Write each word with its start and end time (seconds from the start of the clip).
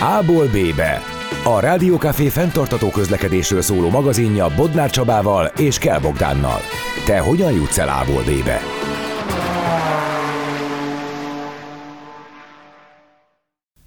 A-ból 0.00 0.46
B-be. 0.46 1.02
A 1.44 1.60
Rádiókafé 1.60 2.28
fenntartató 2.28 2.90
közlekedésről 2.90 3.60
szóló 3.60 3.90
magazinja 3.90 4.54
Bodnár 4.56 4.90
Csabával 4.90 5.52
és 5.58 5.78
Kell 5.78 6.00
Bogdánnal. 6.00 6.60
Te 7.04 7.18
hogyan 7.18 7.52
jutsz 7.52 7.78
el 7.78 7.88
A-ból 7.88 8.22
B-be? 8.22 8.60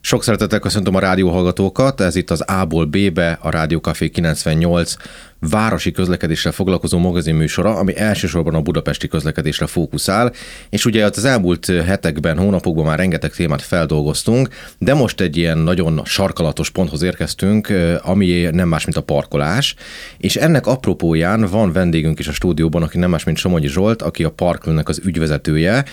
Sok 0.02 0.24
szeretettel 0.24 0.60
köszöntöm 0.60 0.96
a 0.96 1.00
rádióhallgatókat, 1.00 2.02
ez 2.02 2.16
itt 2.16 2.30
az 2.30 2.42
A-ból 2.42 2.86
B-be, 2.86 3.38
a 3.42 3.50
Rádiókafé 3.50 4.10
98 4.10 4.94
városi 5.40 5.92
közlekedéssel 5.92 6.52
foglalkozó 6.52 6.98
magazin 6.98 7.36
műsora, 7.36 7.76
ami 7.76 7.98
elsősorban 7.98 8.56
a 8.56 8.62
budapesti 8.62 9.08
közlekedésre 9.08 9.68
fókuszál, 9.68 10.34
és 10.70 10.86
ugye 10.86 11.06
az 11.06 11.26
elmúlt 11.26 11.66
hetekben, 11.66 12.38
hónapokban 12.38 12.86
már 12.86 12.98
rengeteg 12.98 13.32
témát 13.32 13.62
feldolgoztunk, 13.62 14.50
de 14.78 14.94
most 14.94 15.22
egy 15.22 15.38
ilyen 15.38 15.58
nagyon 15.58 16.02
sarkalatos 16.06 16.70
ponthoz 16.70 17.02
érkeztünk, 17.02 17.74
ami 18.02 18.50
nem 18.52 18.68
más, 18.68 18.86
mint 18.86 18.98
a 18.98 19.02
parkolás, 19.02 19.76
és 20.18 20.36
ennek 20.36 20.68
apropóján 20.68 21.48
van 21.48 21.72
vendégünk 21.72 22.20
is 22.20 22.28
a 22.28 22.32
stúdióban, 22.32 22.84
aki 22.84 22.98
nem 22.98 23.10
más, 23.10 23.24
mint 23.24 23.38
Somogyi 23.38 23.68
Zsolt, 23.68 24.02
aki 24.02 24.24
a 24.24 24.30
Parkülnek 24.30 24.90
az 24.90 25.02
ügyvezetője, 25.04 25.86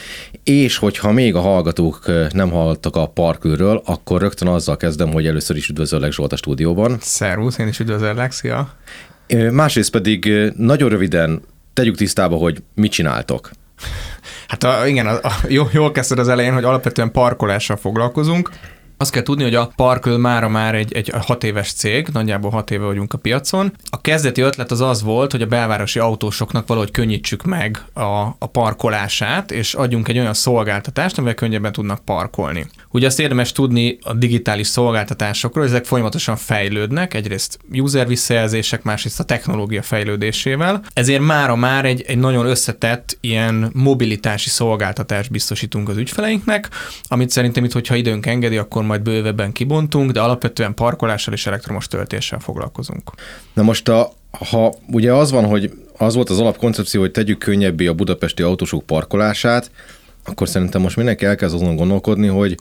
és 0.44 0.76
hogyha 0.76 1.12
még 1.12 1.34
a 1.34 1.40
hallgatók 1.40 2.10
nem 2.32 2.50
hallottak 2.50 2.96
a 2.96 3.06
Parkülről, 3.06 3.82
akkor 3.84 4.20
rögtön 4.20 4.48
azzal 4.48 4.76
kezdem, 4.76 5.12
hogy 5.12 5.26
először 5.26 5.56
is 5.56 5.68
üdvözöllek 5.68 6.12
Zsolt 6.12 6.32
a 6.32 6.36
stúdióban. 6.36 6.96
Szervusz, 7.00 7.58
én 7.58 7.68
is 7.68 7.78
üdvözöllek, 7.78 8.32
szia! 8.32 8.74
Másrészt 9.50 9.90
pedig 9.90 10.32
nagyon 10.56 10.88
röviden 10.88 11.42
tegyük 11.72 11.96
tisztába, 11.96 12.36
hogy 12.36 12.62
mit 12.74 12.92
csináltok. 12.92 13.50
Hát 14.48 14.64
a, 14.64 14.86
igen, 14.86 15.06
a, 15.06 15.12
a, 15.22 15.32
jó, 15.48 15.64
jól 15.72 15.92
kezdted 15.92 16.18
az 16.18 16.28
elején, 16.28 16.52
hogy 16.52 16.64
alapvetően 16.64 17.12
parkolással 17.12 17.76
foglalkozunk. 17.76 18.50
Azt 18.98 19.10
kell 19.10 19.22
tudni, 19.22 19.42
hogy 19.42 19.54
a 19.54 19.70
Parkül 19.76 20.16
mára 20.16 20.48
már 20.48 20.74
egy, 20.74 20.92
egy 20.92 21.12
hat 21.20 21.44
éves 21.44 21.72
cég, 21.72 22.08
nagyjából 22.12 22.50
hat 22.50 22.70
éve 22.70 22.84
vagyunk 22.84 23.12
a 23.12 23.18
piacon. 23.18 23.72
A 23.90 24.00
kezdeti 24.00 24.40
ötlet 24.40 24.70
az 24.70 24.80
az 24.80 25.02
volt, 25.02 25.32
hogy 25.32 25.42
a 25.42 25.46
belvárosi 25.46 25.98
autósoknak 25.98 26.66
valahogy 26.66 26.90
könnyítsük 26.90 27.44
meg 27.44 27.84
a, 27.92 28.00
a 28.38 28.46
parkolását, 28.52 29.50
és 29.50 29.74
adjunk 29.74 30.08
egy 30.08 30.18
olyan 30.18 30.34
szolgáltatást, 30.34 31.18
amivel 31.18 31.34
könnyebben 31.34 31.72
tudnak 31.72 32.04
parkolni. 32.04 32.66
Ugye 32.90 33.06
azt 33.06 33.20
érdemes 33.20 33.52
tudni 33.52 33.98
a 34.02 34.12
digitális 34.12 34.66
szolgáltatásokról, 34.66 35.64
ezek 35.64 35.84
folyamatosan 35.84 36.36
fejlődnek, 36.36 37.14
egyrészt 37.14 37.58
user 37.72 38.06
visszajelzések, 38.06 38.82
másrészt 38.82 39.20
a 39.20 39.24
technológia 39.24 39.82
fejlődésével. 39.82 40.82
Ezért 40.92 41.22
mára 41.22 41.56
már 41.56 41.84
egy, 41.84 42.04
egy 42.06 42.18
nagyon 42.18 42.46
összetett 42.46 43.18
ilyen 43.20 43.70
mobilitási 43.72 44.48
szolgáltatást 44.48 45.30
biztosítunk 45.30 45.88
az 45.88 45.96
ügyfeleinknek, 45.96 46.68
amit 47.08 47.30
szerintem 47.30 47.64
itt, 47.64 47.72
hogyha 47.72 47.94
időnk 47.94 48.26
engedi, 48.26 48.56
akkor 48.56 48.84
majd 48.86 49.02
bővebben 49.02 49.52
kibontunk, 49.52 50.10
de 50.10 50.20
alapvetően 50.20 50.74
parkolással 50.74 51.34
és 51.34 51.46
elektromos 51.46 51.86
töltéssel 51.86 52.38
foglalkozunk. 52.38 53.10
Na 53.52 53.62
most 53.62 53.88
a, 53.88 54.12
ha 54.50 54.74
ugye 54.86 55.12
az 55.12 55.30
van, 55.30 55.44
hogy 55.44 55.72
az 55.98 56.14
volt 56.14 56.30
az 56.30 56.40
alapkoncepció, 56.40 57.00
hogy 57.00 57.10
tegyük 57.10 57.38
könnyebbé 57.38 57.86
a 57.86 57.94
budapesti 57.94 58.42
autósok 58.42 58.86
parkolását, 58.86 59.70
akkor 60.24 60.48
szerintem 60.48 60.80
most 60.80 60.96
mindenki 60.96 61.24
elkezd 61.24 61.54
azon 61.54 61.76
gondolkodni, 61.76 62.26
hogy 62.26 62.56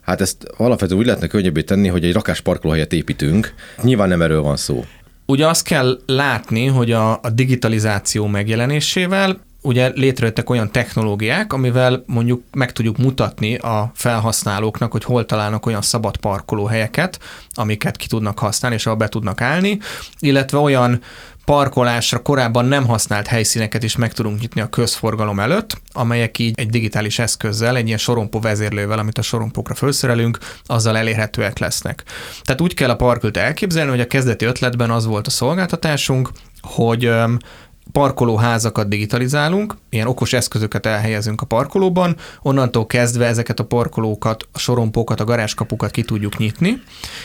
hát 0.00 0.20
ezt 0.20 0.44
alapvetően 0.56 1.00
úgy 1.00 1.06
lehetne 1.06 1.26
könnyebbé 1.26 1.62
tenni, 1.62 1.88
hogy 1.88 2.04
egy 2.04 2.12
rakás 2.12 2.40
parkolóhelyet 2.40 2.92
építünk. 2.92 3.54
Nyilván 3.82 4.08
nem 4.08 4.22
erről 4.22 4.42
van 4.42 4.56
szó. 4.56 4.84
Ugye 5.26 5.46
azt 5.46 5.64
kell 5.64 5.98
látni, 6.06 6.66
hogy 6.66 6.92
a, 6.92 7.12
a 7.12 7.30
digitalizáció 7.30 8.26
megjelenésével 8.26 9.40
ugye 9.62 9.88
létrejöttek 9.94 10.50
olyan 10.50 10.70
technológiák, 10.70 11.52
amivel 11.52 12.02
mondjuk 12.06 12.42
meg 12.52 12.72
tudjuk 12.72 12.98
mutatni 12.98 13.56
a 13.56 13.90
felhasználóknak, 13.94 14.92
hogy 14.92 15.04
hol 15.04 15.26
találnak 15.26 15.66
olyan 15.66 15.82
szabad 15.82 16.16
parkolóhelyeket, 16.16 17.18
amiket 17.54 17.96
ki 17.96 18.06
tudnak 18.06 18.38
használni, 18.38 18.76
és 18.76 18.86
ahol 18.86 18.98
be 18.98 19.08
tudnak 19.08 19.40
állni, 19.40 19.78
illetve 20.18 20.58
olyan 20.58 21.00
parkolásra 21.44 22.22
korábban 22.22 22.64
nem 22.64 22.86
használt 22.86 23.26
helyszíneket 23.26 23.82
is 23.82 23.96
meg 23.96 24.12
tudunk 24.12 24.40
nyitni 24.40 24.60
a 24.60 24.68
közforgalom 24.68 25.40
előtt, 25.40 25.80
amelyek 25.92 26.38
így 26.38 26.58
egy 26.58 26.70
digitális 26.70 27.18
eszközzel, 27.18 27.76
egy 27.76 27.86
ilyen 27.86 27.98
sorompó 27.98 28.40
vezérlővel, 28.40 28.98
amit 28.98 29.18
a 29.18 29.22
sorompókra 29.22 29.74
felszerelünk, 29.74 30.38
azzal 30.64 30.96
elérhetőek 30.96 31.58
lesznek. 31.58 32.02
Tehát 32.42 32.60
úgy 32.60 32.74
kell 32.74 32.90
a 32.90 32.96
parkült 32.96 33.36
elképzelni, 33.36 33.90
hogy 33.90 34.00
a 34.00 34.06
kezdeti 34.06 34.44
ötletben 34.44 34.90
az 34.90 35.06
volt 35.06 35.26
a 35.26 35.30
szolgáltatásunk, 35.30 36.30
hogy 36.60 37.10
parkolóházakat 37.92 38.88
digitalizálunk, 38.88 39.76
ilyen 39.90 40.06
okos 40.06 40.32
eszközöket 40.32 40.86
elhelyezünk 40.86 41.40
a 41.40 41.46
parkolóban, 41.46 42.16
onnantól 42.42 42.86
kezdve 42.86 43.26
ezeket 43.26 43.60
a 43.60 43.64
parkolókat, 43.64 44.48
a 44.52 44.58
sorompókat, 44.58 45.20
a 45.20 45.24
garázskapukat 45.24 45.90
ki 45.90 46.02
tudjuk 46.02 46.38
nyitni, 46.38 46.82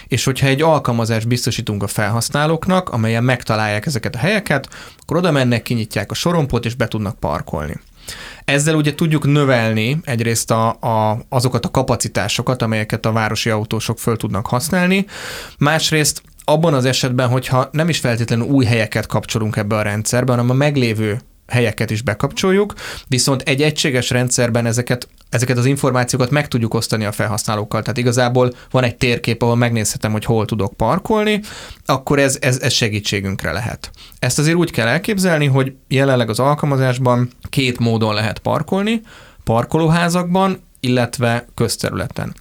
és 0.08 0.24
hogyha 0.24 0.48
egy 0.48 0.62
alkalmazást 0.62 1.28
biztosítunk 1.28 1.84
a 1.84 1.88
felhasználóknak, 1.88 2.90
amelyen 2.90 3.24
megtalálják 3.24 3.86
ezeket 3.86 4.16
a 4.16 4.18
helyeket, 4.18 4.70
akkor 5.00 5.18
oda 5.18 5.32
mennek, 5.32 5.62
kinyitják 5.62 6.12
a 6.12 6.16
sorompót, 6.16 6.66
és 6.66 6.76
be 6.76 6.88
tudnak 6.88 7.20
parkolni. 7.20 7.80
Ezzel 8.46 8.76
ugye 8.76 8.96
tudjuk 8.96 9.26
növelni 9.26 9.98
egyrészt 10.04 10.52
a, 10.52 10.68
a, 10.70 11.20
azokat 11.30 11.66
a 11.66 11.72
kapacitásokat, 11.72 12.62
amelyeket 12.62 13.06
a 13.06 13.12
városi 13.12 13.50
autósok 13.50 14.00
föl 14.00 14.18
tudnak 14.18 14.48
használni, 14.48 15.06
másrészt 15.58 16.22
abban 16.50 16.74
az 16.74 16.86
esetben, 16.86 17.30
hogyha 17.30 17.70
nem 17.72 17.90
is 17.90 18.00
feltétlenül 18.00 18.46
új 18.46 18.66
helyeket 18.66 19.06
kapcsolunk 19.06 19.56
ebbe 19.56 19.76
a 19.76 19.82
rendszerbe, 19.82 20.32
hanem 20.32 20.50
a 20.50 20.54
meglévő 20.54 21.22
helyeket 21.48 21.90
is 21.90 22.02
bekapcsoljuk, 22.02 22.74
viszont 23.08 23.42
egy 23.42 23.62
egységes 23.62 24.10
rendszerben 24.10 24.66
ezeket, 24.66 25.08
ezeket 25.30 25.58
az 25.58 25.66
információkat 25.66 26.30
meg 26.30 26.48
tudjuk 26.48 26.74
osztani 26.74 27.06
a 27.06 27.12
felhasználókkal. 27.12 27.82
Tehát 27.82 27.98
igazából 27.98 28.54
van 28.72 28.84
egy 28.84 28.98
térkép, 28.98 29.42
ahol 29.42 29.56
megnézhetem, 29.56 30.12
hogy 30.12 30.26
hol 30.26 30.46
tudok 30.46 30.74
parkolni, 30.74 31.42
akkor 31.86 32.20
ez, 32.20 32.38
ez, 32.42 32.60
ez 32.60 32.74
segítségünkre 32.74 33.52
lehet. 33.52 33.92
Ezt 34.20 34.40
azért 34.40 34.56
úgy 34.56 34.72
kell 34.72 34.88
elképzelni, 34.88 35.46
hogy 35.46 35.74
jelenleg 35.88 36.30
az 36.30 36.40
alkalmazásban 36.40 37.30
két 37.50 37.80
módon 37.80 38.14
lehet 38.14 38.40
parkolni, 38.40 39.02
parkolóházakban, 39.44 40.66
illetve 40.80 41.48
közterületen. 41.56 42.36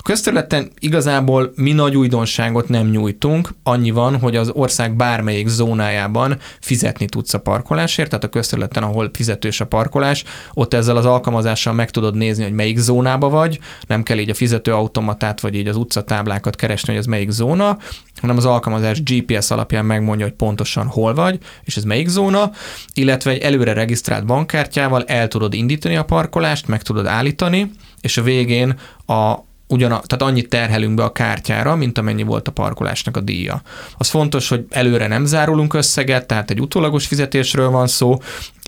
A 0.00 0.02
közterületen 0.02 0.70
igazából 0.78 1.52
mi 1.54 1.72
nagy 1.72 1.96
újdonságot 1.96 2.68
nem 2.68 2.86
nyújtunk, 2.86 3.48
annyi 3.62 3.90
van, 3.90 4.18
hogy 4.18 4.36
az 4.36 4.50
ország 4.52 4.96
bármelyik 4.96 5.48
zónájában 5.48 6.38
fizetni 6.60 7.06
tudsz 7.06 7.34
a 7.34 7.40
parkolásért, 7.40 8.08
tehát 8.08 8.24
a 8.24 8.28
közterületen, 8.28 8.82
ahol 8.82 9.10
fizetős 9.12 9.60
a 9.60 9.66
parkolás, 9.66 10.24
ott 10.54 10.74
ezzel 10.74 10.96
az 10.96 11.04
alkalmazással 11.04 11.72
meg 11.72 11.90
tudod 11.90 12.16
nézni, 12.16 12.42
hogy 12.42 12.52
melyik 12.52 12.78
zónába 12.78 13.28
vagy, 13.28 13.58
nem 13.86 14.02
kell 14.02 14.18
így 14.18 14.30
a 14.30 14.34
fizetőautomatát 14.34 15.40
vagy 15.40 15.54
így 15.54 15.68
az 15.68 15.76
utcatáblákat 15.76 16.56
keresni, 16.56 16.88
hogy 16.88 17.00
ez 17.00 17.06
melyik 17.06 17.30
zóna, 17.30 17.78
hanem 18.20 18.36
az 18.36 18.44
alkalmazás 18.44 19.02
GPS 19.02 19.50
alapján 19.50 19.84
megmondja, 19.84 20.26
hogy 20.26 20.34
pontosan 20.34 20.86
hol 20.86 21.14
vagy, 21.14 21.38
és 21.64 21.76
ez 21.76 21.84
melyik 21.84 22.08
zóna, 22.08 22.50
illetve 22.94 23.30
egy 23.30 23.42
előre 23.42 23.72
regisztrált 23.72 24.26
bankkártyával 24.26 25.04
el 25.04 25.28
tudod 25.28 25.54
indítani 25.54 25.96
a 25.96 26.04
parkolást, 26.04 26.66
meg 26.66 26.82
tudod 26.82 27.06
állítani, 27.06 27.70
és 28.00 28.16
a 28.16 28.22
végén 28.22 28.78
a, 29.06 29.48
ugyan, 29.70 29.88
tehát 29.88 30.22
annyit 30.22 30.48
terhelünk 30.48 30.94
be 30.94 31.02
a 31.02 31.12
kártyára, 31.12 31.76
mint 31.76 31.98
amennyi 31.98 32.22
volt 32.22 32.48
a 32.48 32.52
parkolásnak 32.52 33.16
a 33.16 33.20
díja. 33.20 33.62
Az 33.98 34.08
fontos, 34.08 34.48
hogy 34.48 34.64
előre 34.70 35.06
nem 35.06 35.24
zárulunk 35.24 35.74
összeget, 35.74 36.26
tehát 36.26 36.50
egy 36.50 36.60
utólagos 36.60 37.06
fizetésről 37.06 37.70
van 37.70 37.86
szó, 37.86 38.18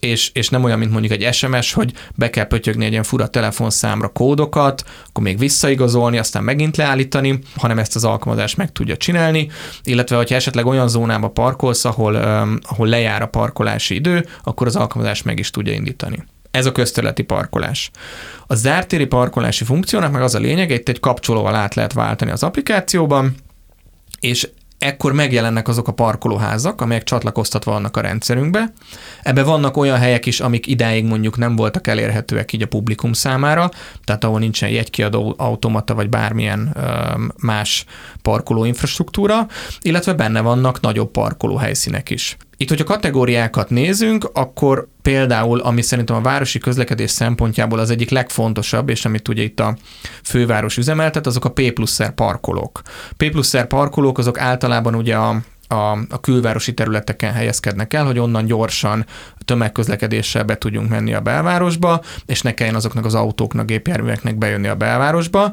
és, 0.00 0.30
és 0.34 0.48
nem 0.48 0.64
olyan, 0.64 0.78
mint 0.78 0.90
mondjuk 0.90 1.12
egy 1.12 1.34
SMS, 1.34 1.72
hogy 1.72 1.92
be 2.14 2.30
kell 2.30 2.46
pötyögni 2.46 2.84
egy 2.84 2.90
ilyen 2.90 3.02
fura 3.02 3.26
telefonszámra 3.26 4.08
kódokat, 4.08 4.84
akkor 5.08 5.22
még 5.22 5.38
visszaigazolni, 5.38 6.18
aztán 6.18 6.44
megint 6.44 6.76
leállítani, 6.76 7.38
hanem 7.56 7.78
ezt 7.78 7.96
az 7.96 8.04
alkalmazás 8.04 8.54
meg 8.54 8.72
tudja 8.72 8.96
csinálni, 8.96 9.50
illetve 9.82 10.16
hogyha 10.16 10.34
esetleg 10.34 10.66
olyan 10.66 10.88
zónába 10.88 11.28
parkolsz, 11.28 11.84
ahol, 11.84 12.14
ahol 12.62 12.88
lejár 12.88 13.22
a 13.22 13.26
parkolási 13.26 13.94
idő, 13.94 14.26
akkor 14.42 14.66
az 14.66 14.76
alkalmazás 14.76 15.22
meg 15.22 15.38
is 15.38 15.50
tudja 15.50 15.72
indítani. 15.72 16.24
Ez 16.52 16.66
a 16.66 16.72
közterületi 16.72 17.22
parkolás. 17.22 17.90
A 18.46 18.54
zártéri 18.54 19.06
parkolási 19.06 19.64
funkciónak 19.64 20.12
meg 20.12 20.22
az 20.22 20.34
a 20.34 20.38
lényeg, 20.38 20.70
itt 20.70 20.88
egy 20.88 21.00
kapcsolóval 21.00 21.54
át 21.54 21.74
lehet 21.74 21.92
váltani 21.92 22.30
az 22.30 22.42
applikációban, 22.42 23.34
és 24.20 24.48
ekkor 24.82 25.12
megjelennek 25.12 25.68
azok 25.68 25.88
a 25.88 25.92
parkolóházak, 25.92 26.80
amelyek 26.80 27.02
csatlakoztatva 27.02 27.72
vannak 27.72 27.96
a 27.96 28.00
rendszerünkbe. 28.00 28.72
Ebbe 29.22 29.42
vannak 29.42 29.76
olyan 29.76 29.98
helyek 29.98 30.26
is, 30.26 30.40
amik 30.40 30.66
idáig 30.66 31.04
mondjuk 31.04 31.36
nem 31.36 31.56
voltak 31.56 31.86
elérhetőek 31.86 32.52
így 32.52 32.62
a 32.62 32.66
publikum 32.66 33.12
számára, 33.12 33.70
tehát 34.04 34.24
ahol 34.24 34.38
nincsen 34.38 34.68
jegykiadó 34.68 35.34
automata 35.36 35.94
vagy 35.94 36.08
bármilyen 36.08 36.72
ö, 36.74 36.82
más 37.42 37.84
parkoló 38.22 38.64
infrastruktúra, 38.64 39.46
illetve 39.80 40.12
benne 40.12 40.40
vannak 40.40 40.80
nagyobb 40.80 41.10
parkolóhelyszínek 41.10 42.10
is. 42.10 42.36
Itt, 42.56 42.68
hogyha 42.68 42.84
kategóriákat 42.84 43.70
nézünk, 43.70 44.30
akkor 44.32 44.88
például, 45.02 45.60
ami 45.60 45.82
szerintem 45.82 46.16
a 46.16 46.20
városi 46.20 46.58
közlekedés 46.58 47.10
szempontjából 47.10 47.78
az 47.78 47.90
egyik 47.90 48.10
legfontosabb, 48.10 48.88
és 48.88 49.04
amit 49.04 49.28
ugye 49.28 49.42
itt 49.42 49.60
a 49.60 49.76
főváros 50.24 50.76
üzemeltet, 50.76 51.26
azok 51.26 51.44
a 51.44 51.50
P 51.50 51.72
plusz 51.72 52.00
parkolók. 52.14 52.82
P 53.16 53.30
plusz 53.30 53.54
parkolók 53.68 54.18
azok 54.18 54.38
általában 54.38 54.94
ugye 54.94 55.16
a, 55.16 55.40
a, 55.72 55.98
a 56.08 56.20
külvárosi 56.20 56.74
területeken 56.74 57.32
helyezkednek 57.32 57.94
el, 57.94 58.04
hogy 58.04 58.18
onnan 58.18 58.44
gyorsan 58.44 59.06
tömegközlekedéssel 59.44 60.44
be 60.44 60.58
tudjunk 60.58 60.88
menni 60.88 61.14
a 61.14 61.20
belvárosba, 61.20 62.00
és 62.26 62.42
ne 62.42 62.54
kelljen 62.54 62.74
azoknak 62.74 63.04
az 63.04 63.14
autóknak, 63.14 63.66
gépjárműveknek 63.66 64.36
bejönni 64.38 64.68
a 64.68 64.74
belvárosba. 64.74 65.52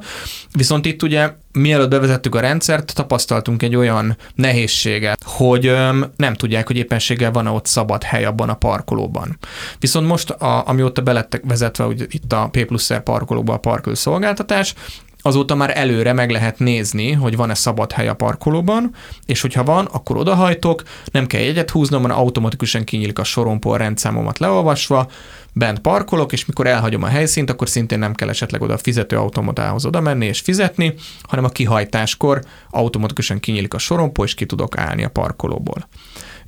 Viszont 0.51 0.85
itt 0.85 1.03
ugye 1.03 1.31
mielőtt 1.51 1.89
bevezettük 1.89 2.35
a 2.35 2.39
rendszert, 2.39 2.95
tapasztaltunk 2.95 3.63
egy 3.63 3.75
olyan 3.75 4.17
nehézséget, 4.35 5.23
hogy 5.23 5.65
öm, 5.65 6.11
nem 6.15 6.33
tudják, 6.33 6.67
hogy 6.67 6.77
éppenséggel 6.77 7.31
van-e 7.31 7.49
ott 7.49 7.65
szabad 7.65 8.03
hely 8.03 8.25
abban 8.25 8.49
a 8.49 8.53
parkolóban. 8.53 9.37
Viszont 9.79 10.07
most, 10.07 10.29
a, 10.29 10.67
amióta 10.67 11.01
belettek 11.01 11.43
vezetve 11.47 11.83
hogy 11.83 12.05
itt 12.09 12.33
a 12.33 12.49
P 12.51 12.65
plusz 12.65 12.93
R 12.93 13.03
parkolóba 13.03 13.53
a 13.53 13.57
parkül 13.57 13.95
szolgáltatás, 13.95 14.73
azóta 15.21 15.55
már 15.55 15.77
előre 15.77 16.13
meg 16.13 16.29
lehet 16.29 16.59
nézni, 16.59 17.11
hogy 17.11 17.35
van-e 17.35 17.53
szabad 17.53 17.91
hely 17.91 18.07
a 18.07 18.13
parkolóban, 18.13 18.95
és 19.25 19.41
hogyha 19.41 19.63
van, 19.63 19.85
akkor 19.85 20.17
odahajtok, 20.17 20.83
nem 21.11 21.27
kell 21.27 21.41
jegyet 21.41 21.69
húznom, 21.69 22.01
hanem 22.01 22.17
automatikusan 22.17 22.83
kinyílik 22.83 23.19
a 23.19 23.23
sorompó 23.23 23.71
a 23.71 23.77
rendszámomat 23.77 24.39
leolvasva, 24.39 25.07
bent 25.53 25.79
parkolok, 25.79 26.31
és 26.31 26.45
mikor 26.45 26.67
elhagyom 26.67 27.03
a 27.03 27.07
helyszínt, 27.07 27.49
akkor 27.49 27.69
szintén 27.69 27.99
nem 27.99 28.13
kell 28.13 28.29
esetleg 28.29 28.61
oda 28.61 28.73
a 28.73 28.77
fizetőautomatához 28.77 29.85
oda 29.85 30.01
menni 30.01 30.25
és 30.25 30.39
fizetni, 30.39 30.93
hanem 31.21 31.45
a 31.45 31.49
kihajtáskor 31.49 32.43
automatikusan 32.69 33.39
kinyílik 33.39 33.73
a 33.73 33.77
sorompó, 33.77 34.23
és 34.23 34.33
ki 34.33 34.45
tudok 34.45 34.77
állni 34.77 35.03
a 35.03 35.09
parkolóból. 35.09 35.87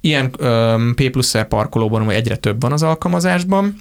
Ilyen 0.02 0.32
P 0.96 1.10
plusz 1.10 1.36
parkolóban 1.50 2.10
egyre 2.10 2.36
több 2.36 2.62
van 2.62 2.72
az 2.72 2.84
alkalmazásban, 2.84 3.76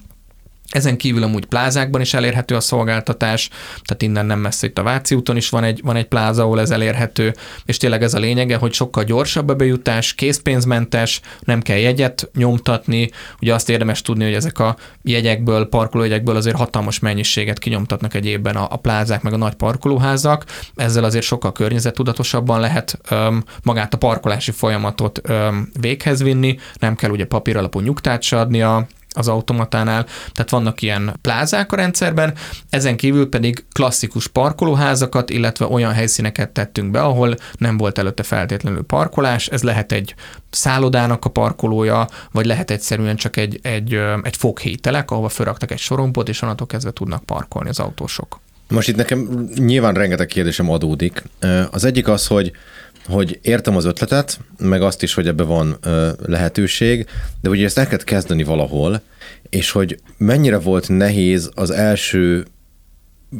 ezen 0.71 0.97
kívül 0.97 1.23
amúgy 1.23 1.45
plázákban 1.45 2.01
is 2.01 2.13
elérhető 2.13 2.55
a 2.55 2.59
szolgáltatás, 2.59 3.49
tehát 3.83 4.01
innen 4.01 4.25
nem 4.25 4.39
messze 4.39 4.67
itt 4.67 4.77
a 4.77 4.83
Váci 4.83 5.15
úton 5.15 5.37
is 5.37 5.49
van 5.49 5.63
egy, 5.63 5.81
van 5.83 5.95
egy 5.95 6.05
pláza, 6.05 6.43
ahol 6.43 6.59
ez 6.59 6.71
elérhető, 6.71 7.33
és 7.65 7.77
tényleg 7.77 8.03
ez 8.03 8.13
a 8.13 8.19
lényege, 8.19 8.55
hogy 8.55 8.73
sokkal 8.73 9.03
gyorsabb 9.03 9.49
a 9.49 9.55
bejutás, 9.55 10.13
készpénzmentes, 10.13 11.21
nem 11.39 11.61
kell 11.61 11.77
jegyet 11.77 12.29
nyomtatni, 12.35 13.09
ugye 13.41 13.53
azt 13.53 13.69
érdemes 13.69 14.01
tudni, 14.01 14.23
hogy 14.23 14.33
ezek 14.33 14.59
a 14.59 14.75
jegyekből, 15.03 15.65
parkolójegyekből 15.65 16.35
azért 16.35 16.55
hatalmas 16.55 16.99
mennyiséget 16.99 17.59
kinyomtatnak 17.59 18.13
egy 18.13 18.25
évben 18.25 18.55
a, 18.55 18.67
a 18.69 18.77
plázák, 18.77 19.21
meg 19.21 19.33
a 19.33 19.37
nagy 19.37 19.53
parkolóházak, 19.53 20.45
ezzel 20.75 21.03
azért 21.03 21.25
sokkal 21.25 21.51
környezettudatosabban 21.51 22.59
lehet 22.59 22.99
öm, 23.09 23.43
magát 23.63 23.93
a 23.93 23.97
parkolási 23.97 24.51
folyamatot 24.51 25.19
öm, 25.23 25.69
véghez 25.79 26.23
vinni, 26.23 26.57
nem 26.79 26.95
kell 26.95 27.09
ugye 27.09 27.25
papíralapú 27.25 27.79
nyugtát 27.79 28.21
se 28.21 28.39
a, 28.39 28.87
az 29.13 29.27
automatánál, 29.27 30.05
tehát 30.31 30.49
vannak 30.49 30.81
ilyen 30.81 31.17
plázák 31.21 31.71
a 31.71 31.75
rendszerben, 31.75 32.33
ezen 32.69 32.97
kívül 32.97 33.29
pedig 33.29 33.65
klasszikus 33.71 34.27
parkolóházakat, 34.27 35.29
illetve 35.29 35.65
olyan 35.65 35.93
helyszíneket 35.93 36.49
tettünk 36.49 36.91
be, 36.91 37.01
ahol 37.01 37.35
nem 37.57 37.77
volt 37.77 37.97
előtte 37.97 38.23
feltétlenül 38.23 38.83
parkolás, 38.83 39.47
ez 39.47 39.63
lehet 39.63 39.91
egy 39.91 40.15
szállodának 40.49 41.25
a 41.25 41.29
parkolója, 41.29 42.07
vagy 42.31 42.45
lehet 42.45 42.71
egyszerűen 42.71 43.15
csak 43.15 43.37
egy, 43.37 43.59
egy, 43.61 43.99
egy 44.23 44.35
foghítelek, 44.37 45.11
ahova 45.11 45.29
felraktak 45.29 45.71
egy 45.71 45.79
sorompot, 45.79 46.29
és 46.29 46.41
onnantól 46.41 46.67
kezdve 46.67 46.91
tudnak 46.91 47.23
parkolni 47.23 47.69
az 47.69 47.79
autósok. 47.79 48.39
Most 48.67 48.87
itt 48.87 48.95
nekem 48.95 49.49
nyilván 49.55 49.93
rengeteg 49.93 50.27
kérdésem 50.27 50.69
adódik. 50.69 51.23
Az 51.71 51.85
egyik 51.85 52.07
az, 52.07 52.27
hogy 52.27 52.51
hogy 53.05 53.39
értem 53.41 53.75
az 53.75 53.85
ötletet, 53.85 54.39
meg 54.59 54.81
azt 54.81 55.03
is, 55.03 55.13
hogy 55.13 55.27
ebbe 55.27 55.43
van 55.43 55.77
ö, 55.81 56.11
lehetőség, 56.25 57.05
de 57.41 57.49
ugye 57.49 57.65
ezt 57.65 57.77
el 57.77 57.87
kell 57.87 58.03
kezdeni 58.03 58.43
valahol, 58.43 59.01
és 59.49 59.71
hogy 59.71 59.99
mennyire 60.17 60.57
volt 60.57 60.89
nehéz 60.89 61.51
az 61.53 61.71
első 61.71 62.45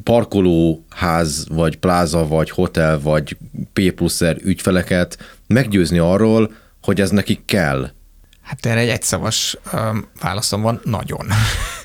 parkolóház, 0.03 1.45
vagy 1.49 1.77
pláza, 1.77 2.27
vagy 2.27 2.49
hotel, 2.49 2.99
vagy 2.99 3.37
P 3.73 3.91
pluszer 3.91 4.37
ügyfeleket 4.41 5.17
meggyőzni 5.47 5.97
arról, 5.97 6.53
hogy 6.81 7.01
ez 7.01 7.09
nekik 7.09 7.45
kell. 7.45 7.89
Hát 8.41 8.65
erre 8.65 8.79
egy 8.79 8.89
egyszavas 8.89 9.57
um, 9.73 10.07
válaszom 10.21 10.61
van, 10.61 10.81
nagyon. 10.83 11.27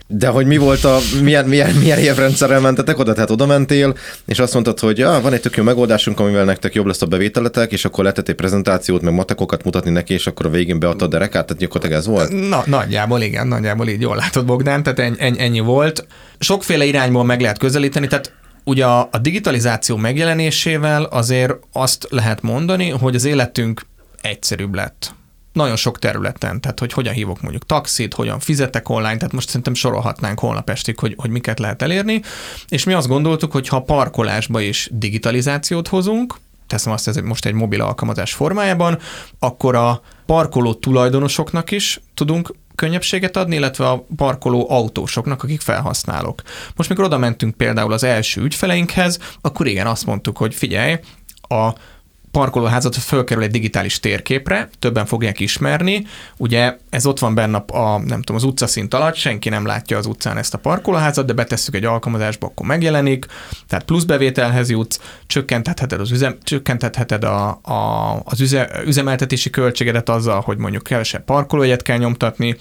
De 0.08 0.28
hogy 0.28 0.46
mi 0.46 0.56
volt 0.56 0.84
a, 0.84 0.98
milyen, 1.22 1.44
milyen, 1.44 1.74
milyen 1.74 1.98
évrendszerrel 1.98 2.60
mentetek 2.60 2.98
oda? 2.98 3.12
Tehát 3.12 3.30
oda 3.30 3.46
mentél, 3.46 3.94
és 4.26 4.38
azt 4.38 4.52
mondtad, 4.52 4.78
hogy 4.78 4.98
ja, 4.98 5.20
van 5.22 5.32
egy 5.32 5.40
tök 5.40 5.56
jó 5.56 5.62
megoldásunk, 5.62 6.20
amivel 6.20 6.44
nektek 6.44 6.74
jobb 6.74 6.86
lesz 6.86 7.02
a 7.02 7.06
bevételetek, 7.06 7.72
és 7.72 7.84
akkor 7.84 8.04
letett 8.04 8.28
egy 8.28 8.34
prezentációt, 8.34 9.02
meg 9.02 9.14
matekokat 9.14 9.64
mutatni 9.64 9.90
neki, 9.90 10.12
és 10.14 10.26
akkor 10.26 10.46
a 10.46 10.50
végén 10.50 10.78
beadtad 10.78 11.14
a 11.14 11.18
rekát, 11.18 11.46
tehát 11.46 11.62
gyakorlatilag 11.62 11.98
ez 11.98 12.06
volt? 12.06 12.48
Na, 12.48 12.62
nagyjából 12.66 13.20
igen, 13.20 13.46
nagyjából 13.46 13.88
így 13.88 14.00
jól 14.00 14.16
látod 14.16 14.44
Bogdán, 14.46 14.82
tehát 14.82 14.98
ennyi, 14.98 15.40
ennyi 15.40 15.60
volt. 15.60 16.06
Sokféle 16.38 16.84
irányból 16.84 17.24
meg 17.24 17.40
lehet 17.40 17.58
közelíteni, 17.58 18.06
tehát 18.06 18.32
Ugye 18.68 18.84
a, 18.84 19.08
a 19.12 19.18
digitalizáció 19.18 19.96
megjelenésével 19.96 21.02
azért 21.02 21.52
azt 21.72 22.06
lehet 22.10 22.42
mondani, 22.42 22.90
hogy 22.90 23.14
az 23.14 23.24
életünk 23.24 23.80
egyszerűbb 24.20 24.74
lett 24.74 25.14
nagyon 25.56 25.76
sok 25.76 25.98
területen, 25.98 26.60
tehát 26.60 26.78
hogy 26.78 26.92
hogyan 26.92 27.14
hívok 27.14 27.40
mondjuk 27.40 27.66
taxit, 27.66 28.14
hogyan 28.14 28.38
fizetek 28.38 28.88
online, 28.88 29.16
tehát 29.16 29.32
most 29.32 29.46
szerintem 29.46 29.74
sorolhatnánk 29.74 30.38
holnap 30.38 30.70
estig, 30.70 30.98
hogy, 30.98 31.14
hogy 31.16 31.30
miket 31.30 31.58
lehet 31.58 31.82
elérni, 31.82 32.20
és 32.68 32.84
mi 32.84 32.92
azt 32.92 33.08
gondoltuk, 33.08 33.52
hogy 33.52 33.68
ha 33.68 33.82
parkolásba 33.82 34.60
is 34.60 34.88
digitalizációt 34.92 35.88
hozunk, 35.88 36.34
teszem 36.66 36.92
azt, 36.92 37.08
ez 37.08 37.16
most 37.16 37.46
egy 37.46 37.52
mobil 37.52 37.80
alkalmazás 37.80 38.32
formájában, 38.32 38.98
akkor 39.38 39.74
a 39.74 40.02
parkoló 40.26 40.74
tulajdonosoknak 40.74 41.70
is 41.70 42.00
tudunk 42.14 42.54
könnyebbséget 42.74 43.36
adni, 43.36 43.54
illetve 43.54 43.88
a 43.88 44.06
parkoló 44.16 44.70
autósoknak, 44.70 45.42
akik 45.42 45.60
felhasználók. 45.60 46.42
Most, 46.76 46.88
mikor 46.88 47.04
oda 47.04 47.18
mentünk 47.18 47.54
például 47.54 47.92
az 47.92 48.04
első 48.04 48.42
ügyfeleinkhez, 48.42 49.18
akkor 49.40 49.66
igen, 49.66 49.86
azt 49.86 50.06
mondtuk, 50.06 50.36
hogy 50.36 50.54
figyelj, 50.54 50.98
a 51.48 51.72
parkolóházat 52.36 52.96
fölkerül 52.96 53.42
egy 53.42 53.50
digitális 53.50 54.00
térképre, 54.00 54.68
többen 54.78 55.06
fogják 55.06 55.40
ismerni. 55.40 56.06
Ugye 56.36 56.76
ez 56.90 57.06
ott 57.06 57.18
van 57.18 57.34
benne 57.34 57.56
a, 57.56 57.98
nem 57.98 58.18
tudom, 58.18 58.36
az 58.36 58.44
utcaszint 58.44 58.94
alatt, 58.94 59.14
senki 59.14 59.48
nem 59.48 59.66
látja 59.66 59.98
az 59.98 60.06
utcán 60.06 60.38
ezt 60.38 60.54
a 60.54 60.58
parkolóházat, 60.58 61.26
de 61.26 61.32
betesszük 61.32 61.74
egy 61.74 61.84
alkalmazásba, 61.84 62.46
akkor 62.46 62.66
megjelenik, 62.66 63.26
tehát 63.68 63.84
plusz 63.84 64.04
bevételhez 64.04 64.70
jutsz, 64.70 65.00
csökkentheted 65.26 65.92
az, 65.92 66.10
üzem, 66.10 66.36
csökkentheted 66.42 67.24
a, 67.24 67.48
a, 67.62 68.20
az 68.24 68.40
üze, 68.40 68.70
üzemeltetési 68.84 69.50
költségedet 69.50 70.08
azzal, 70.08 70.40
hogy 70.40 70.56
mondjuk 70.56 70.82
kevesebb 70.82 71.24
parkolójegyet 71.24 71.82
kell 71.82 71.98
nyomtatni, 71.98 72.56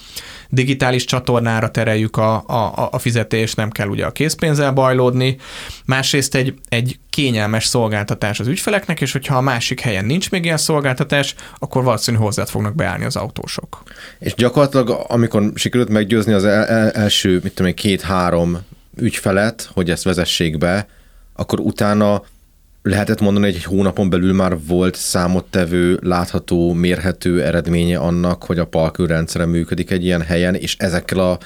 digitális 0.50 1.06
csatornára 1.06 1.72
tereljük 1.72 2.18
a, 2.18 2.44
a, 2.48 2.90
a 2.92 3.00
fizetést, 3.00 3.56
nem 3.56 3.70
kell 3.70 3.88
ugye 3.88 4.06
a 4.06 4.12
készpénzzel 4.12 4.72
bajlódni. 4.72 5.38
Másrészt 5.86 6.36
egy, 6.36 6.54
egy 6.70 7.00
kényelmes 7.10 7.66
szolgáltatás 7.66 8.40
az 8.40 8.48
ügyfeleknek, 8.48 9.02
és 9.02 9.12
hogyha 9.12 9.38
a 9.38 9.42
másik 9.42 9.80
helyen 9.80 10.06
nincs 10.06 10.32
még 10.32 10.46
ilyen 10.46 10.58
szolgáltatás, 10.58 11.36
akkor 11.58 11.84
valószínűleg 11.84 12.26
hozzá 12.26 12.46
fognak 12.46 12.76
beállni 12.76 13.06
az 13.06 13.16
autósok. 13.16 13.84
És 14.20 14.34
gyakorlatilag, 14.34 15.06
amikor 15.08 15.52
sikerült 15.56 15.90
meggyőzni 15.90 16.34
az 16.34 16.46
el, 16.46 16.66
el, 16.66 16.92
első, 16.92 17.40
mit 17.44 17.54
tudom 17.54 17.74
két-három 17.74 18.58
ügyfelet, 18.98 19.70
hogy 19.74 19.90
ezt 19.90 20.04
vezessék 20.04 20.58
be, 20.58 20.88
akkor 21.34 21.60
utána 21.60 22.22
lehetett 22.86 23.22
mondani, 23.22 23.46
hogy 23.46 23.56
egy 23.56 23.64
hónapon 23.64 24.10
belül 24.10 24.34
már 24.34 24.58
volt 24.68 24.96
számottevő, 24.96 26.00
látható, 26.02 26.74
mérhető 26.74 27.44
eredménye 27.44 27.98
annak, 27.98 28.44
hogy 28.44 28.60
a 28.60 28.66
Palkül 28.66 29.08
rendszere 29.08 29.46
működik 29.46 29.92
egy 29.92 30.04
ilyen 30.04 30.22
helyen, 30.22 30.56
és 30.56 30.76
ezekkel 30.80 31.20
a, 31.20 31.38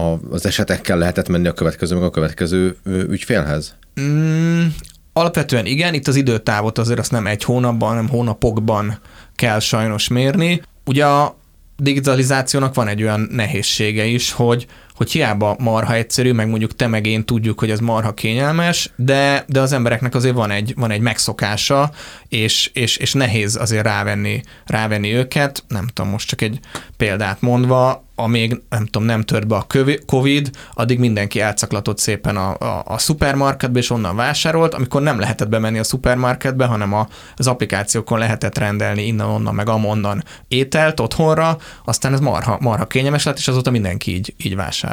a, 0.00 0.18
az 0.30 0.46
esetekkel 0.46 0.98
lehetett 0.98 1.28
menni 1.28 1.48
a 1.48 1.52
következő, 1.52 1.94
meg 1.94 2.04
a 2.04 2.10
következő 2.10 2.76
ügyfélhez? 2.84 3.76
Mm, 4.00 4.66
alapvetően 5.12 5.66
igen, 5.66 5.94
itt 5.94 6.08
az 6.08 6.16
időtávot 6.16 6.78
azért 6.78 6.98
azt 6.98 7.10
nem 7.10 7.26
egy 7.26 7.44
hónapban, 7.44 7.88
hanem 7.88 8.08
hónapokban 8.08 8.98
kell 9.34 9.58
sajnos 9.58 10.08
mérni. 10.08 10.62
Ugye 10.84 11.06
a 11.06 11.36
digitalizációnak 11.76 12.74
van 12.74 12.88
egy 12.88 13.02
olyan 13.02 13.28
nehézsége 13.30 14.04
is, 14.04 14.32
hogy 14.32 14.66
hogy 14.98 15.10
hiába 15.10 15.56
marha 15.58 15.94
egyszerű, 15.94 16.32
meg 16.32 16.48
mondjuk 16.48 16.76
te 16.76 16.86
meg 16.86 17.06
én 17.06 17.24
tudjuk, 17.24 17.58
hogy 17.58 17.70
ez 17.70 17.80
marha 17.80 18.14
kényelmes, 18.14 18.90
de, 18.96 19.44
de 19.48 19.60
az 19.60 19.72
embereknek 19.72 20.14
azért 20.14 20.34
van 20.34 20.50
egy, 20.50 20.72
van 20.76 20.90
egy 20.90 21.00
megszokása, 21.00 21.90
és, 22.28 22.70
és, 22.72 22.96
és 22.96 23.12
nehéz 23.12 23.56
azért 23.56 23.84
rávenni, 23.84 24.40
rávenni 24.66 25.12
őket. 25.12 25.64
Nem 25.68 25.86
tudom, 25.86 26.10
most 26.10 26.28
csak 26.28 26.40
egy 26.40 26.60
példát 26.96 27.40
mondva, 27.40 28.06
amíg 28.14 28.60
nem 28.68 28.84
tudom, 28.84 29.06
nem 29.06 29.22
tört 29.22 29.46
be 29.46 29.56
a 29.56 29.66
Covid, 30.06 30.50
addig 30.74 30.98
mindenki 30.98 31.40
elcaklatott 31.40 31.98
szépen 31.98 32.36
a, 32.36 32.56
a, 32.58 32.82
a 32.86 32.98
szupermarketbe, 32.98 33.78
és 33.78 33.90
onnan 33.90 34.16
vásárolt, 34.16 34.74
amikor 34.74 35.02
nem 35.02 35.18
lehetett 35.18 35.48
bemenni 35.48 35.78
a 35.78 35.84
szupermarketbe, 35.84 36.64
hanem 36.64 36.92
a, 36.92 37.08
az 37.36 37.46
applikációkon 37.46 38.18
lehetett 38.18 38.58
rendelni 38.58 39.06
innen-onnan, 39.06 39.54
meg 39.54 39.68
amonnan 39.68 40.24
ételt 40.48 41.00
otthonra, 41.00 41.58
aztán 41.84 42.12
ez 42.12 42.20
marha, 42.20 42.58
marha 42.60 42.86
kényelmes 42.86 43.24
lett, 43.24 43.38
és 43.38 43.48
azóta 43.48 43.70
mindenki 43.70 44.14
így, 44.14 44.34
így 44.38 44.56
vásárol. 44.56 44.87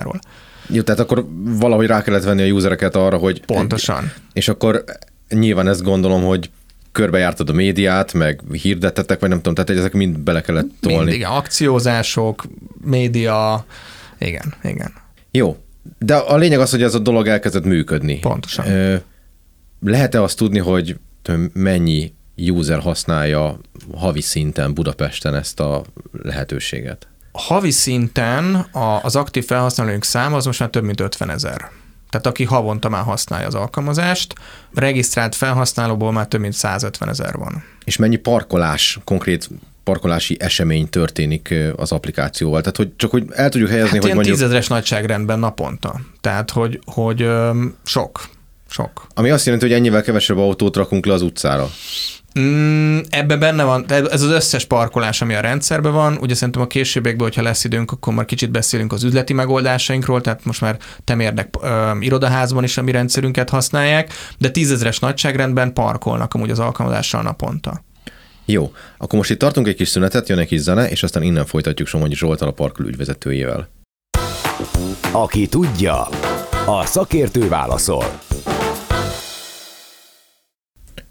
Jó, 0.67 0.81
tehát 0.81 1.01
akkor 1.01 1.25
valahogy 1.43 1.87
rá 1.87 2.01
kellett 2.01 2.23
venni 2.23 2.49
a 2.49 2.53
usereket 2.53 2.95
arra, 2.95 3.17
hogy... 3.17 3.45
Pontosan. 3.45 4.11
És 4.33 4.47
akkor 4.47 4.83
nyilván 5.29 5.67
ezt 5.67 5.83
gondolom, 5.83 6.23
hogy 6.23 6.49
körbejártad 6.91 7.49
a 7.49 7.53
médiát, 7.53 8.13
meg 8.13 8.41
hirdettetek, 8.51 9.19
vagy 9.19 9.29
nem 9.29 9.37
tudom, 9.37 9.53
tehát 9.53 9.81
ezek 9.81 9.93
mind 9.93 10.19
bele 10.19 10.41
kellett 10.41 10.67
tolni. 10.79 10.97
Mind, 10.97 11.13
igen, 11.13 11.29
akciózások, 11.29 12.45
média, 12.85 13.65
igen, 14.19 14.53
igen. 14.63 14.93
Jó, 15.31 15.57
de 15.99 16.15
a 16.15 16.37
lényeg 16.37 16.59
az, 16.59 16.71
hogy 16.71 16.83
ez 16.83 16.95
a 16.95 16.99
dolog 16.99 17.27
elkezdett 17.27 17.65
működni. 17.65 18.19
Pontosan. 18.19 18.65
Lehet-e 19.79 20.21
azt 20.21 20.37
tudni, 20.37 20.59
hogy 20.59 20.97
mennyi 21.53 22.13
user 22.37 22.79
használja 22.79 23.59
havi 23.95 24.21
szinten 24.21 24.73
Budapesten 24.73 25.35
ezt 25.35 25.59
a 25.59 25.83
lehetőséget? 26.23 27.07
Havi 27.35 27.71
szinten 27.71 28.67
az 29.01 29.15
aktív 29.15 29.45
felhasználóink 29.45 30.03
száma 30.03 30.35
az 30.35 30.45
most 30.45 30.59
már 30.59 30.69
több 30.69 30.83
mint 30.83 30.99
50 30.99 31.29
ezer. 31.29 31.69
Tehát 32.09 32.27
aki 32.27 32.43
havonta 32.43 32.89
már 32.89 33.03
használja 33.03 33.47
az 33.47 33.55
alkalmazást, 33.55 34.33
regisztrált 34.73 35.35
felhasználóból 35.35 36.11
már 36.11 36.27
több 36.27 36.41
mint 36.41 36.53
150 36.53 37.09
ezer 37.09 37.37
van. 37.37 37.63
És 37.83 37.97
mennyi 37.97 38.15
parkolás, 38.15 38.99
konkrét 39.03 39.49
parkolási 39.83 40.37
esemény 40.39 40.89
történik 40.89 41.53
az 41.75 41.91
applikációval? 41.91 42.59
Tehát, 42.59 42.77
hogy 42.77 42.95
csak 42.95 43.11
hogy 43.11 43.25
el 43.31 43.49
tudjuk 43.49 43.69
helyezni, 43.69 43.89
hát 43.89 43.99
hogy 43.99 44.05
ilyen 44.05 44.15
mondjuk... 44.15 44.37
tízezres 44.37 44.67
nagyságrendben 44.67 45.39
naponta. 45.39 46.01
Tehát, 46.21 46.51
hogy, 46.51 46.79
hogy 46.85 47.29
sok. 47.83 48.29
Sok. 48.69 49.07
Ami 49.13 49.29
azt 49.29 49.45
jelenti, 49.45 49.67
hogy 49.67 49.75
ennyivel 49.75 50.01
kevesebb 50.01 50.37
autót 50.37 50.75
rakunk 50.75 51.05
le 51.05 51.13
az 51.13 51.21
utcára. 51.21 51.69
Mm, 52.39 52.99
ebbe 53.09 53.37
benne 53.37 53.63
van, 53.63 53.85
ez 53.87 54.21
az 54.21 54.29
összes 54.29 54.65
parkolás, 54.65 55.21
ami 55.21 55.33
a 55.33 55.39
rendszerben 55.39 55.91
van. 55.91 56.17
Ugye 56.21 56.33
szerintem 56.33 56.61
a 56.61 56.67
későbbiekben, 56.67 57.23
hogyha 57.23 57.41
lesz 57.41 57.63
időnk, 57.63 57.91
akkor 57.91 58.13
már 58.13 58.25
kicsit 58.25 58.51
beszélünk 58.51 58.93
az 58.93 59.03
üzleti 59.03 59.33
megoldásainkról, 59.33 60.21
tehát 60.21 60.45
most 60.45 60.61
már 60.61 60.77
temérdek 61.03 61.49
ö, 61.61 61.91
irodaházban 61.99 62.63
is 62.63 62.77
a 62.77 62.81
mi 62.81 62.91
rendszerünket 62.91 63.49
használják, 63.49 64.13
de 64.37 64.49
tízezres 64.49 64.99
nagyságrendben 64.99 65.73
parkolnak 65.73 66.33
amúgy 66.33 66.49
az 66.49 66.59
alkalmazással 66.59 67.21
naponta. 67.21 67.83
Jó, 68.45 68.73
akkor 68.97 69.17
most 69.17 69.29
itt 69.29 69.39
tartunk 69.39 69.67
egy 69.67 69.75
kis 69.75 69.89
szünetet, 69.89 70.29
jön 70.29 70.39
egy 70.39 70.47
kis 70.47 70.59
zene, 70.59 70.89
és 70.89 71.03
aztán 71.03 71.23
innen 71.23 71.45
folytatjuk 71.45 71.87
Somogyi 71.87 72.15
Zsoltal 72.15 72.47
a 72.47 72.51
parkoló 72.51 72.87
ügyvezetőjével. 72.87 73.69
Aki 75.11 75.47
tudja, 75.47 76.07
a 76.65 76.85
szakértő 76.85 77.47
válaszol. 77.47 78.24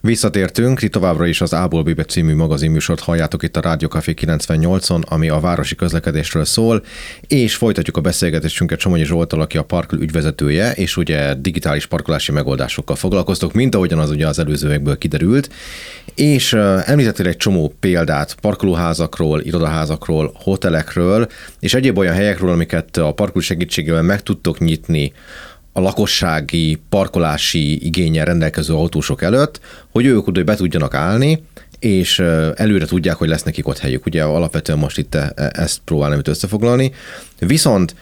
Visszatértünk, 0.05 0.83
itt 0.83 0.93
továbbra 0.93 1.27
is 1.27 1.41
az 1.41 1.55
Ából 1.55 1.83
Bibe 1.83 2.05
című 2.05 2.35
magazinműsort 2.35 3.01
halljátok 3.01 3.43
itt 3.43 3.57
a 3.57 3.61
Rádió 3.61 3.89
Café 3.89 4.15
98-on, 4.21 5.07
ami 5.09 5.29
a 5.29 5.41
városi 5.41 5.75
közlekedésről 5.75 6.45
szól, 6.45 6.85
és 7.29 7.55
folytatjuk 7.55 7.97
a 7.97 8.01
beszélgetésünket 8.01 8.79
Somogyi 8.79 9.05
Zsoltal, 9.05 9.41
aki 9.41 9.59
a 9.59 9.63
Parkl 9.63 9.97
ügyvezetője, 9.97 10.73
és 10.73 10.97
ugye 10.97 11.35
digitális 11.35 11.87
parkolási 11.87 12.33
megoldásokkal 12.33 12.97
foglalkoztok, 12.97 13.53
mint 13.53 13.75
ahogyan 13.75 13.99
az 13.99 14.11
ugye 14.11 14.27
az 14.27 14.39
előzőekből 14.39 14.99
kiderült, 14.99 15.51
és 16.15 16.53
említettél 16.85 17.27
egy 17.27 17.37
csomó 17.37 17.75
példát 17.81 18.37
parkolóházakról, 18.41 19.41
irodaházakról, 19.41 20.33
hotelekről, 20.35 21.29
és 21.61 21.75
egyéb 21.75 21.99
olyan 21.99 22.15
helyekről, 22.15 22.51
amiket 22.51 22.97
a 22.97 23.13
parkoló 23.13 23.41
segítségével 23.41 24.03
meg 24.03 24.23
tudtok 24.23 24.59
nyitni, 24.59 25.13
a 25.77 25.81
lakossági 25.81 26.81
parkolási 26.89 27.85
igényel 27.87 28.25
rendelkező 28.25 28.75
autósok 28.75 29.23
előtt, 29.23 29.61
hogy 29.91 30.07
ők 30.07 30.27
oda 30.27 30.45
be 30.45 30.55
tudjanak 30.55 30.95
állni, 30.95 31.43
és 31.79 32.19
előre 32.55 32.87
tudják, 32.87 33.17
hogy 33.17 33.29
lesz 33.29 33.43
nekik 33.43 33.69
ott 33.69 33.79
helyük. 33.79 34.07
Ugye 34.07 34.23
alapvetően 34.23 34.79
most 34.79 34.99
itt 34.99 35.15
e, 35.15 35.33
e, 35.37 35.51
ezt 35.55 35.81
próbálnám 35.85 36.19
itt 36.19 36.29
összefoglalni. 36.29 36.93
Viszont 37.39 37.95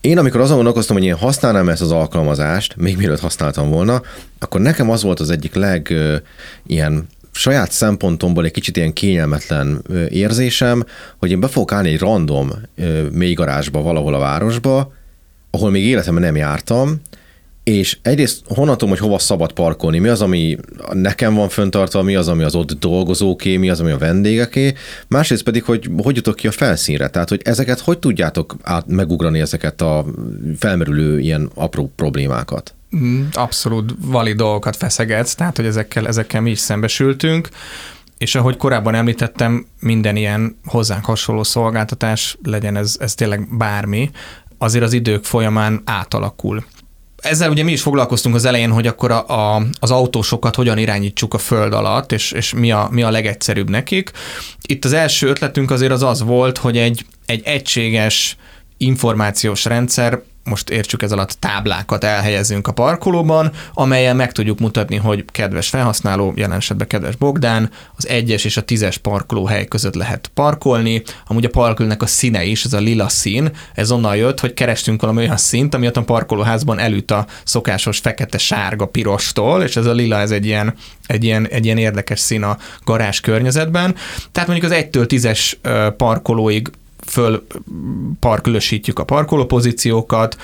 én 0.00 0.18
amikor 0.18 0.40
azon 0.40 0.54
gondolkoztam, 0.54 0.96
hogy 0.96 1.04
én 1.04 1.14
használnám 1.14 1.68
ezt 1.68 1.82
az 1.82 1.90
alkalmazást, 1.90 2.76
még 2.76 2.96
mielőtt 2.96 3.20
használtam 3.20 3.70
volna, 3.70 4.02
akkor 4.38 4.60
nekem 4.60 4.90
az 4.90 5.02
volt 5.02 5.20
az 5.20 5.30
egyik 5.30 5.54
leg 5.54 5.94
ilyen 6.66 7.06
saját 7.32 7.70
szempontomból 7.70 8.44
egy 8.44 8.50
kicsit 8.50 8.76
ilyen 8.76 8.92
kényelmetlen 8.92 9.82
érzésem, 10.08 10.84
hogy 11.18 11.30
én 11.30 11.40
be 11.40 11.48
fogok 11.48 11.72
állni 11.72 11.88
egy 11.88 11.98
random 11.98 12.50
mélygarázsba 13.12 13.82
valahol 13.82 14.14
a 14.14 14.18
városba, 14.18 14.92
ahol 15.54 15.70
még 15.70 15.84
életemben 15.84 16.22
nem 16.22 16.36
jártam, 16.36 17.00
és 17.64 17.98
egyrészt 18.02 18.42
honnan 18.46 18.78
tudom, 18.78 18.88
hogy 18.88 18.98
hova 18.98 19.18
szabad 19.18 19.52
parkolni, 19.52 19.98
mi 19.98 20.08
az, 20.08 20.22
ami 20.22 20.56
nekem 20.92 21.34
van 21.34 21.48
föntartva, 21.48 22.02
mi 22.02 22.14
az, 22.14 22.28
ami 22.28 22.42
az 22.42 22.54
ott 22.54 22.72
dolgozóké, 22.72 23.56
mi 23.56 23.70
az, 23.70 23.80
ami 23.80 23.90
a 23.90 23.98
vendégeké, 23.98 24.72
másrészt 25.08 25.42
pedig, 25.42 25.62
hogy 25.62 25.90
hogy 26.02 26.16
jutok 26.16 26.36
ki 26.36 26.46
a 26.46 26.50
felszínre, 26.50 27.08
tehát 27.08 27.28
hogy 27.28 27.40
ezeket 27.44 27.80
hogy 27.80 27.98
tudjátok 27.98 28.56
át 28.62 28.86
megugrani 28.86 29.40
ezeket 29.40 29.80
a 29.80 30.04
felmerülő 30.58 31.20
ilyen 31.20 31.50
apró 31.54 31.92
problémákat? 31.96 32.74
Mm, 32.96 33.22
abszolút 33.32 33.94
valid 33.98 34.36
dolgokat 34.36 34.76
feszegetsz, 34.76 35.34
tehát 35.34 35.56
hogy 35.56 35.66
ezekkel, 35.66 36.06
ezekkel 36.06 36.40
mi 36.40 36.50
is 36.50 36.58
szembesültünk, 36.58 37.48
és 38.18 38.34
ahogy 38.34 38.56
korábban 38.56 38.94
említettem, 38.94 39.66
minden 39.80 40.16
ilyen 40.16 40.56
hozzánk 40.64 41.04
hasonló 41.04 41.42
szolgáltatás, 41.42 42.38
legyen 42.42 42.76
ez, 42.76 42.96
ez 43.00 43.14
tényleg 43.14 43.56
bármi, 43.56 44.10
azért 44.62 44.84
az 44.84 44.92
idők 44.92 45.24
folyamán 45.24 45.82
átalakul. 45.84 46.64
Ezzel 47.16 47.50
ugye 47.50 47.62
mi 47.62 47.72
is 47.72 47.82
foglalkoztunk 47.82 48.34
az 48.34 48.44
elején, 48.44 48.70
hogy 48.70 48.86
akkor 48.86 49.10
a, 49.10 49.28
a, 49.28 49.62
az 49.80 49.90
autósokat 49.90 50.54
hogyan 50.54 50.78
irányítsuk 50.78 51.34
a 51.34 51.38
föld 51.38 51.72
alatt, 51.72 52.12
és, 52.12 52.32
és 52.32 52.54
mi, 52.54 52.72
a, 52.72 52.88
mi 52.90 53.02
a 53.02 53.10
legegyszerűbb 53.10 53.70
nekik. 53.70 54.10
Itt 54.62 54.84
az 54.84 54.92
első 54.92 55.28
ötletünk 55.28 55.70
azért 55.70 55.92
az 55.92 56.02
az 56.02 56.22
volt, 56.22 56.58
hogy 56.58 56.78
egy, 56.78 57.06
egy 57.26 57.42
egységes 57.44 58.36
információs 58.76 59.64
rendszer 59.64 60.22
most 60.44 60.70
értsük 60.70 61.02
ez 61.02 61.12
alatt 61.12 61.36
táblákat 61.38 62.04
elhelyezünk 62.04 62.66
a 62.66 62.72
parkolóban, 62.72 63.52
amelyen 63.74 64.16
meg 64.16 64.32
tudjuk 64.32 64.58
mutatni, 64.58 64.96
hogy 64.96 65.24
kedves 65.26 65.68
felhasználó, 65.68 66.32
jelen 66.36 66.56
esetben 66.56 66.86
kedves 66.86 67.16
Bogdán, 67.16 67.70
az 67.96 68.08
egyes 68.08 68.44
és 68.44 68.56
a 68.56 68.62
tízes 68.62 68.98
parkolóhely 68.98 69.66
között 69.66 69.94
lehet 69.94 70.30
parkolni. 70.34 71.02
Amúgy 71.26 71.44
a 71.44 71.48
parkolónak 71.48 72.02
a 72.02 72.06
színe 72.06 72.44
is, 72.44 72.64
ez 72.64 72.72
a 72.72 72.78
lila 72.78 73.08
szín, 73.08 73.50
ez 73.74 73.90
onnan 73.90 74.16
jött, 74.16 74.40
hogy 74.40 74.54
kerestünk 74.54 75.00
valami 75.00 75.18
olyan 75.18 75.36
szint, 75.36 75.74
ami 75.74 75.86
a 75.86 76.02
parkolóházban 76.02 76.78
elüt 76.78 77.10
a 77.10 77.26
szokásos 77.44 77.98
fekete, 77.98 78.38
sárga, 78.38 78.86
pirostól, 78.86 79.62
és 79.62 79.76
ez 79.76 79.86
a 79.86 79.92
lila, 79.92 80.18
ez 80.18 80.30
egy 80.30 80.46
ilyen, 80.46 80.74
egy 81.06 81.24
ilyen, 81.24 81.48
egy 81.48 81.64
ilyen 81.64 81.78
érdekes 81.78 82.20
szín 82.20 82.42
a 82.42 82.58
garázs 82.84 83.20
környezetben. 83.20 83.94
Tehát 84.32 84.48
mondjuk 84.48 84.72
az 84.72 84.78
1-től 84.78 85.06
10-es 85.08 85.52
parkolóig 85.96 86.70
föl 87.06 87.46
parkülösítjük 88.20 88.98
a 88.98 89.04
parkolópozíciókat, 89.04 90.36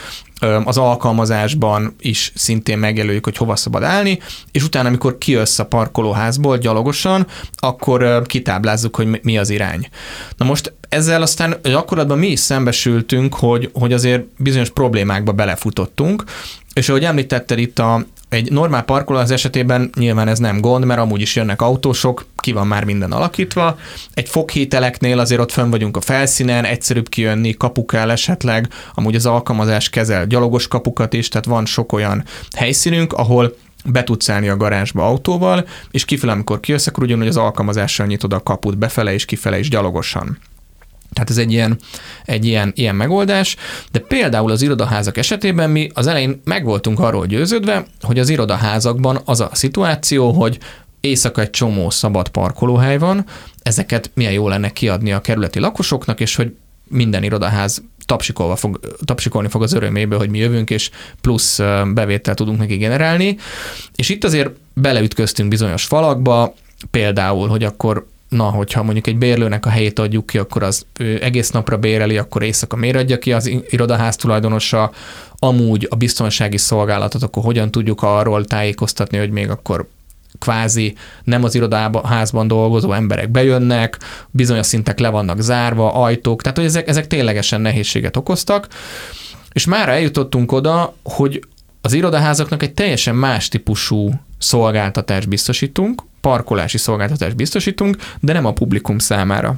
az 0.64 0.78
alkalmazásban 0.78 1.94
is 2.00 2.32
szintén 2.34 2.78
megjelöljük, 2.78 3.24
hogy 3.24 3.36
hova 3.36 3.56
szabad 3.56 3.82
állni, 3.82 4.18
és 4.52 4.64
utána, 4.64 4.88
amikor 4.88 5.18
kijössz 5.18 5.58
a 5.58 5.66
parkolóházból 5.66 6.58
gyalogosan, 6.58 7.26
akkor 7.52 8.22
kitáblázzuk, 8.26 8.96
hogy 8.96 9.20
mi 9.22 9.38
az 9.38 9.50
irány. 9.50 9.88
Na 10.36 10.44
most 10.44 10.72
ezzel 10.88 11.22
aztán 11.22 11.56
gyakorlatban 11.62 12.18
mi 12.18 12.26
is 12.26 12.40
szembesültünk, 12.40 13.34
hogy, 13.34 13.70
hogy 13.72 13.92
azért 13.92 14.24
bizonyos 14.36 14.70
problémákba 14.70 15.32
belefutottunk, 15.32 16.24
és 16.72 16.88
ahogy 16.88 17.04
említetted 17.04 17.58
itt 17.58 17.78
a, 17.78 18.04
egy 18.28 18.52
normál 18.52 18.82
parkoló 18.82 19.18
az 19.18 19.30
esetében 19.30 19.90
nyilván 19.98 20.28
ez 20.28 20.38
nem 20.38 20.60
gond, 20.60 20.84
mert 20.84 21.00
amúgy 21.00 21.20
is 21.20 21.36
jönnek 21.36 21.62
autósok, 21.62 22.26
ki 22.36 22.52
van 22.52 22.66
már 22.66 22.84
minden 22.84 23.12
alakítva. 23.12 23.78
Egy 24.14 24.28
foghételeknél 24.28 25.18
azért 25.18 25.40
ott 25.40 25.52
fönn 25.52 25.70
vagyunk 25.70 25.96
a 25.96 26.00
felszínen, 26.00 26.64
egyszerűbb 26.64 27.08
kijönni, 27.08 27.52
kapuk 27.52 27.94
el 27.94 28.10
esetleg, 28.10 28.68
amúgy 28.94 29.14
az 29.14 29.26
alkalmazás 29.26 29.90
kezel 29.90 30.26
gyalogos 30.26 30.68
kapukat 30.68 31.12
is, 31.12 31.28
tehát 31.28 31.46
van 31.46 31.66
sok 31.66 31.92
olyan 31.92 32.24
helyszínünk, 32.56 33.12
ahol 33.12 33.56
be 33.84 34.04
tudsz 34.04 34.28
állni 34.28 34.48
a 34.48 34.56
garázsba 34.56 35.06
autóval, 35.06 35.66
és 35.90 36.04
kifele, 36.04 36.32
amikor 36.32 36.60
kijössz, 36.60 36.86
akkor 36.86 37.02
ugyanúgy 37.02 37.26
az 37.26 37.36
alkalmazással 37.36 38.06
nyitod 38.06 38.32
a 38.32 38.42
kaput 38.42 38.78
befele 38.78 39.12
és 39.12 39.24
kifele 39.24 39.58
is 39.58 39.68
gyalogosan. 39.68 40.38
Tehát 41.12 41.30
ez 41.30 41.38
egy 41.38 41.52
ilyen, 41.52 41.78
egy 42.24 42.44
ilyen, 42.44 42.72
ilyen 42.74 42.94
megoldás, 42.94 43.56
de 43.92 43.98
például 43.98 44.50
az 44.50 44.62
irodaházak 44.62 45.16
esetében 45.16 45.70
mi 45.70 45.90
az 45.94 46.06
elején 46.06 46.40
meg 46.44 46.64
voltunk 46.64 46.98
arról 46.98 47.26
győződve, 47.26 47.86
hogy 48.00 48.18
az 48.18 48.28
irodaházakban 48.28 49.20
az 49.24 49.40
a 49.40 49.50
szituáció, 49.52 50.32
hogy 50.32 50.58
éjszaka 51.00 51.40
egy 51.40 51.50
csomó 51.50 51.90
szabad 51.90 52.28
parkolóhely 52.28 52.98
van, 52.98 53.24
ezeket 53.62 54.10
milyen 54.14 54.32
jó 54.32 54.48
lenne 54.48 54.70
kiadni 54.70 55.12
a 55.12 55.20
kerületi 55.20 55.58
lakosoknak, 55.58 56.20
és 56.20 56.34
hogy 56.34 56.56
minden 56.88 57.22
irodaház 57.22 57.82
tapsikolva 58.06 58.56
fog, 58.56 58.80
tapsikolni 59.04 59.48
fog 59.48 59.62
az 59.62 59.72
öröméből, 59.72 60.18
hogy 60.18 60.30
mi 60.30 60.38
jövünk, 60.38 60.70
és 60.70 60.90
plusz 61.20 61.58
bevételt 61.94 62.36
tudunk 62.36 62.58
neki 62.58 62.76
generálni. 62.76 63.36
És 63.96 64.08
itt 64.08 64.24
azért 64.24 64.50
beleütköztünk 64.74 65.48
bizonyos 65.48 65.84
falakba, 65.84 66.54
például, 66.90 67.48
hogy 67.48 67.64
akkor 67.64 68.06
na, 68.28 68.44
hogyha 68.44 68.82
mondjuk 68.82 69.06
egy 69.06 69.18
bérlőnek 69.18 69.66
a 69.66 69.70
helyét 69.70 69.98
adjuk 69.98 70.26
ki, 70.26 70.38
akkor 70.38 70.62
az 70.62 70.86
ő 70.98 71.22
egész 71.22 71.50
napra 71.50 71.76
béreli, 71.76 72.18
akkor 72.18 72.42
éjszaka 72.42 72.76
miért 72.76 72.96
adja 72.96 73.18
ki 73.18 73.32
az 73.32 73.50
irodaház 73.68 74.16
tulajdonosa, 74.16 74.90
amúgy 75.38 75.86
a 75.90 75.96
biztonsági 75.96 76.56
szolgálatot, 76.56 77.22
akkor 77.22 77.42
hogyan 77.42 77.70
tudjuk 77.70 78.02
arról 78.02 78.44
tájékoztatni, 78.44 79.18
hogy 79.18 79.30
még 79.30 79.50
akkor 79.50 79.88
kvázi 80.38 80.94
nem 81.24 81.44
az 81.44 81.54
irodaházban 81.54 82.48
dolgozó 82.48 82.92
emberek 82.92 83.30
bejönnek, 83.30 83.98
bizonyos 84.30 84.66
szintek 84.66 84.98
le 84.98 85.08
vannak 85.08 85.40
zárva, 85.40 85.92
ajtók, 85.92 86.42
tehát 86.42 86.56
hogy 86.56 86.66
ezek, 86.66 86.88
ezek 86.88 87.06
ténylegesen 87.06 87.60
nehézséget 87.60 88.16
okoztak, 88.16 88.68
és 89.52 89.64
már 89.64 89.88
eljutottunk 89.88 90.52
oda, 90.52 90.94
hogy 91.02 91.44
az 91.80 91.92
irodaházaknak 91.92 92.62
egy 92.62 92.74
teljesen 92.74 93.14
más 93.14 93.48
típusú 93.48 94.12
szolgáltatást 94.38 95.28
biztosítunk, 95.28 96.02
parkolási 96.20 96.78
szolgáltatást 96.78 97.36
biztosítunk, 97.36 97.96
de 98.20 98.32
nem 98.32 98.44
a 98.44 98.52
publikum 98.52 98.98
számára. 98.98 99.56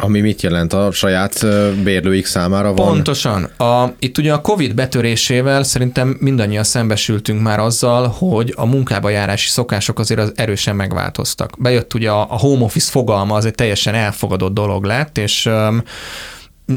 Ami 0.00 0.20
mit 0.20 0.42
jelent 0.42 0.72
a 0.72 0.90
saját 0.92 1.46
bérlőik 1.82 2.26
számára 2.26 2.74
van? 2.74 2.86
Pontosan. 2.86 3.42
A, 3.44 3.92
itt 3.98 4.18
ugye 4.18 4.32
a 4.32 4.40
COVID 4.40 4.74
betörésével 4.74 5.62
szerintem 5.62 6.16
mindannyian 6.20 6.64
szembesültünk 6.64 7.42
már 7.42 7.58
azzal, 7.58 8.06
hogy 8.06 8.52
a 8.56 8.66
munkába 8.66 9.08
járási 9.08 9.48
szokások 9.48 9.98
azért 9.98 10.20
az 10.20 10.32
erősen 10.34 10.76
megváltoztak. 10.76 11.50
Bejött 11.58 11.94
ugye 11.94 12.10
a, 12.10 12.20
a 12.20 12.38
home 12.38 12.64
office 12.64 12.90
fogalma, 12.90 13.34
az 13.34 13.44
egy 13.44 13.54
teljesen 13.54 13.94
elfogadott 13.94 14.54
dolog 14.54 14.84
lett, 14.84 15.18
és 15.18 15.46
um, 15.46 15.82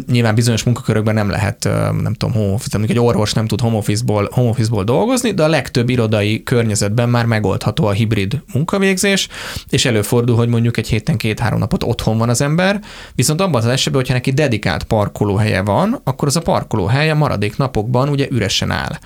nyilván 0.07 0.35
bizonyos 0.35 0.63
munkakörökben 0.63 1.13
nem 1.13 1.29
lehet, 1.29 1.63
nem 2.01 2.13
tudom, 2.13 2.35
home 2.35 2.53
office, 2.53 2.79
egy 2.87 2.99
orvos 2.99 3.33
nem 3.33 3.47
tud 3.47 3.61
home 3.61 3.77
office-ból, 3.77 4.29
home 4.31 4.49
office-ból 4.49 4.83
dolgozni, 4.83 5.31
de 5.31 5.43
a 5.43 5.47
legtöbb 5.47 5.89
irodai 5.89 6.43
környezetben 6.43 7.09
már 7.09 7.25
megoldható 7.25 7.85
a 7.85 7.91
hibrid 7.91 8.41
munkavégzés, 8.53 9.27
és 9.69 9.85
előfordul, 9.85 10.35
hogy 10.35 10.47
mondjuk 10.47 10.77
egy 10.77 10.87
héten 10.87 11.17
két-három 11.17 11.59
napot 11.59 11.83
otthon 11.83 12.17
van 12.17 12.29
az 12.29 12.41
ember, 12.41 12.79
viszont 13.15 13.41
abban 13.41 13.61
az 13.61 13.67
esetben, 13.67 14.01
hogyha 14.01 14.13
neki 14.13 14.31
dedikált 14.31 14.83
parkolóhelye 14.83 15.61
van, 15.61 16.01
akkor 16.03 16.27
az 16.27 16.35
a 16.35 16.41
parkolóhelye 16.41 17.13
maradék 17.13 17.57
napokban 17.57 18.09
ugye 18.09 18.27
üresen 18.29 18.71
áll. 18.71 18.97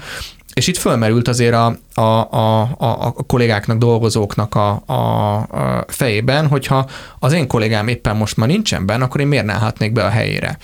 És 0.55 0.67
itt 0.67 0.77
fölmerült 0.77 1.27
azért 1.27 1.53
a, 1.53 1.77
a, 1.93 2.01
a, 2.01 2.61
a, 2.77 3.13
kollégáknak, 3.27 3.77
dolgozóknak 3.77 4.55
a, 4.55 4.83
a, 4.85 5.35
a 5.35 5.85
fejében, 5.87 6.47
hogyha 6.47 6.89
az 7.19 7.33
én 7.33 7.47
kollégám 7.47 7.87
éppen 7.87 8.15
most 8.15 8.37
már 8.37 8.47
nincsen 8.47 8.85
benne, 8.85 9.03
akkor 9.03 9.21
én 9.21 9.27
miért 9.27 9.45
ne 9.45 9.53
állhatnék 9.53 9.91
be 9.91 10.03
a 10.03 10.09
helyére. 10.09 10.57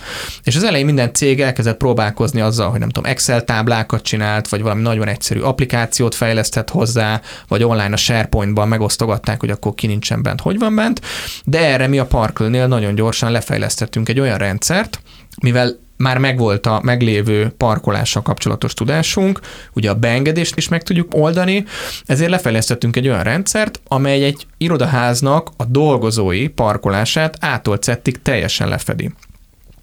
És 0.44 0.56
az 0.56 0.64
elején 0.64 0.86
minden 0.86 1.14
cég 1.14 1.42
elkezdett 1.42 1.78
próbálkozni 1.78 2.42
azzal, 2.42 2.70
hogy 2.70 2.80
nem 2.80 2.90
tudom, 2.90 3.12
Excel 3.12 3.44
táblákat 3.44 4.02
csinált, 4.02 4.48
vagy 4.48 4.62
valami 4.62 4.82
nagyon 4.82 5.08
egyszerű 5.08 5.40
applikációt 5.40 6.16
fejlesztett 6.16 6.70
hozzá, 6.70 7.22
vagy 7.48 7.64
online 7.64 7.94
a 7.94 7.98
SharePoint-ban 7.98 8.68
megosztogatták, 8.68 9.40
hogy 9.40 9.50
akkor 9.50 9.74
ki 9.74 9.88
nincsen 9.88 10.24
bent, 10.24 10.42
hogy 10.42 10.60
van 10.60 10.76
bent, 10.76 11.02
de 11.44 11.60
erre 11.60 11.88
mi 11.88 12.00
a 12.00 12.06
Parkle-nél 12.06 12.68
nagyon 12.68 12.96
gyorsan 12.96 13.32
lefejlesztettünk 13.32 14.10
egy 14.10 14.20
olyan 14.20 14.38
rendszert, 14.38 15.02
mivel 15.42 15.80
már 16.02 16.18
megvolt 16.18 16.66
a 16.66 16.80
meglévő 16.84 17.54
parkolással 17.58 18.22
kapcsolatos 18.22 18.74
tudásunk, 18.74 19.40
ugye 19.74 19.90
a 19.90 19.96
beengedést 19.96 20.58
is 20.58 20.68
meg 20.68 20.84
tudjuk 20.84 21.16
oldani, 21.16 21.66
ezért 22.06 22.30
lefejlesztettünk 22.30 22.96
egy 22.96 23.08
olyan 23.08 23.24
rendszert, 23.24 23.80
amely 23.88 24.24
egy 24.24 24.46
irodaháznak 24.58 25.50
a 25.58 25.66
dolgozói 25.66 26.48
parkolását 26.48 27.38
ától 27.40 27.80
teljesen 28.22 28.68
lefedi. 28.68 29.12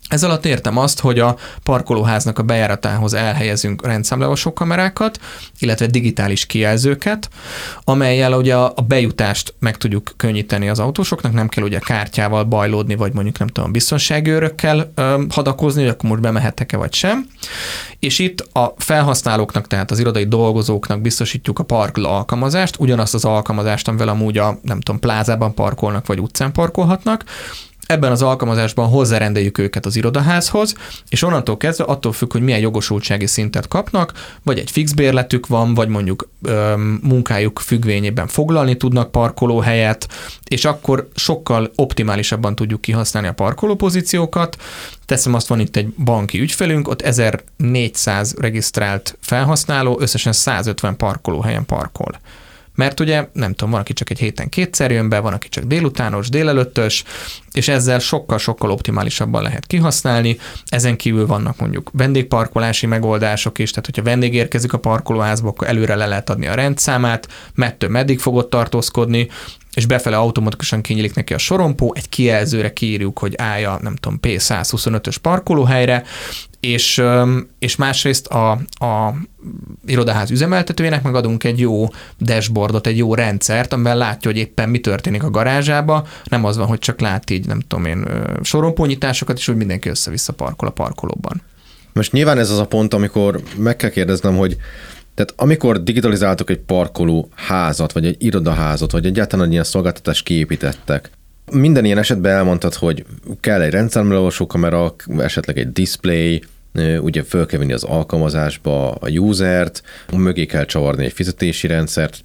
Ez 0.09 0.23
alatt 0.23 0.47
értem 0.47 0.77
azt, 0.77 1.01
hogy 1.01 1.19
a 1.19 1.37
parkolóháznak 1.63 2.39
a 2.39 2.43
bejáratához 2.43 3.15
elhelyezünk 3.15 3.87
rendszámleolvasó 3.87 4.53
kamerákat, 4.53 5.21
illetve 5.59 5.87
digitális 5.87 6.47
kijelzőket, 6.47 7.29
amelyel 7.85 8.33
ugye 8.33 8.57
a 8.57 8.85
bejutást 8.87 9.55
meg 9.59 9.77
tudjuk 9.77 10.13
könnyíteni 10.17 10.69
az 10.69 10.79
autósoknak, 10.79 11.33
nem 11.33 11.49
kell 11.49 11.65
ugye 11.65 11.79
kártyával 11.79 12.45
bajlódni, 12.45 12.95
vagy 12.95 13.13
mondjuk 13.13 13.39
nem 13.39 13.49
tudom, 13.49 13.73
biztonsági 13.73 14.31
őrökkel 14.31 14.93
ö, 14.95 15.23
hadakozni, 15.31 15.81
hogy 15.81 15.91
akkor 15.91 16.11
most 16.11 16.23
bemehettek-e 16.23 16.77
vagy 16.77 16.95
sem. 16.95 17.27
És 17.99 18.19
itt 18.19 18.41
a 18.41 18.75
felhasználóknak, 18.77 19.67
tehát 19.67 19.91
az 19.91 19.99
irodai 19.99 20.27
dolgozóknak 20.27 21.01
biztosítjuk 21.01 21.59
a 21.59 21.65
parkl 21.65 22.05
alkalmazást, 22.05 22.77
ugyanazt 22.79 23.15
az 23.15 23.25
alkalmazást, 23.25 23.89
amivel 23.89 24.09
amúgy 24.09 24.39
a, 24.39 24.59
nem 24.63 24.81
tudom, 24.81 25.01
plázában 25.01 25.55
parkolnak, 25.55 26.07
vagy 26.07 26.21
utcán 26.21 26.53
parkolhatnak, 26.53 27.25
Ebben 27.89 28.11
az 28.11 28.23
alkalmazásban 28.23 28.89
hozzárendeljük 28.89 29.59
őket 29.59 29.87
az 29.87 29.97
irodaházhoz, 29.97 30.75
és 31.09 31.23
onnantól 31.23 31.57
kezdve 31.57 31.85
attól 31.85 32.13
függ, 32.13 32.33
hogy 32.33 32.43
milyen 32.43 32.61
jogosultsági 32.61 33.27
szintet 33.27 33.69
kapnak, 33.69 34.13
vagy 34.43 34.59
egy 34.59 34.71
fix 34.71 34.93
bérletük 34.93 35.47
van, 35.47 35.75
vagy 35.75 35.89
mondjuk 35.89 36.29
ö, 36.43 36.75
munkájuk 37.03 37.59
függvényében 37.59 38.27
foglalni 38.27 38.77
tudnak 38.77 39.11
parkolóhelyet, 39.11 40.09
és 40.45 40.65
akkor 40.65 41.09
sokkal 41.15 41.71
optimálisabban 41.75 42.55
tudjuk 42.55 42.81
kihasználni 42.81 43.29
a 43.29 43.33
parkolópozíciókat. 43.33 44.57
Teszem 45.07 45.35
azt, 45.35 45.49
van 45.49 45.61
itt 45.61 45.77
egy 45.77 45.89
banki 45.89 46.41
ügyfelünk, 46.41 46.89
ott 46.89 47.03
1400 47.03 48.35
regisztrált 48.39 49.17
felhasználó, 49.21 49.99
összesen 50.01 50.33
150 50.33 50.97
parkolóhelyen 50.97 51.65
parkol 51.67 52.19
mert 52.79 53.01
ugye 53.01 53.29
nem 53.33 53.53
tudom, 53.53 53.71
van, 53.71 53.81
aki 53.81 53.93
csak 53.93 54.11
egy 54.11 54.19
héten 54.19 54.49
kétszer 54.49 54.91
jön 54.91 55.09
be, 55.09 55.19
van, 55.19 55.33
aki 55.33 55.49
csak 55.49 55.65
délutános, 55.65 56.29
délelőttös, 56.29 57.05
és 57.53 57.69
ezzel 57.69 57.99
sokkal-sokkal 57.99 58.71
optimálisabban 58.71 59.43
lehet 59.43 59.67
kihasználni. 59.67 60.39
Ezen 60.67 60.97
kívül 60.97 61.27
vannak 61.27 61.59
mondjuk 61.59 61.91
vendégparkolási 61.93 62.87
megoldások 62.87 63.59
is, 63.59 63.71
tehát 63.71 63.87
hogyha 63.87 64.03
vendég 64.03 64.35
érkezik 64.35 64.73
a 64.73 64.79
parkolóházba, 64.79 65.49
akkor 65.49 65.69
előre 65.69 65.95
le 65.95 66.07
lehet 66.07 66.31
adni 66.31 66.47
a 66.47 66.55
rendszámát, 66.55 67.29
mettől 67.55 67.91
meddig 67.91 68.19
fogott 68.19 68.51
tartózkodni, 68.51 69.29
és 69.75 69.87
befele 69.87 70.17
automatikusan 70.17 70.81
kinyílik 70.81 71.15
neki 71.15 71.35
a 71.35 71.39
sorompó, 71.39 71.93
egy 71.97 72.09
kijelzőre 72.09 72.73
kiírjuk, 72.73 73.19
hogy 73.19 73.35
állja, 73.37 73.79
nem 73.83 73.97
tudom, 73.97 74.19
P125-ös 74.23 75.17
parkolóhelyre, 75.23 76.05
és, 76.61 77.03
és 77.59 77.77
másrészt 77.77 78.27
a, 78.27 78.51
a 78.85 79.15
irodaház 79.87 80.31
üzemeltetőjének 80.31 81.03
megadunk 81.03 81.45
egy 81.45 81.59
jó 81.59 81.87
dashboardot, 82.21 82.87
egy 82.87 82.97
jó 82.97 83.15
rendszert, 83.15 83.73
amiben 83.73 83.97
látja, 83.97 84.31
hogy 84.31 84.41
éppen 84.41 84.69
mi 84.69 84.81
történik 84.81 85.23
a 85.23 85.31
garázsába, 85.31 86.07
nem 86.25 86.45
az 86.45 86.57
van, 86.57 86.67
hogy 86.67 86.79
csak 86.79 87.01
lát 87.01 87.31
így, 87.31 87.47
nem 87.47 87.61
tudom 87.61 87.85
én, 87.85 88.07
sorompónyitásokat, 88.43 89.39
és 89.39 89.47
hogy 89.47 89.57
mindenki 89.57 89.89
össze-vissza 89.89 90.33
parkol 90.33 90.69
a 90.69 90.73
parkolóban. 90.73 91.43
Most 91.93 92.13
nyilván 92.13 92.39
ez 92.39 92.51
az 92.51 92.59
a 92.59 92.67
pont, 92.67 92.95
amikor 92.95 93.43
meg 93.57 93.77
kell 93.77 93.91
kérdeznem, 93.91 94.37
hogy 94.37 94.57
tehát 95.15 95.35
amikor 95.37 95.83
digitalizáltok 95.83 96.51
egy 96.51 96.59
parkoló 96.59 97.29
házat, 97.35 97.93
vagy 97.93 98.07
egy 98.07 98.17
irodaházat, 98.19 98.93
vagy 98.93 99.07
egyáltalán 99.07 99.47
egy 99.47 99.53
ilyen 99.53 99.65
szolgáltatást 99.65 100.25
kiépítettek, 100.25 101.11
minden 101.51 101.85
ilyen 101.85 101.99
esetben 101.99 102.37
elmondtad, 102.37 102.75
hogy 102.75 103.05
kell 103.41 103.61
egy 103.61 103.71
rendszermelolvasó 103.71 104.47
kamera, 104.47 104.95
esetleg 105.19 105.59
egy 105.59 105.73
display, 105.73 106.43
ugye 107.01 107.23
föl 107.23 107.47
kell 107.47 107.59
venni 107.59 107.73
az 107.73 107.85
alkalmazásba 107.85 108.91
a 108.91 109.09
usert, 109.09 109.83
mögé 110.17 110.47
kell 110.47 110.65
csavarni 110.65 111.05
egy 111.05 111.13
fizetési 111.13 111.67
rendszert, 111.67 112.23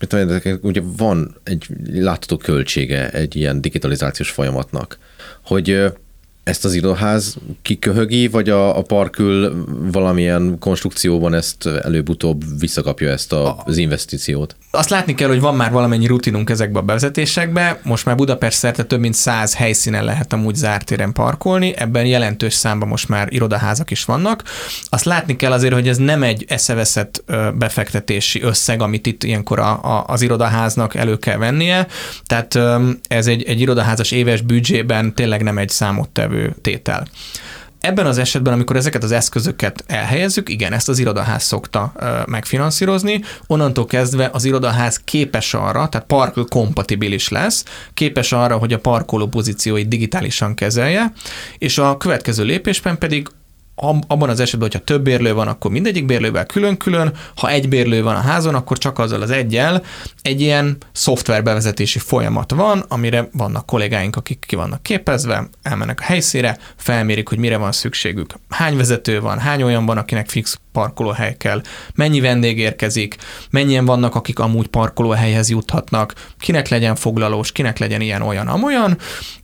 ugye 0.61 0.81
van 0.97 1.35
egy 1.43 1.67
látható 1.93 2.37
költsége 2.37 3.09
egy 3.09 3.35
ilyen 3.35 3.61
digitalizációs 3.61 4.29
folyamatnak, 4.29 4.97
hogy 5.43 5.93
ezt 6.43 6.65
az 6.65 6.73
irodaház 6.73 7.35
kiköhögi, 7.61 8.27
vagy 8.27 8.49
a, 8.49 8.77
a 8.77 8.81
parkül 8.81 9.65
valamilyen 9.91 10.55
konstrukcióban 10.59 11.33
ezt 11.33 11.65
előbb-utóbb 11.65 12.43
visszakapja 12.59 13.09
ezt 13.09 13.33
a, 13.33 13.63
az 13.65 13.77
investíciót? 13.77 14.55
Azt 14.71 14.89
látni 14.89 15.13
kell, 15.13 15.27
hogy 15.27 15.39
van 15.39 15.55
már 15.55 15.71
valamennyi 15.71 16.05
rutinunk 16.07 16.49
ezekbe 16.49 16.79
a 16.79 16.81
bevezetésekbe. 16.81 17.79
Most 17.83 18.05
már 18.05 18.15
Budapest 18.15 18.57
szerte 18.57 18.83
több 18.83 18.99
mint 18.99 19.13
száz 19.13 19.55
helyszínen 19.55 20.03
lehet 20.03 20.33
amúgy 20.33 20.55
zárt 20.55 20.85
téren 20.85 21.13
parkolni, 21.13 21.73
ebben 21.77 22.05
jelentős 22.05 22.53
számban 22.53 22.87
most 22.87 23.09
már 23.09 23.33
irodaházak 23.33 23.91
is 23.91 24.05
vannak. 24.05 24.43
Azt 24.89 25.05
látni 25.05 25.35
kell 25.35 25.51
azért, 25.51 25.73
hogy 25.73 25.87
ez 25.87 25.97
nem 25.97 26.23
egy 26.23 26.45
eszeveszett 26.47 27.23
befektetési 27.57 28.41
összeg, 28.41 28.81
amit 28.81 29.07
itt 29.07 29.23
ilyenkor 29.23 29.59
a, 29.59 29.71
a, 29.71 30.03
az 30.07 30.21
irodaháznak 30.21 30.95
elő 30.95 31.17
kell 31.17 31.37
vennie. 31.37 31.87
Tehát 32.25 32.59
ez 33.07 33.27
egy, 33.27 33.43
egy 33.43 33.61
irodaházas 33.61 34.11
éves 34.11 34.41
büdzsében 34.41 35.13
tényleg 35.13 35.43
nem 35.43 35.57
egy 35.57 35.69
számottevő 35.69 36.32
tétel. 36.61 37.07
Ebben 37.79 38.05
az 38.05 38.17
esetben, 38.17 38.53
amikor 38.53 38.75
ezeket 38.75 39.03
az 39.03 39.11
eszközöket 39.11 39.83
elhelyezzük, 39.87 40.49
igen, 40.49 40.73
ezt 40.73 40.89
az 40.89 40.99
irodaház 40.99 41.43
szokta 41.43 41.93
megfinanszírozni, 42.25 43.23
onnantól 43.47 43.85
kezdve 43.85 44.29
az 44.33 44.45
irodaház 44.45 45.01
képes 45.03 45.53
arra, 45.53 45.89
tehát 45.89 46.07
park 46.07 46.49
kompatibilis 46.49 47.29
lesz, 47.29 47.63
képes 47.93 48.31
arra, 48.31 48.57
hogy 48.57 48.73
a 48.73 48.79
parkoló 48.79 49.27
pozícióit 49.27 49.87
digitálisan 49.87 50.55
kezelje, 50.55 51.13
és 51.57 51.77
a 51.77 51.97
következő 51.97 52.43
lépésben 52.43 52.97
pedig 52.97 53.27
abban 53.75 54.29
az 54.29 54.39
esetben, 54.39 54.69
hogyha 54.71 54.85
több 54.85 55.03
bérlő 55.03 55.33
van, 55.33 55.47
akkor 55.47 55.71
mindegyik 55.71 56.05
bérlővel 56.05 56.45
külön-külön, 56.45 57.13
ha 57.35 57.49
egy 57.49 57.69
bérlő 57.69 58.03
van 58.03 58.15
a 58.15 58.19
házon, 58.19 58.55
akkor 58.55 58.77
csak 58.77 58.99
azzal 58.99 59.21
az 59.21 59.31
egyel. 59.31 59.83
Egy 60.21 60.41
ilyen 60.41 60.77
szoftverbevezetési 60.91 61.99
folyamat 61.99 62.51
van, 62.51 62.85
amire 62.87 63.29
vannak 63.31 63.65
kollégáink, 63.65 64.15
akik 64.15 64.45
ki 64.47 64.55
vannak 64.55 64.83
képezve, 64.83 65.49
elmennek 65.61 65.99
a 65.99 66.03
helyszíre, 66.03 66.57
felmérik, 66.75 67.29
hogy 67.29 67.37
mire 67.37 67.57
van 67.57 67.71
szükségük, 67.71 68.33
hány 68.49 68.77
vezető 68.77 69.19
van, 69.19 69.39
hány 69.39 69.63
olyan 69.63 69.85
van, 69.85 69.97
akinek 69.97 70.29
fix 70.29 70.59
parkolóhely 70.73 71.35
kell, 71.37 71.61
mennyi 71.95 72.19
vendég 72.19 72.57
érkezik, 72.57 73.15
mennyien 73.49 73.85
vannak, 73.85 74.15
akik 74.15 74.39
amúgy 74.39 74.67
parkolóhelyhez 74.67 75.49
juthatnak, 75.49 76.13
kinek 76.39 76.67
legyen 76.67 76.95
foglalós, 76.95 77.51
kinek 77.51 77.77
legyen 77.77 78.01
ilyen, 78.01 78.21
olyan, 78.21 78.47
amolyan, 78.47 78.97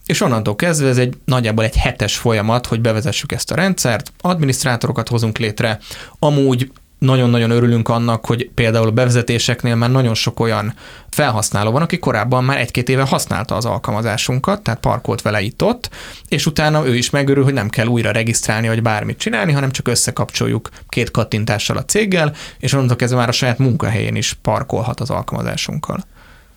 és 0.06 0.22
onnantól 0.22 0.56
kezdve 0.56 0.88
ez 0.88 0.98
egy 0.98 1.18
nagyjából 1.26 1.64
egy 1.64 1.76
hetes 1.76 2.18
folyamat, 2.18 2.66
hogy 2.66 2.82
bevezessük 2.82 3.32
ezt 3.32 3.52
a 3.52 3.56
rendszert, 3.56 4.12
adminisztrátorokat 4.22 5.08
hozunk 5.08 5.38
létre, 5.38 5.80
amúgy 6.20 6.72
nagyon-nagyon 7.00 7.50
örülünk 7.50 7.90
annak, 7.90 8.26
hogy 8.26 8.50
például 8.56 8.88
a 8.88 8.92
bevezetéseknél 8.92 9.76
már 9.76 9.92
nagyon 9.92 10.14
sok 10.14 10.40
olyan 10.40 10.74
felhasználó 11.10 11.72
van, 11.72 11.82
aki 11.82 12.00
korábban 12.00 12.44
már 12.44 12.58
egy-két 12.58 12.90
éve 12.90 13.04
használta 13.04 13.56
az 13.56 13.66
alkalmazásunkat, 13.66 14.62
tehát 14.62 14.80
parkolt 14.80 15.22
vele 15.22 15.42
itt-ott, 15.42 15.90
és 16.28 16.46
utána 16.46 16.88
ő 16.88 16.96
is 16.96 17.10
megörül, 17.10 17.44
hogy 17.44 17.54
nem 17.54 17.70
kell 17.70 17.88
újra 17.88 18.12
regisztrálni, 18.12 18.68
vagy 18.68 18.82
bármit 18.82 19.18
csinálni, 19.18 19.52
hanem 19.52 19.72
csak 19.72 19.88
összekapcsoljuk 19.88 20.70
két 20.88 21.12
kattintással 21.12 21.78
a 21.78 21.86
céggel, 21.86 22.34
és 22.60 22.74
onnantól 22.74 22.96
kezdve 22.96 23.20
már 23.20 23.30
a 23.30 23.32
saját 23.32 23.58
munkahelyén 23.58 24.16
is 24.16 24.34
parkolhat 24.42 25.00
az 25.00 25.10
alkalmazásunkkal. 25.10 26.04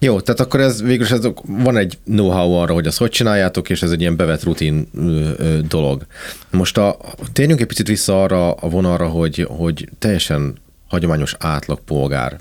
Jó, 0.05 0.21
tehát 0.21 0.41
akkor 0.41 0.61
ez 0.61 0.83
végül 0.83 1.07
ez 1.07 1.29
van 1.47 1.77
egy 1.77 1.99
know-how 2.05 2.53
arra, 2.53 2.73
hogy 2.75 2.87
azt 2.87 2.99
hogy 2.99 3.11
csináljátok, 3.11 3.71
és 3.71 3.83
ez 3.83 3.91
egy 3.91 4.01
ilyen 4.01 4.17
bevett 4.17 4.43
rutin 4.43 4.89
ö, 4.95 5.31
ö, 5.37 5.59
dolog. 5.69 6.07
Most 6.51 6.79
a, 6.79 6.97
térjünk 7.33 7.61
egy 7.61 7.67
picit 7.67 7.87
vissza 7.87 8.23
arra 8.23 8.53
a 8.53 8.69
vonalra, 8.69 9.09
hogy, 9.09 9.47
hogy 9.51 9.89
teljesen 9.99 10.55
hagyományos 10.89 11.35
átlagpolgár 11.39 12.41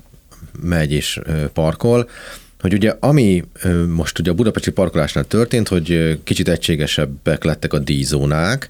megy 0.62 0.92
és 0.92 1.20
ö, 1.24 1.48
parkol, 1.52 2.08
hogy 2.60 2.72
ugye 2.72 2.96
ami 3.00 3.44
most 3.88 4.18
ugye 4.18 4.30
a 4.30 4.34
budapesti 4.34 4.70
parkolásnál 4.70 5.24
történt, 5.24 5.68
hogy 5.68 6.18
kicsit 6.24 6.48
egységesebbek 6.48 7.44
lettek 7.44 7.72
a 7.72 7.78
díjzónák, 7.78 8.68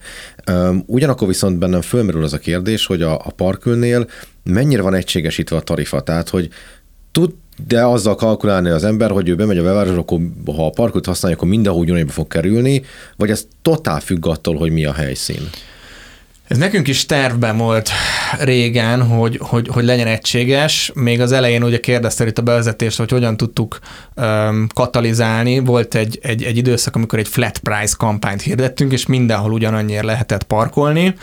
ugyanakkor 0.87 1.29
viszont 1.29 1.59
bennem 1.59 1.81
fölmerül 1.81 2.25
az 2.25 2.33
a 2.33 2.39
kérdés, 2.39 2.87
hogy 2.87 3.03
a, 3.03 3.15
a 3.15 3.31
parkülnél 3.37 4.09
mennyire 4.45 4.83
van 4.83 4.95
egységesítve 4.95 5.57
a 5.57 5.61
tarifa, 5.61 6.01
tehát 6.01 6.29
hogy 6.29 6.49
tud 7.11 7.33
de 7.67 7.85
azzal 7.85 8.15
kalkulálni 8.15 8.69
az 8.69 8.85
ember, 8.85 9.11
hogy 9.11 9.29
ő 9.29 9.35
bemegy 9.35 9.59
a 9.59 9.63
belvárosba, 9.63 10.01
akkor 10.01 10.19
ha 10.57 10.67
a 10.67 10.71
parkot 10.71 11.07
használja, 11.07 11.37
akkor 11.37 11.49
mindenhol 11.49 11.81
ugyanúgy 11.81 12.11
fog 12.11 12.29
kerülni, 12.29 12.83
vagy 13.17 13.31
ez 13.31 13.47
totál 13.63 14.01
függ 14.01 14.27
attól, 14.27 14.57
hogy 14.57 14.73
mi 14.73 14.85
a 14.85 14.93
helyszín? 14.93 15.51
Ez 16.53 16.59
nekünk 16.59 16.89
is 16.89 17.07
tervben 17.07 17.57
volt 17.57 17.91
régen, 18.39 19.03
hogy, 19.03 19.39
hogy, 19.43 19.69
hogy 19.69 19.85
legyen 19.85 20.07
egységes. 20.07 20.91
Még 20.95 21.21
az 21.21 21.33
elején 21.33 21.63
ugye 21.63 21.81
kérdezte 21.81 22.27
itt 22.27 22.39
a 22.39 22.43
bevezetést, 22.43 22.99
hogy 22.99 23.11
hogyan 23.11 23.37
tudtuk 23.37 23.79
um, 24.17 24.67
katalizálni. 24.75 25.59
Volt 25.59 25.95
egy, 25.95 26.19
egy, 26.23 26.43
egy 26.43 26.57
időszak, 26.57 26.97
amikor 26.97 27.19
egy 27.19 27.29
flat 27.29 27.59
price 27.59 27.95
kampányt 27.99 28.43
hirdettünk, 28.43 28.93
és 28.93 29.07
mindenhol 29.07 29.53
ugyanannyiért 29.53 30.05
lehetett 30.05 30.43
parkolni. 30.43 31.15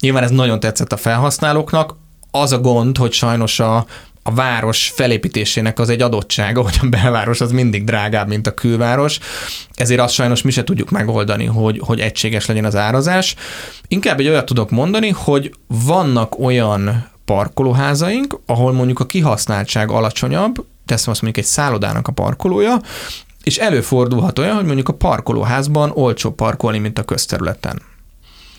Nyilván 0.00 0.22
ez 0.22 0.30
nagyon 0.30 0.60
tetszett 0.60 0.92
a 0.92 0.96
felhasználóknak. 0.96 1.96
Az 2.30 2.52
a 2.52 2.60
gond, 2.60 2.96
hogy 2.96 3.12
sajnos 3.12 3.60
a, 3.60 3.86
a 4.22 4.34
város 4.34 4.92
felépítésének 4.94 5.78
az 5.78 5.88
egy 5.88 6.02
adottsága, 6.02 6.62
hogy 6.62 6.78
a 6.82 6.86
belváros 6.86 7.40
az 7.40 7.52
mindig 7.52 7.84
drágább, 7.84 8.28
mint 8.28 8.46
a 8.46 8.54
külváros, 8.54 9.18
ezért 9.74 10.00
azt 10.00 10.14
sajnos 10.14 10.42
mi 10.42 10.50
se 10.50 10.64
tudjuk 10.64 10.90
megoldani, 10.90 11.44
hogy, 11.44 11.80
hogy 11.84 12.00
egységes 12.00 12.46
legyen 12.46 12.64
az 12.64 12.76
árazás. 12.76 13.34
Inkább 13.88 14.20
egy 14.20 14.28
olyat 14.28 14.44
tudok 14.44 14.70
mondani, 14.70 15.08
hogy 15.08 15.54
vannak 15.66 16.38
olyan 16.38 17.08
parkolóházaink, 17.24 18.40
ahol 18.46 18.72
mondjuk 18.72 19.00
a 19.00 19.06
kihasználtság 19.06 19.90
alacsonyabb, 19.90 20.64
teszem 20.86 21.10
azt 21.10 21.22
mondjuk 21.22 21.44
egy 21.44 21.50
szállodának 21.50 22.08
a 22.08 22.12
parkolója, 22.12 22.80
és 23.42 23.58
előfordulhat 23.58 24.38
olyan, 24.38 24.54
hogy 24.54 24.64
mondjuk 24.64 24.88
a 24.88 24.92
parkolóházban 24.92 25.90
olcsó 25.94 26.30
parkolni, 26.30 26.78
mint 26.78 26.98
a 26.98 27.02
közterületen. 27.04 27.82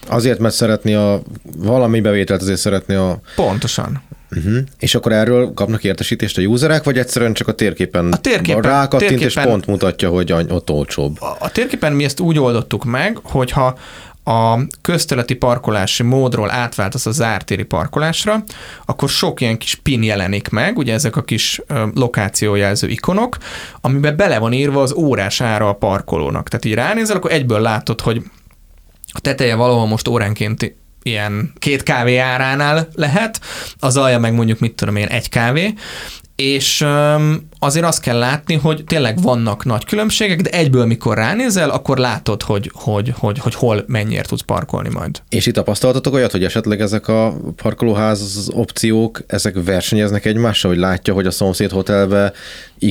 Azért, 0.08 0.40
mert 0.40 0.54
szeretni 0.54 0.94
a 0.94 1.22
valami 1.58 2.02
bevételt, 2.02 2.42
azért 2.42 2.60
szeretni 2.60 2.94
a... 2.94 3.20
Pontosan. 3.36 4.02
Uh-huh. 4.36 4.58
És 4.80 4.96
akkor 4.96 5.12
erről 5.12 5.54
kapnak 5.54 5.84
értesítést 5.84 6.38
a 6.38 6.42
userek, 6.42 6.84
vagy 6.84 6.98
egyszerűen 6.98 7.34
csak 7.34 7.48
a 7.48 7.54
térképen, 7.54 8.12
a 8.12 8.18
térképen 8.18 8.62
rákattint, 8.62 9.10
térképen, 9.10 9.44
és 9.44 9.50
pont 9.50 9.66
mutatja, 9.66 10.10
hogy 10.10 10.32
ott 10.32 10.70
olcsóbb? 10.70 11.22
A, 11.22 11.36
a 11.40 11.52
térképen 11.52 11.94
mi 11.94 12.04
ezt 12.04 12.20
úgy 12.20 12.40
oldottuk 12.40 12.84
meg, 12.84 13.20
hogyha 13.24 13.78
a 14.24 14.60
közteleti 14.82 15.34
parkolási 15.34 16.04
módról 16.04 16.52
átváltasz 16.52 17.06
a 17.06 17.12
zártéri 17.12 17.64
parkolásra, 17.64 18.44
akkor 18.86 19.10
sok 19.10 19.42
ilyen 19.42 19.58
kis 19.58 19.76
pin 19.76 20.04
jelenik 20.04 20.50
meg, 20.50 20.78
ugye 20.78 20.94
ezek 20.94 21.16
a 21.16 21.22
kis 21.22 21.62
lokációjelző 21.94 22.88
ikonok, 22.88 23.38
amiben 23.82 24.16
bele 24.16 24.40
van 24.40 24.54
írva 24.54 24.82
az 24.82 24.94
órás 24.94 25.42
ára 25.42 25.70
a 25.70 25.74
parkolónak. 25.74 26.50
Tehát 26.50 26.66
így 26.66 26.74
ránézel, 26.74 27.16
akkor 27.16 27.32
egyből 27.32 27.60
látod, 27.60 28.02
hogy 28.02 28.24
a 29.14 29.20
teteje 29.20 29.56
valahol 29.56 29.88
most 29.88 30.08
óránként 30.08 30.76
ilyen 31.04 31.54
két 31.60 31.84
kávé 31.84 32.18
áránál 32.18 32.88
lehet, 32.94 33.42
az 33.80 33.98
alja 33.98 34.20
meg 34.20 34.34
mondjuk 34.34 34.60
mit 34.60 34.76
tudom 34.76 34.96
én, 34.96 35.08
egy 35.08 35.30
kávé, 35.30 35.74
és 36.42 36.86
azért 37.60 37.86
azt 37.86 38.02
kell 38.02 38.18
látni, 38.18 38.56
hogy 38.56 38.84
tényleg 38.84 39.22
vannak 39.22 39.66
nagy 39.66 39.86
különbségek, 39.86 40.42
de 40.42 40.50
egyből, 40.50 40.86
mikor 40.86 41.18
ránézel, 41.18 41.70
akkor 41.70 41.98
látod, 41.98 42.42
hogy, 42.44 42.72
hogy, 42.74 43.14
hogy, 43.18 43.40
hogy 43.40 43.56
hol 43.56 43.84
mennyiért 43.88 44.28
tudsz 44.28 44.42
parkolni 44.42 44.90
majd. 44.90 45.22
És 45.30 45.46
itt 45.46 45.54
tapasztaltatok 45.54 46.14
olyat, 46.14 46.32
hogy 46.32 46.44
esetleg 46.44 46.82
ezek 46.82 47.08
a 47.08 47.38
parkolóház 47.56 48.50
opciók, 48.54 49.24
ezek 49.28 49.56
versenyeznek 49.66 50.26
egymással, 50.26 50.72
hogy 50.72 50.80
látja, 50.80 51.14
hogy 51.14 51.26
a 51.26 51.32
szomszéd 51.32 51.72
hotelbe 51.72 52.34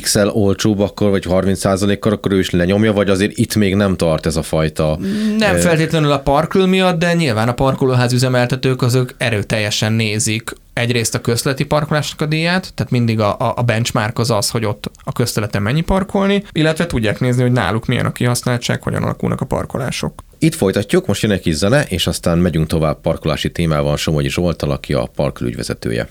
XL 0.01 0.27
olcsóbb 0.27 0.81
akkor, 0.81 1.11
vagy 1.11 1.25
30%-kal, 1.29 2.13
akkor 2.13 2.33
ő 2.33 2.39
is 2.39 2.51
lenyomja, 2.51 2.93
vagy 2.93 3.11
azért 3.11 3.39
itt 3.39 3.55
még 3.55 3.75
nem 3.75 3.97
tart 3.97 4.27
ez 4.27 4.37
a 4.37 4.43
fajta... 4.43 4.99
Nem 5.39 5.57
feltétlenül 5.57 6.13
a 6.13 6.19
parkül 6.19 6.67
miatt, 6.67 6.99
de 6.99 7.15
nyilván 7.15 7.49
a 7.49 7.55
parkolóház 7.55 8.13
üzemeltetők 8.13 8.83
azok 8.83 9.15
erőteljesen 9.19 9.93
nézik 9.93 10.53
egyrészt 10.81 11.14
a 11.14 11.21
közleti 11.21 11.64
parkolásnak 11.64 12.21
a 12.21 12.27
díját, 12.27 12.73
tehát 12.75 12.93
mindig 12.93 13.21
a, 13.21 13.55
a 13.57 13.62
benchmark 13.62 14.19
az 14.19 14.31
az, 14.31 14.51
hogy 14.51 14.64
ott 14.64 14.90
a 15.05 15.12
közteleten 15.12 15.62
mennyi 15.62 15.81
parkolni, 15.81 16.45
illetve 16.53 16.87
tudják 16.87 17.21
nézni, 17.21 17.43
hogy 17.43 17.53
náluk 17.53 17.87
milyen 17.87 18.07
a 18.07 18.12
kihasználtság, 18.12 18.83
hogyan 18.83 19.03
alakulnak 19.03 19.40
a 19.40 19.45
parkolások. 19.45 20.23
Itt 20.38 20.55
folytatjuk, 20.55 21.07
most 21.07 21.23
jön 21.23 21.31
egy 21.31 21.40
kis 21.40 21.55
zene, 21.55 21.83
és 21.83 22.07
aztán 22.07 22.38
megyünk 22.38 22.66
tovább 22.66 23.01
parkolási 23.01 23.53
témával 23.53 23.97
Somogyi 23.97 24.29
Zsoltal, 24.29 24.71
aki 24.71 24.93
a 24.93 25.09
parkolügyvezetője. 25.14 26.09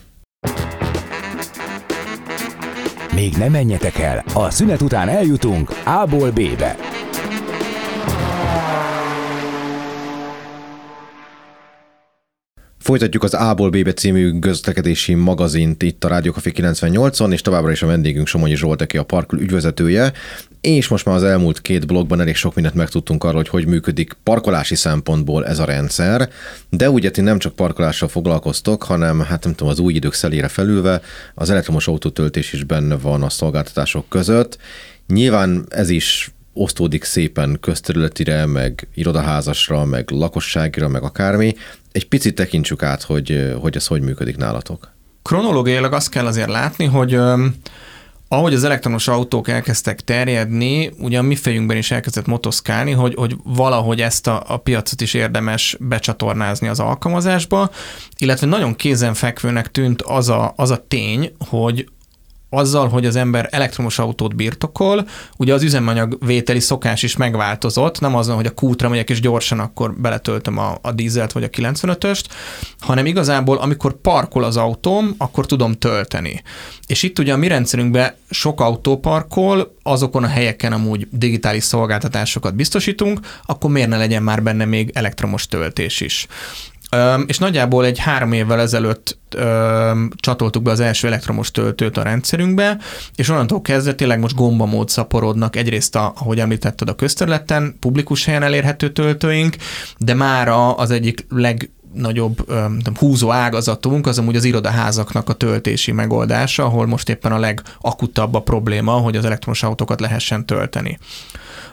Még 3.13 3.34
nem 3.38 3.51
menjetek 3.51 3.97
el, 3.99 4.23
a 4.34 4.49
szünet 4.49 4.82
után 4.82 5.10
eljutunk 5.10 5.69
A-ból 5.84 6.32
B-be. 6.32 6.75
Folytatjuk 12.79 13.23
az 13.23 13.33
A-ból 13.33 13.69
B-be 13.69 13.93
című 13.93 14.39
közlekedési 14.39 15.13
magazint 15.13 15.83
itt 15.83 16.03
a 16.03 16.07
Rádió 16.07 16.31
Café 16.31 16.51
98-on, 16.55 17.31
és 17.31 17.41
továbbra 17.41 17.71
is 17.71 17.81
a 17.81 17.87
vendégünk 17.87 18.27
Somonyi 18.27 18.55
Zsolt, 18.55 18.81
aki 18.81 18.97
a 18.97 19.03
parkül 19.03 19.41
ügyvezetője, 19.41 20.11
és 20.61 20.87
most 20.87 21.05
már 21.05 21.15
az 21.15 21.23
elmúlt 21.23 21.61
két 21.61 21.87
blogban 21.87 22.21
elég 22.21 22.35
sok 22.35 22.55
mindent 22.55 22.75
megtudtunk 22.75 23.23
arról, 23.23 23.35
hogy 23.35 23.49
hogy 23.49 23.65
működik 23.65 24.17
parkolási 24.23 24.75
szempontból 24.75 25.45
ez 25.45 25.59
a 25.59 25.65
rendszer, 25.65 26.29
de 26.69 26.89
ugye 26.89 27.11
ti 27.11 27.21
nem 27.21 27.39
csak 27.39 27.55
parkolással 27.55 28.07
foglalkoztok, 28.07 28.83
hanem 28.83 29.19
hát 29.19 29.43
nem 29.43 29.53
tudom, 29.53 29.71
az 29.71 29.79
új 29.79 29.93
idők 29.93 30.13
szelére 30.13 30.47
felülve 30.47 31.01
az 31.35 31.49
elektromos 31.49 31.87
autótöltés 31.87 32.53
is 32.53 32.63
benne 32.63 32.97
van 32.97 33.23
a 33.23 33.29
szolgáltatások 33.29 34.09
között. 34.09 34.57
Nyilván 35.07 35.65
ez 35.69 35.89
is 35.89 36.31
osztódik 36.53 37.03
szépen 37.03 37.57
közterületire, 37.61 38.45
meg 38.45 38.87
irodaházasra, 38.93 39.85
meg 39.85 40.09
lakosságira, 40.11 40.87
meg 40.87 41.03
akármi. 41.03 41.55
Egy 41.91 42.08
picit 42.08 42.36
tekintsük 42.36 42.84
át, 42.84 43.04
hogy, 43.04 43.54
hogy 43.62 43.75
ez 43.75 43.88
hogy 43.88 44.02
működik 44.02 44.38
nálatok. 44.38 44.93
Kronológiailag 45.21 45.93
azt 45.93 46.10
kell 46.10 46.25
azért 46.25 46.49
látni, 46.49 46.86
hogy 46.86 47.19
ahogy 48.32 48.54
az 48.54 48.63
elektromos 48.63 49.08
autók 49.08 49.47
elkezdtek 49.47 50.02
terjedni, 50.02 50.91
ugye 50.99 51.17
a 51.17 51.21
mi 51.21 51.36
fejünkben 51.36 51.78
is 51.78 51.91
elkezdett 51.91 52.25
motoszkálni, 52.25 52.91
hogy, 52.91 53.13
hogy 53.15 53.36
valahogy 53.43 54.02
ezt 54.02 54.28
a, 54.28 54.43
a 54.47 54.58
piacot 54.58 55.02
is 55.02 55.13
érdemes 55.13 55.78
becsatornázni 55.80 56.67
az 56.67 56.80
alkalmazásba, 56.80 57.69
illetve 58.17 58.47
nagyon 58.47 58.75
kézenfekvőnek 58.75 59.71
tűnt 59.71 60.02
az 60.02 60.30
a, 60.30 60.54
az 60.56 60.69
a 60.71 60.86
tény, 60.88 61.32
hogy 61.47 61.89
azzal, 62.49 62.88
hogy 62.88 63.05
az 63.05 63.15
ember 63.15 63.47
elektromos 63.51 63.99
autót 63.99 64.35
birtokol, 64.35 65.07
ugye 65.38 65.53
az 65.53 65.63
üzemanyag 65.63 66.17
vételi 66.25 66.59
szokás 66.59 67.03
is 67.03 67.17
megváltozott, 67.17 67.99
nem 67.99 68.15
azon, 68.15 68.35
hogy 68.35 68.45
a 68.45 68.53
kútra 68.53 68.89
megyek 68.89 69.09
és 69.09 69.19
gyorsan 69.19 69.59
akkor 69.59 69.93
beletöltöm 69.93 70.57
a, 70.57 70.77
a 70.81 70.91
dízelt 70.91 71.31
vagy 71.31 71.43
a 71.43 71.49
95-öst, 71.49 72.23
hanem 72.79 73.05
igazából 73.05 73.57
amikor 73.57 74.01
parkol 74.01 74.43
az 74.43 74.57
autóm, 74.57 75.15
akkor 75.17 75.45
tudom 75.45 75.73
tölteni. 75.73 76.41
És 76.88 77.03
itt 77.03 77.19
ugye 77.19 77.33
a 77.33 77.38
mi 77.38 77.47
rendszerünkben 77.47 78.13
sok 78.29 78.62
autó 78.62 78.97
parkol, 78.97 79.75
azokon 79.83 80.23
a 80.23 80.27
helyeken 80.27 80.73
amúgy 80.73 81.07
digitális 81.12 81.63
szolgáltatásokat 81.63 82.55
biztosítunk, 82.55 83.19
akkor 83.45 83.69
miért 83.69 83.89
ne 83.89 83.97
legyen 83.97 84.23
már 84.23 84.43
benne 84.43 84.65
még 84.65 84.91
elektromos 84.93 85.47
töltés 85.47 86.01
is. 86.01 86.27
És 87.25 87.38
nagyjából 87.38 87.86
egy 87.86 87.99
három 87.99 88.32
évvel 88.32 88.60
ezelőtt 88.60 89.17
csatoltuk 90.15 90.63
be 90.63 90.71
az 90.71 90.80
első 90.80 91.08
elektromos 91.08 91.52
töltőt 91.52 91.97
a 91.97 92.04
rendszerünkbe, 92.04 92.78
és 93.15 93.30
onnantól 93.30 93.62
kezdve 93.62 93.93
tényleg 93.93 94.19
most 94.19 94.36
gombamód 94.36 94.89
szaporodnak 94.89 95.56
egyrészt, 95.56 95.95
a, 95.95 96.13
ahogy 96.15 96.39
említetted, 96.39 96.89
a 96.89 96.95
közterületen, 96.95 97.75
publikus 97.80 98.25
helyen 98.25 98.43
elérhető 98.43 98.91
töltőink, 98.91 99.56
de 99.97 100.13
már 100.13 100.47
az 100.75 100.91
egyik 100.91 101.25
leg 101.30 101.69
nagyobb 101.93 102.45
tudom, 102.45 102.95
húzó 102.95 103.32
ágazatunk 103.32 104.08
az 104.08 104.17
amúgy 104.17 104.36
az 104.36 104.43
irodaházaknak 104.43 105.30
a 105.30 105.34
töltési 105.34 105.91
megoldása, 105.91 106.63
ahol 106.63 106.88
most 106.88 107.10
éppen 107.10 107.32
a 107.32 107.39
legakutabb 107.39 108.34
a 108.34 108.39
probléma, 108.39 108.91
hogy 108.91 109.15
az 109.15 109.25
elektromos 109.25 109.63
autókat 109.63 109.99
lehessen 109.99 110.45
tölteni. 110.45 110.99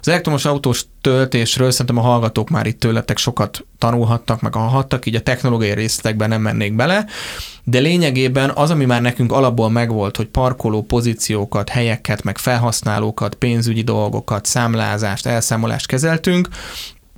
Az 0.06 0.12
elektromos 0.12 0.44
autós 0.44 0.84
töltésről 1.00 1.70
szerintem 1.70 1.98
a 1.98 2.00
hallgatók 2.00 2.50
már 2.50 2.66
itt 2.66 2.80
tőletek 2.80 3.18
sokat 3.18 3.66
tanulhattak, 3.78 4.40
meg 4.40 4.54
hallhattak, 4.54 5.06
így 5.06 5.14
a 5.14 5.20
technológiai 5.20 5.74
részletekben 5.74 6.28
nem 6.28 6.40
mennék 6.40 6.74
bele, 6.74 7.06
de 7.64 7.78
lényegében 7.78 8.50
az, 8.54 8.70
ami 8.70 8.84
már 8.84 9.02
nekünk 9.02 9.32
alapból 9.32 9.70
megvolt, 9.70 10.16
hogy 10.16 10.26
parkoló 10.26 10.82
pozíciókat, 10.82 11.68
helyeket, 11.68 12.22
meg 12.22 12.38
felhasználókat, 12.38 13.34
pénzügyi 13.34 13.82
dolgokat, 13.82 14.44
számlázást, 14.44 15.26
elszámolást 15.26 15.86
kezeltünk, 15.86 16.48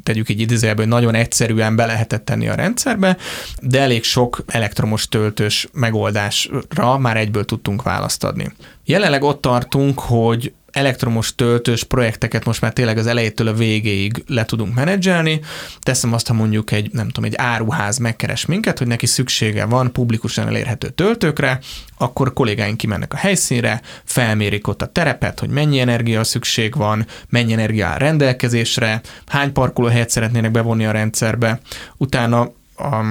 tegyük 0.03 0.29
így 0.29 0.41
idézőjelben, 0.41 0.85
hogy 0.85 0.95
nagyon 0.95 1.15
egyszerűen 1.15 1.77
be 1.77 1.87
lehetett 1.87 2.25
tenni 2.25 2.49
a 2.49 2.55
rendszerbe, 2.55 3.17
de 3.63 3.81
elég 3.81 4.05
sok 4.05 4.45
elektromos 4.47 5.09
töltős 5.09 5.69
megoldásra 5.73 6.99
már 6.99 7.17
egyből 7.17 7.45
tudtunk 7.45 7.83
választ 7.83 8.25
adni. 8.25 8.53
Jelenleg 8.85 9.23
ott 9.23 9.41
tartunk, 9.41 10.01
hogy 10.01 10.53
elektromos 10.73 11.35
töltős 11.35 11.85
projekteket 11.85 12.45
most 12.45 12.61
már 12.61 12.73
tényleg 12.73 12.99
az 12.99 13.07
elejétől 13.07 13.49
a 13.49 13.53
végéig 13.53 14.23
le 14.27 14.45
tudunk 14.45 14.75
menedzselni. 14.75 15.41
Teszem 15.81 16.13
azt, 16.13 16.27
ha 16.27 16.35
mondjuk 16.35 16.73
egy, 16.73 16.93
nem 16.93 17.07
tudom, 17.07 17.25
egy 17.25 17.37
áruház 17.37 17.99
megkeres 17.99 18.47
minket, 18.47 18.79
hogy 18.79 18.87
neki 18.87 19.07
szüksége 19.07 19.65
van 19.65 19.93
publikusan 19.93 20.47
elérhető 20.47 20.89
töltőkre, 20.89 21.61
akkor 21.99 22.33
kollégáink 22.33 22.77
kimennek 22.77 23.13
a 23.13 23.17
helyszínre, 23.17 23.81
felmérik 24.05 24.69
ott 24.69 24.83
a 24.83 24.93
terepet, 24.93 25.41
hogy 25.41 25.49
mennyi 25.51 25.81
energia 25.81 26.25
szükség 26.25 26.75
van, 26.75 27.07
mennyi 27.29 27.53
energia 27.53 27.87
áll 27.87 27.99
rendelkezésre, 27.99 29.01
hány 29.27 29.53
parkolóhelyet 29.53 30.11
szeretnének 30.11 30.51
bevonni 30.51 30.87
a 30.87 30.91
rendszerbe, 30.91 31.61
utána 31.97 32.41
a 32.77 33.05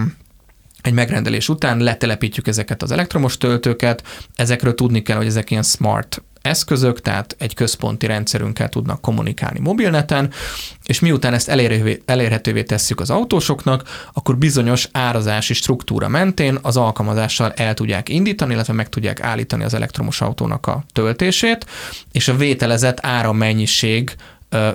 egy 0.81 0.93
megrendelés 0.93 1.49
után 1.49 1.77
letelepítjük 1.77 2.47
ezeket 2.47 2.81
az 2.81 2.91
elektromos 2.91 3.37
töltőket, 3.37 4.03
ezekről 4.35 4.75
tudni 4.75 5.01
kell, 5.01 5.17
hogy 5.17 5.25
ezek 5.25 5.51
ilyen 5.51 5.63
smart 5.63 6.21
eszközök, 6.47 7.01
tehát 7.01 7.36
egy 7.39 7.53
központi 7.53 8.05
rendszerünkkel 8.05 8.69
tudnak 8.69 9.01
kommunikálni 9.01 9.60
mobilneten, 9.60 10.31
és 10.86 10.99
miután 10.99 11.33
ezt 11.33 11.49
elérhetővé, 11.49 12.01
elérhetővé 12.05 12.63
tesszük 12.63 12.99
az 12.99 13.10
autósoknak, 13.10 14.07
akkor 14.13 14.38
bizonyos 14.38 14.88
árazási 14.91 15.53
struktúra 15.53 16.07
mentén 16.07 16.57
az 16.62 16.77
alkalmazással 16.77 17.51
el 17.51 17.73
tudják 17.73 18.10
indítani, 18.10 18.53
illetve 18.53 18.73
meg 18.73 18.89
tudják 18.89 19.21
állítani 19.21 19.63
az 19.63 19.73
elektromos 19.73 20.21
autónak 20.21 20.67
a 20.67 20.83
töltését, 20.93 21.65
és 22.12 22.27
a 22.27 22.36
vételezett 22.36 23.05
árammennyiség 23.05 24.15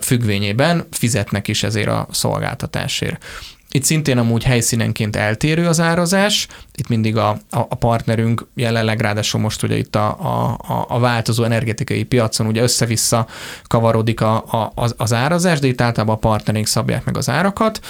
függvényében 0.00 0.86
fizetnek 0.90 1.48
is 1.48 1.62
ezért 1.62 1.88
a 1.88 2.06
szolgáltatásért. 2.10 3.24
Itt 3.72 3.82
szintén 3.82 4.18
amúgy 4.18 4.44
helyszínenként 4.44 5.16
eltérő 5.16 5.66
az 5.66 5.80
árazás, 5.80 6.46
itt 6.74 6.88
mindig 6.88 7.16
a, 7.16 7.28
a, 7.28 7.38
a 7.50 7.74
partnerünk 7.74 8.46
jelenleg 8.54 9.00
ráadásul 9.00 9.40
most 9.40 9.62
ugye 9.62 9.76
itt 9.76 9.96
a, 9.96 10.08
a, 10.08 10.84
a 10.88 10.98
változó 10.98 11.44
energetikai 11.44 12.02
piacon 12.02 12.46
ugye 12.46 12.62
össze-vissza 12.62 13.26
kavarodik 13.62 14.20
a, 14.20 14.36
a, 14.36 14.72
az, 14.74 14.94
az 14.96 15.12
árazás, 15.12 15.58
de 15.58 15.66
itt 15.66 15.80
általában 15.80 16.14
a 16.14 16.18
partnerink 16.18 16.66
szabják 16.66 17.04
meg 17.04 17.16
az 17.16 17.28
árakat, 17.28 17.80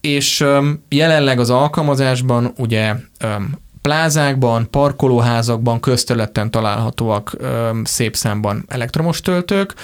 és 0.00 0.40
um, 0.40 0.84
jelenleg 0.88 1.40
az 1.40 1.50
alkalmazásban 1.50 2.52
ugye 2.56 2.94
plázákban, 3.82 4.70
parkolóházakban, 4.70 5.80
közterületen 5.80 6.50
találhatóak 6.50 7.34
öm, 7.38 7.84
szép 7.84 8.16
számban 8.16 8.64
elektromos 8.68 9.20
töltők, 9.20 9.74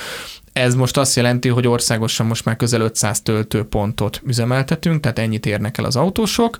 ez 0.52 0.74
most 0.74 0.96
azt 0.96 1.16
jelenti, 1.16 1.48
hogy 1.48 1.66
országosan 1.66 2.26
most 2.26 2.44
már 2.44 2.56
közel 2.56 2.80
500 2.80 3.20
töltőpontot 3.20 4.22
üzemeltetünk, 4.26 5.00
tehát 5.00 5.18
ennyit 5.18 5.46
érnek 5.46 5.78
el 5.78 5.84
az 5.84 5.96
autósok. 5.96 6.56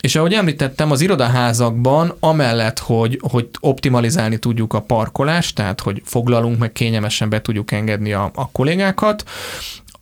És 0.00 0.16
ahogy 0.16 0.32
említettem, 0.32 0.90
az 0.90 1.00
irodaházakban 1.00 2.16
amellett, 2.20 2.78
hogy, 2.78 3.20
hogy 3.30 3.48
optimalizálni 3.60 4.38
tudjuk 4.38 4.72
a 4.72 4.80
parkolást, 4.80 5.54
tehát 5.54 5.80
hogy 5.80 6.02
foglalunk, 6.04 6.58
meg 6.58 6.72
kényelmesen 6.72 7.28
be 7.28 7.40
tudjuk 7.42 7.72
engedni 7.72 8.12
a, 8.12 8.30
a 8.34 8.50
kollégákat, 8.50 9.24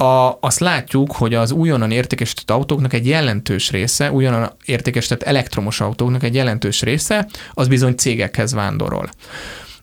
a, 0.01 0.39
azt 0.41 0.59
látjuk, 0.59 1.13
hogy 1.13 1.35
az 1.35 1.51
újonnan 1.51 1.91
értékesített 1.91 2.51
autóknak 2.51 2.93
egy 2.93 3.07
jelentős 3.07 3.71
része, 3.71 4.13
újonnan 4.13 4.53
értékesített 4.65 5.23
elektromos 5.23 5.81
autóknak 5.81 6.23
egy 6.23 6.35
jelentős 6.35 6.83
része, 6.83 7.29
az 7.53 7.69
bizony 7.69 7.95
cégekhez 7.95 8.53
vándorol. 8.53 9.11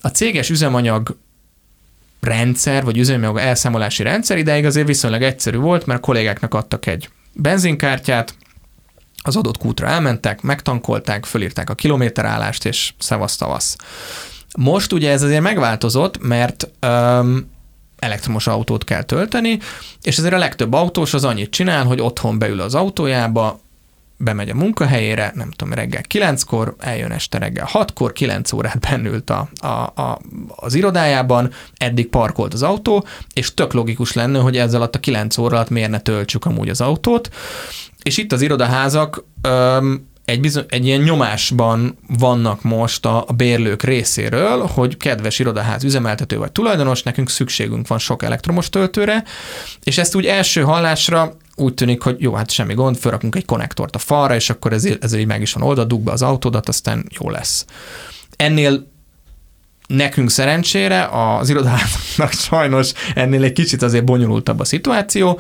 A 0.02 0.08
céges 0.08 0.50
üzemanyag 0.50 1.18
rendszer, 2.26 2.84
vagy 2.84 2.98
üzemanyag 2.98 3.38
elszámolási 3.38 4.04
rendszer 4.04 4.38
ideig 4.38 4.66
azért 4.66 4.88
viszonylag 4.88 5.22
egyszerű 5.22 5.58
volt, 5.58 5.86
mert 5.86 6.00
a 6.00 6.02
kollégáknak 6.02 6.54
adtak 6.54 6.86
egy 6.86 7.10
benzinkártyát, 7.34 8.36
az 9.24 9.36
adott 9.36 9.58
kútra 9.58 9.88
elmentek, 9.88 10.42
megtankolták, 10.42 11.26
fölírták 11.26 11.70
a 11.70 11.76
kilométerállást, 11.76 12.66
és 12.66 12.94
szevasz 12.98 13.36
tavasz. 13.36 13.76
Most 14.58 14.94
ugye 14.94 15.12
ez 15.12 15.22
azért 15.22 15.42
megváltozott, 15.42 16.22
mert 16.22 16.70
öm, 16.80 17.50
elektromos 18.00 18.48
autót 18.48 18.84
kell 18.84 19.04
tölteni, 19.04 19.60
és 20.02 20.18
ezért 20.18 20.34
a 20.34 20.38
legtöbb 20.38 20.74
autós 20.74 21.14
az 21.14 21.24
annyit 21.24 21.50
csinál, 21.50 21.86
hogy 21.86 22.02
otthon 22.02 22.40
beül 22.40 22.62
az 22.62 22.76
autójába, 22.76 23.60
bemegy 24.18 24.50
a 24.50 24.56
munkahelyére, 24.56 25.32
nem 25.36 25.52
tudom, 25.52 25.74
reggel 25.74 26.02
9-kor, 26.14 26.76
eljön 26.80 27.12
este 27.12 27.38
reggel 27.38 27.70
6-kor, 27.74 28.12
9 28.12 28.52
órát 28.52 28.80
bennült 28.80 29.30
a, 29.30 29.50
a, 29.56 29.68
a, 30.02 30.20
az 30.56 30.74
irodájában, 30.74 31.52
eddig 31.78 32.08
parkolt 32.08 32.54
az 32.54 32.64
autó, 32.64 33.06
és 33.34 33.54
tök 33.54 33.74
logikus 33.74 34.14
lenne, 34.14 34.40
hogy 34.40 34.58
ezzel 34.58 34.80
alatt 34.80 34.96
a 34.96 35.00
9 35.00 35.38
óra 35.38 35.56
alatt 35.56 35.70
miért 35.70 35.90
ne 35.90 36.00
töltsük 36.00 36.46
amúgy 36.46 36.70
az 36.70 36.82
autót. 36.82 37.30
És 38.04 38.18
itt 38.18 38.32
az 38.32 38.42
irodaházak 38.42 39.26
öm, 39.42 40.08
egy, 40.26 40.40
bizony, 40.40 40.66
egy 40.68 40.86
ilyen 40.86 41.02
nyomásban 41.02 41.98
vannak 42.08 42.62
most 42.62 43.06
a, 43.06 43.24
a 43.28 43.34
bérlők 43.34 43.84
részéről, 43.84 44.66
hogy 44.66 44.98
kedves 44.98 45.40
irodaház 45.40 45.84
üzemeltető 45.84 46.38
vagy 46.38 46.52
tulajdonos, 46.52 47.04
nekünk 47.04 47.30
szükségünk 47.30 47.88
van 47.88 47.98
sok 47.98 48.24
elektromos 48.24 48.70
töltőre, 48.70 49.24
és 49.84 49.98
ezt 49.98 50.16
úgy 50.16 50.26
első 50.26 50.62
hallásra 50.62 51.38
úgy 51.56 51.74
tűnik, 51.74 52.02
hogy 52.02 52.22
jó, 52.22 52.34
hát 52.34 52.52
semmi 52.52 52.74
gond, 52.74 52.98
felrakunk 52.98 53.36
egy 53.36 53.46
konnektort 53.46 53.96
a 53.96 54.00
falra, 54.00 54.36
és 54.36 54.50
akkor 54.50 54.74
ez, 54.74 54.88
ez 55.02 55.14
így 55.14 55.26
meg 55.26 55.42
is 55.42 55.54
van 55.54 55.64
oldva, 55.64 55.84
dug 55.84 56.02
be 56.02 56.12
az 56.12 56.22
autódat, 56.22 56.68
aztán 56.68 57.06
jó 57.20 57.30
lesz. 57.30 57.66
Ennél 58.36 58.94
nekünk 59.88 60.30
szerencsére, 60.30 61.10
az 61.12 61.50
irodának 61.50 62.32
sajnos 62.50 62.92
ennél 63.16 63.44
egy 63.44 63.54
kicsit 63.54 63.82
azért 63.82 64.06
bonyolultabb 64.06 64.60
a 64.60 64.66
szituáció, 64.66 65.40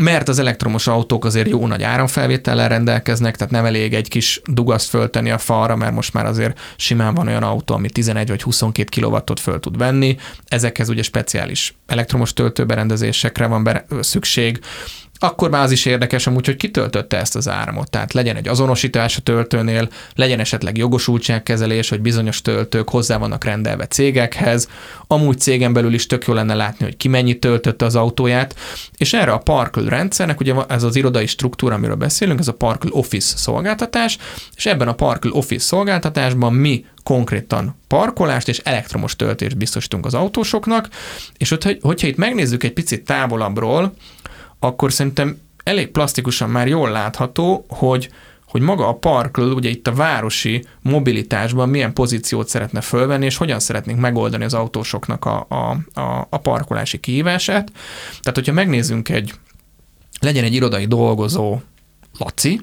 mert 0.00 0.28
az 0.28 0.38
elektromos 0.38 0.86
autók 0.86 1.24
azért 1.24 1.48
jó 1.48 1.66
nagy 1.66 1.82
áramfelvétellel 1.82 2.68
rendelkeznek, 2.68 3.36
tehát 3.36 3.52
nem 3.52 3.64
elég 3.64 3.94
egy 3.94 4.08
kis 4.08 4.40
dugaszt 4.44 4.88
föltenni 4.88 5.30
a 5.30 5.38
falra, 5.38 5.76
mert 5.76 5.94
most 5.94 6.12
már 6.12 6.26
azért 6.26 6.60
simán 6.76 7.14
van 7.14 7.26
olyan 7.26 7.42
autó, 7.42 7.74
ami 7.74 7.90
11 7.90 8.28
vagy 8.28 8.42
22 8.42 9.00
kW-ot 9.00 9.40
föl 9.40 9.60
tud 9.60 9.78
venni. 9.78 10.16
Ezekhez 10.46 10.88
ugye 10.88 11.02
speciális 11.02 11.76
elektromos 11.86 12.32
töltőberendezésekre 12.32 13.46
van 13.46 13.84
szükség, 14.00 14.60
akkor 15.18 15.50
már 15.50 15.62
az 15.62 15.70
is 15.70 15.86
érdekes 15.86 16.26
amúgy, 16.26 16.46
hogy 16.46 16.56
kitöltötte 16.56 17.16
ezt 17.16 17.36
az 17.36 17.48
áramot. 17.48 17.90
Tehát 17.90 18.12
legyen 18.12 18.36
egy 18.36 18.48
azonosítás 18.48 19.16
a 19.16 19.20
töltőnél, 19.20 19.88
legyen 20.14 20.40
esetleg 20.40 20.76
jogosultságkezelés, 20.76 21.88
hogy 21.88 22.00
bizonyos 22.00 22.42
töltők 22.42 22.88
hozzá 22.88 23.16
vannak 23.16 23.44
rendelve 23.44 23.86
cégekhez. 23.86 24.68
Amúgy 25.06 25.38
cégen 25.38 25.72
belül 25.72 25.94
is 25.94 26.06
tök 26.06 26.26
jó 26.26 26.34
lenne 26.34 26.54
látni, 26.54 26.84
hogy 26.84 26.96
ki 26.96 27.08
mennyit 27.08 27.40
töltötte 27.40 27.84
az 27.84 27.96
autóját. 27.96 28.54
És 28.96 29.12
erre 29.12 29.32
a 29.32 29.38
Parkle 29.38 29.88
rendszernek, 29.88 30.40
ugye 30.40 30.54
ez 30.68 30.82
az 30.82 30.96
irodai 30.96 31.26
struktúra, 31.26 31.74
amiről 31.74 31.96
beszélünk, 31.96 32.38
ez 32.38 32.48
a 32.48 32.54
Parkle 32.54 32.90
Office 32.92 33.36
szolgáltatás, 33.36 34.18
és 34.56 34.66
ebben 34.66 34.88
a 34.88 34.94
Parkle 34.94 35.30
Office 35.34 35.66
szolgáltatásban 35.66 36.52
mi 36.52 36.84
konkrétan 37.02 37.76
parkolást 37.86 38.48
és 38.48 38.58
elektromos 38.58 39.16
töltést 39.16 39.56
biztosítunk 39.56 40.06
az 40.06 40.14
autósoknak, 40.14 40.88
és 41.36 41.54
hogyha 41.80 42.06
itt 42.06 42.16
megnézzük 42.16 42.62
egy 42.62 42.72
picit 42.72 43.04
távolabbról, 43.04 43.94
akkor 44.58 44.92
szerintem 44.92 45.38
elég 45.64 45.88
plastikusan 45.88 46.50
már 46.50 46.68
jól 46.68 46.90
látható, 46.90 47.64
hogy 47.68 48.10
hogy 48.48 48.60
maga 48.60 48.88
a 48.88 48.94
Parkl 48.94 49.40
ugye 49.40 49.68
itt 49.68 49.86
a 49.86 49.92
városi 49.92 50.64
mobilitásban 50.82 51.68
milyen 51.68 51.92
pozíciót 51.92 52.48
szeretne 52.48 52.80
fölvenni, 52.80 53.24
és 53.24 53.36
hogyan 53.36 53.60
szeretnénk 53.60 54.00
megoldani 54.00 54.44
az 54.44 54.54
autósoknak 54.54 55.24
a, 55.24 55.46
a, 55.48 56.00
a, 56.00 56.26
a 56.30 56.38
parkolási 56.38 56.98
kihívását. 56.98 57.72
Tehát, 58.20 58.34
hogyha 58.34 58.52
megnézzünk 58.52 59.08
egy, 59.08 59.34
legyen 60.20 60.44
egy 60.44 60.54
irodai 60.54 60.86
dolgozó 60.86 61.60
Laci, 62.18 62.60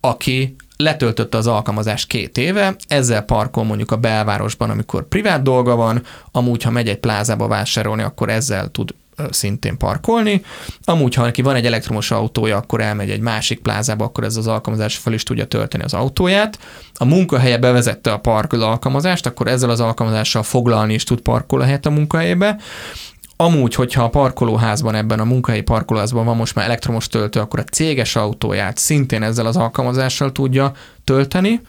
aki 0.00 0.56
letöltötte 0.76 1.38
az 1.38 1.46
alkalmazást 1.46 2.06
két 2.06 2.38
éve, 2.38 2.76
ezzel 2.88 3.22
parkol 3.22 3.64
mondjuk 3.64 3.90
a 3.90 3.96
belvárosban, 3.96 4.70
amikor 4.70 5.08
privát 5.08 5.42
dolga 5.42 5.76
van, 5.76 6.02
amúgy, 6.32 6.62
ha 6.62 6.70
megy 6.70 6.88
egy 6.88 7.00
plázába 7.00 7.46
vásárolni, 7.48 8.02
akkor 8.02 8.28
ezzel 8.28 8.68
tud 8.68 8.94
szintén 9.30 9.76
parkolni. 9.76 10.42
Amúgy, 10.84 11.14
ha 11.14 11.24
neki 11.24 11.42
van 11.42 11.54
egy 11.54 11.66
elektromos 11.66 12.10
autója, 12.10 12.56
akkor 12.56 12.80
elmegy 12.80 13.10
egy 13.10 13.20
másik 13.20 13.60
plázába, 13.60 14.04
akkor 14.04 14.24
ez 14.24 14.36
az 14.36 14.46
alkalmazás 14.46 14.96
fel 14.96 15.12
is 15.12 15.22
tudja 15.22 15.44
tölteni 15.44 15.84
az 15.84 15.94
autóját. 15.94 16.58
A 16.94 17.04
munkahelye 17.04 17.58
bevezette 17.58 18.12
a 18.12 18.18
parkoló 18.18 18.64
alkalmazást, 18.64 19.26
akkor 19.26 19.46
ezzel 19.46 19.70
az 19.70 19.80
alkalmazással 19.80 20.42
foglalni 20.42 20.94
is 20.94 21.04
tud 21.04 21.20
parkolóhelyet 21.20 21.86
a 21.86 21.90
munkahelyébe. 21.90 22.56
Amúgy, 23.40 23.74
hogyha 23.74 24.02
a 24.02 24.08
parkolóházban, 24.08 24.94
ebben 24.94 25.20
a 25.20 25.24
munkahelyi 25.24 25.62
parkolóházban 25.62 26.24
van 26.24 26.36
most 26.36 26.54
már 26.54 26.64
elektromos 26.64 27.06
töltő, 27.06 27.40
akkor 27.40 27.58
a 27.58 27.62
céges 27.62 28.16
autóját 28.16 28.78
szintén 28.78 29.22
ezzel 29.22 29.46
az 29.46 29.56
alkalmazással 29.56 30.32
tudja 30.32 30.72
tölteni, 31.04 31.60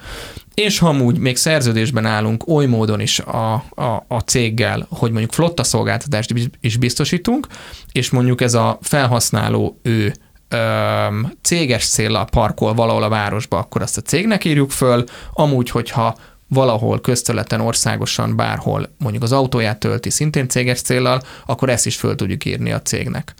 és 0.53 0.79
ha 0.79 0.87
amúgy 0.87 1.17
még 1.17 1.37
szerződésben 1.37 2.05
állunk 2.05 2.47
oly 2.47 2.65
módon 2.65 2.99
is 2.99 3.19
a, 3.19 3.53
a, 3.69 4.05
a 4.07 4.19
céggel, 4.19 4.87
hogy 4.89 5.11
mondjuk 5.11 5.31
flotta 5.31 5.63
szolgáltatást 5.63 6.33
is 6.61 6.77
biztosítunk, 6.77 7.47
és 7.91 8.09
mondjuk 8.09 8.41
ez 8.41 8.53
a 8.53 8.77
felhasználó 8.81 9.79
ő 9.81 10.13
öm, 10.49 11.33
céges 11.41 11.87
célra 11.87 12.23
parkol 12.23 12.73
valahol 12.73 13.03
a 13.03 13.09
városba, 13.09 13.57
akkor 13.57 13.81
azt 13.81 13.97
a 13.97 14.01
cégnek 14.01 14.45
írjuk 14.45 14.71
föl, 14.71 15.03
amúgy, 15.33 15.69
hogyha 15.69 16.15
valahol 16.53 17.01
közterületen, 17.01 17.59
országosan, 17.59 18.35
bárhol 18.35 18.89
mondjuk 18.97 19.23
az 19.23 19.31
autóját 19.31 19.79
tölti 19.79 20.09
szintén 20.09 20.47
céges 20.47 20.81
céllal, 20.81 21.21
akkor 21.45 21.69
ezt 21.69 21.85
is 21.85 21.95
föl 21.95 22.15
tudjuk 22.15 22.45
írni 22.45 22.71
a 22.71 22.81
cégnek. 22.81 23.33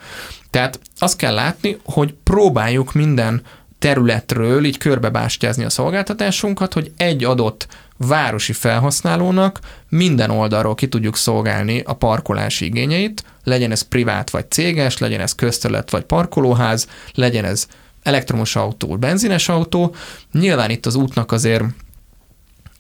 Tehát 0.50 0.80
azt 0.98 1.18
kell 1.18 1.34
látni, 1.34 1.78
hogy 1.84 2.14
próbáljuk 2.24 2.94
minden 2.94 3.42
területről 3.80 4.66
így 4.66 4.78
körbebástyázni 4.78 5.64
a 5.64 5.70
szolgáltatásunkat, 5.70 6.74
hogy 6.74 6.92
egy 6.98 7.24
adott 7.24 7.68
városi 7.98 8.54
felhasználónak 8.54 9.60
minden 9.90 10.30
oldalról 10.30 10.76
ki 10.76 10.88
tudjuk 10.88 11.18
szolgálni 11.18 11.80
a 11.86 11.94
parkolási 11.94 12.66
igényeit, 12.66 13.24
legyen 13.44 13.72
ez 13.72 13.82
privát 13.82 14.30
vagy 14.30 14.52
céges, 14.52 14.98
legyen 14.98 15.20
ez 15.20 15.36
közterület 15.36 15.92
vagy 15.92 16.04
parkolóház, 16.04 16.88
legyen 17.14 17.46
ez 17.46 17.68
elektromos 18.04 18.56
autó, 18.56 18.98
benzines 18.98 19.50
autó. 19.50 19.96
Nyilván 20.32 20.70
itt 20.70 20.86
az 20.86 20.96
útnak 20.96 21.32
azért 21.32 21.64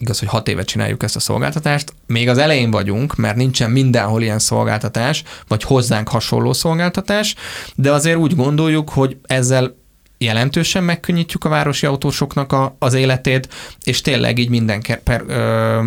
igaz, 0.02 0.20
hogy 0.20 0.28
hat 0.28 0.48
éve 0.48 0.64
csináljuk 0.64 1.04
ezt 1.04 1.16
a 1.16 1.20
szolgáltatást, 1.20 1.94
még 2.08 2.30
az 2.30 2.38
elején 2.38 2.72
vagyunk, 2.72 3.16
mert 3.16 3.36
nincsen 3.36 3.72
mindenhol 3.72 4.22
ilyen 4.22 4.40
szolgáltatás, 4.40 5.24
vagy 5.48 5.64
hozzánk 5.64 6.08
hasonló 6.08 6.54
szolgáltatás, 6.54 7.36
de 7.76 7.92
azért 7.92 8.18
úgy 8.18 8.36
gondoljuk, 8.36 8.90
hogy 8.90 9.18
ezzel 9.26 9.76
jelentősen 10.18 10.84
megkönnyítjük 10.84 11.44
a 11.44 11.50
városi 11.50 11.86
autósoknak 11.86 12.52
a, 12.52 12.76
az 12.80 12.94
életét, 12.94 13.48
és 13.84 14.02
tényleg 14.02 14.38
így 14.38 14.50
minden 14.50 14.82
per, 15.04 15.24
ö, 15.28 15.80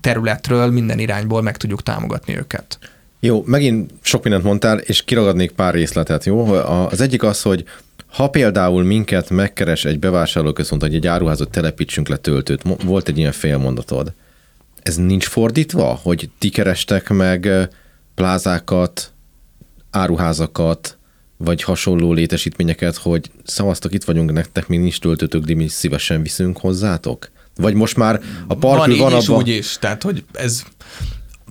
területről, 0.00 0.70
minden 0.70 0.98
irányból 0.98 1.42
meg 1.42 1.56
tudjuk 1.56 1.82
támogatni 1.82 2.36
őket. 2.36 2.78
Jó, 3.20 3.42
megint 3.46 3.90
sok 4.02 4.22
mindent 4.22 4.44
mondtál, 4.44 4.78
és 4.78 5.04
kiragadnék 5.04 5.50
pár 5.50 5.74
részletet, 5.74 6.24
jó? 6.24 6.52
Az 6.90 7.00
egyik 7.00 7.22
az, 7.22 7.42
hogy 7.42 7.64
ha 8.12 8.28
például 8.28 8.82
minket 8.82 9.30
megkeres 9.30 9.84
egy 9.84 9.98
bevásárlóközpont, 9.98 10.82
hogy 10.82 10.94
egy 10.94 11.06
áruházat 11.06 11.50
telepítsünk 11.50 12.08
le 12.08 12.16
töltőt, 12.16 12.62
volt 12.84 13.08
egy 13.08 13.18
ilyen 13.18 13.32
félmondatod, 13.32 14.12
ez 14.82 14.96
nincs 14.96 15.26
fordítva, 15.26 15.98
hogy 16.02 16.30
ti 16.38 16.48
kerestek 16.48 17.08
meg 17.08 17.68
plázákat, 18.14 19.12
áruházakat, 19.90 20.98
vagy 21.36 21.62
hasonló 21.62 22.12
létesítményeket, 22.12 22.96
hogy 22.96 23.30
szavaztok, 23.44 23.92
itt 23.94 24.04
vagyunk, 24.04 24.32
nektek 24.32 24.68
még 24.68 24.80
nincs 24.80 25.00
töltőtök, 25.00 25.44
de 25.44 25.54
mi 25.54 25.68
szívesen 25.68 26.22
viszünk 26.22 26.58
hozzátok? 26.58 27.30
Vagy 27.56 27.74
most 27.74 27.96
már 27.96 28.20
a 28.46 28.54
parkül 28.54 28.96
van, 28.96 29.10
van 29.10 29.20
is, 29.20 29.28
úgy 29.28 29.48
is, 29.48 29.76
tehát 29.80 30.02
hogy 30.02 30.24
ez 30.32 30.64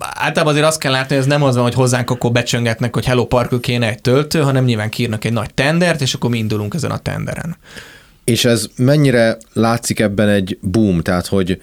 általában 0.02 0.54
azért 0.54 0.68
azt 0.68 0.80
kell 0.80 0.92
látni, 0.92 1.16
hogy 1.16 1.24
ez 1.24 1.30
nem 1.30 1.44
az 1.44 1.56
van, 1.56 1.64
hogy 1.64 1.74
hozzánk 1.74 2.10
akkor 2.10 2.32
becsöngetnek, 2.32 2.94
hogy 2.94 3.06
Hello 3.06 3.26
Parkül 3.26 3.60
kéne 3.60 3.90
egy 3.90 4.02
töltő, 4.02 4.40
hanem 4.40 4.66
nyilván 4.66 4.90
kírnak 4.90 5.26
egy 5.26 5.34
nagy 5.34 5.54
tendert, 5.54 6.02
és 6.02 6.14
akkor 6.14 6.30
mi 6.30 6.38
indulunk 6.38 6.74
ezen 6.74 6.92
a 6.92 6.98
tenderen. 6.98 7.58
És 8.24 8.46
ez 8.46 8.68
mennyire 8.76 9.38
látszik 9.54 10.00
ebben 10.00 10.30
egy 10.30 10.58
boom, 10.62 11.02
tehát 11.02 11.28
hogy, 11.28 11.62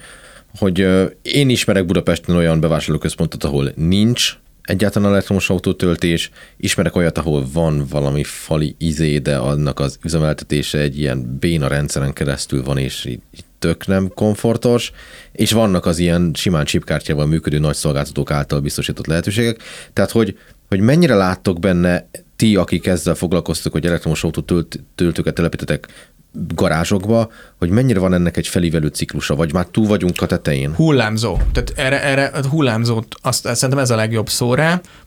hogy 0.57 0.87
én 1.21 1.49
ismerek 1.49 1.85
Budapesten 1.85 2.35
olyan 2.35 2.59
bevásárlóközpontot, 2.59 3.43
ahol 3.43 3.71
nincs 3.75 4.37
egyáltalán 4.69 5.11
elektromos 5.11 5.49
autótöltés, 5.49 6.31
ismerek 6.57 6.95
olyat, 6.95 7.17
ahol 7.17 7.47
van 7.53 7.85
valami 7.89 8.23
fali 8.23 8.75
izé, 8.77 9.17
de 9.17 9.37
annak 9.37 9.79
az 9.79 9.97
üzemeltetése 10.03 10.77
egy 10.77 10.99
ilyen 10.99 11.37
béna 11.39 11.67
rendszeren 11.67 12.13
keresztül 12.13 12.63
van, 12.63 12.77
és 12.77 13.05
így 13.05 13.21
tök 13.59 13.87
nem 13.87 14.11
komfortos, 14.15 14.91
és 15.31 15.51
vannak 15.51 15.85
az 15.85 15.97
ilyen 15.97 16.31
simán 16.33 16.65
chipkártyával 16.65 17.25
működő 17.25 17.59
nagy 17.59 17.75
szolgáltatók 17.75 18.31
által 18.31 18.59
biztosított 18.59 19.07
lehetőségek. 19.07 19.61
Tehát, 19.93 20.11
hogy, 20.11 20.37
hogy 20.67 20.79
mennyire 20.79 21.15
láttok 21.15 21.59
benne 21.59 22.07
ti, 22.35 22.55
akik 22.55 22.87
ezzel 22.87 23.15
foglalkoztok, 23.15 23.71
hogy 23.71 23.85
elektromos 23.85 24.23
autó 24.23 24.41
tölt, 24.41 24.83
töltőket 24.95 25.33
telepítetek 25.33 25.87
garázsokba, 26.31 27.31
hogy 27.57 27.69
mennyire 27.69 27.99
van 27.99 28.13
ennek 28.13 28.37
egy 28.37 28.47
felívelő 28.47 28.87
ciklusa, 28.87 29.35
vagy 29.35 29.53
már 29.53 29.65
túl 29.65 29.87
vagyunk 29.87 30.21
a 30.21 30.25
tetején? 30.25 30.73
Hullámzó. 30.75 31.37
Tehát 31.51 31.73
erre, 31.75 32.03
erre 32.03 32.25
a 32.25 32.47
hullámzót, 32.47 33.15
azt, 33.21 33.43
szerintem 33.55 33.79
ez 33.79 33.89
a 33.89 33.95
legjobb 33.95 34.29
szó. 34.29 34.53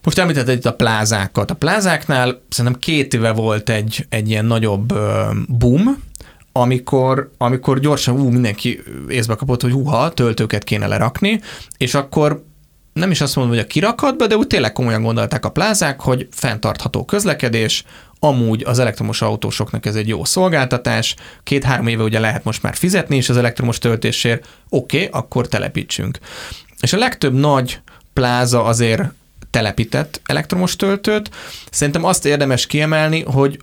Most 0.03 0.19
említetted 0.19 0.57
itt 0.57 0.67
a 0.67 0.75
plázákat. 0.75 1.51
A 1.51 1.55
plázáknál 1.55 2.41
szerintem 2.49 2.81
két 2.81 3.15
éve 3.15 3.33
volt 3.33 3.69
egy, 3.69 4.07
egy 4.09 4.31
ilyen 4.31 4.45
nagyobb 4.45 4.95
boom, 5.49 6.03
amikor, 6.53 7.31
amikor 7.38 7.81
gyorsan 7.81 8.21
ú, 8.21 8.29
mindenki 8.29 8.83
észbe 9.09 9.35
kapott, 9.35 9.62
hogy 9.62 9.73
húha, 9.73 10.11
töltőket 10.11 10.65
kéne 10.65 10.87
lerakni, 10.87 11.41
és 11.77 11.95
akkor 11.95 12.45
nem 12.93 13.11
is 13.11 13.21
azt 13.21 13.37
mondom, 13.37 13.55
hogy 13.55 13.65
a 13.65 13.67
kirakatba, 13.67 14.27
de 14.27 14.37
úgy 14.37 14.47
tényleg 14.47 14.73
komolyan 14.73 15.03
gondolták 15.03 15.45
a 15.45 15.51
plázák, 15.51 16.01
hogy 16.01 16.29
fenntartható 16.31 17.05
közlekedés, 17.05 17.85
amúgy 18.19 18.62
az 18.65 18.79
elektromos 18.79 19.23
autósoknak 19.23 19.87
ez 19.87 19.95
egy 19.95 20.09
jó 20.09 20.25
szolgáltatás, 20.25 21.15
két-három 21.43 21.87
éve 21.87 22.03
ugye 22.03 22.19
lehet 22.19 22.45
most 22.45 22.62
már 22.62 22.75
fizetni 22.75 23.17
is 23.17 23.29
az 23.29 23.37
elektromos 23.37 23.79
töltésért, 23.79 24.47
oké, 24.69 24.97
okay, 24.97 25.21
akkor 25.21 25.49
telepítsünk. 25.49 26.19
És 26.81 26.93
a 26.93 26.99
legtöbb 26.99 27.35
nagy 27.35 27.81
pláza 28.12 28.65
azért 28.65 29.03
telepített 29.51 30.21
elektromos 30.25 30.77
töltőt. 30.77 31.31
Szerintem 31.71 32.05
azt 32.05 32.27
érdemes 32.27 32.67
kiemelni, 32.67 33.23
hogy 33.23 33.61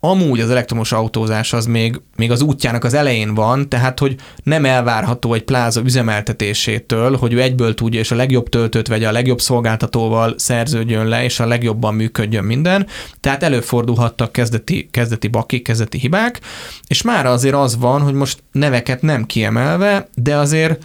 amúgy 0.00 0.40
az 0.40 0.50
elektromos 0.50 0.92
autózás 0.92 1.52
az 1.52 1.66
még, 1.66 2.00
még 2.16 2.30
az 2.30 2.42
útjának 2.42 2.84
az 2.84 2.94
elején 2.94 3.34
van, 3.34 3.68
tehát 3.68 3.98
hogy 3.98 4.14
nem 4.42 4.64
elvárható 4.64 5.34
egy 5.34 5.42
pláza 5.42 5.80
üzemeltetésétől, 5.80 7.16
hogy 7.16 7.32
ő 7.32 7.40
egyből 7.40 7.74
tudja, 7.74 8.00
és 8.00 8.10
a 8.10 8.16
legjobb 8.16 8.48
töltőt 8.48 8.88
vegye, 8.88 9.08
a 9.08 9.12
legjobb 9.12 9.40
szolgáltatóval 9.40 10.34
szerződjön 10.38 11.06
le, 11.06 11.24
és 11.24 11.40
a 11.40 11.46
legjobban 11.46 11.94
működjön 11.94 12.44
minden. 12.44 12.86
Tehát 13.20 13.42
előfordulhattak 13.42 14.32
kezdeti, 14.32 14.88
kezdeti 14.90 15.28
bakik, 15.28 15.62
kezdeti 15.62 15.98
hibák, 15.98 16.40
és 16.86 17.02
már 17.02 17.26
azért 17.26 17.54
az 17.54 17.78
van, 17.78 18.00
hogy 18.00 18.14
most 18.14 18.42
neveket 18.52 19.02
nem 19.02 19.26
kiemelve, 19.26 20.08
de 20.14 20.36
azért 20.36 20.84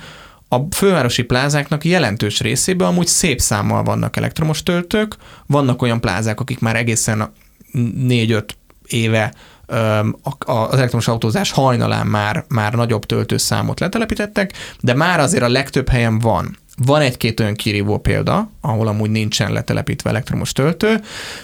a 0.50 0.58
fővárosi 0.76 1.24
plázáknak 1.24 1.86
jelentős 1.86 2.42
részében 2.42 2.88
amúgy 2.88 3.08
szép 3.08 3.42
számmal 3.42 3.84
vannak 3.84 4.18
elektromos 4.18 4.64
töltők, 4.64 5.16
vannak 5.46 5.82
olyan 5.82 6.02
plázák, 6.02 6.40
akik 6.40 6.60
már 6.60 6.76
egészen 6.76 7.32
4-5 7.74 8.44
éve 8.88 9.34
az 10.40 10.78
elektromos 10.78 11.08
autózás 11.08 11.52
hajnalán 11.52 12.08
már, 12.08 12.46
már 12.48 12.74
nagyobb 12.74 13.06
töltőszámot 13.06 13.80
letelepítettek, 13.80 14.54
de 14.80 14.94
már 14.94 15.20
azért 15.20 15.44
a 15.44 15.50
legtöbb 15.50 15.90
helyen 15.90 16.20
van. 16.20 16.58
Van 16.86 17.02
egy-két 17.02 17.40
olyan 17.40 17.54
kirívó 17.54 17.98
példa, 17.98 18.50
ahol 18.62 18.88
amúgy 18.88 19.10
nincsen 19.10 19.52
letelepítve 19.52 20.10
elektromos 20.10 20.52
töltő, 20.52 21.02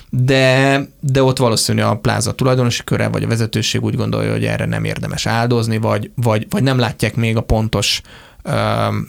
de, 0.10 0.80
de 1.00 1.24
ott 1.24 1.38
valószínű 1.38 1.82
a 1.82 1.98
pláza 1.98 2.32
tulajdonosi 2.36 2.84
köre, 2.84 3.08
vagy 3.08 3.24
a 3.24 3.28
vezetőség 3.28 3.84
úgy 3.84 3.96
gondolja, 3.96 4.32
hogy 4.32 4.46
erre 4.46 4.66
nem 4.66 4.84
érdemes 4.84 5.26
áldozni, 5.26 5.78
vagy, 5.78 6.12
vagy, 6.16 6.48
vagy 6.50 6.64
nem 6.64 6.80
látják 6.80 7.16
még 7.16 7.38
a 7.38 7.42
pontos 7.42 8.02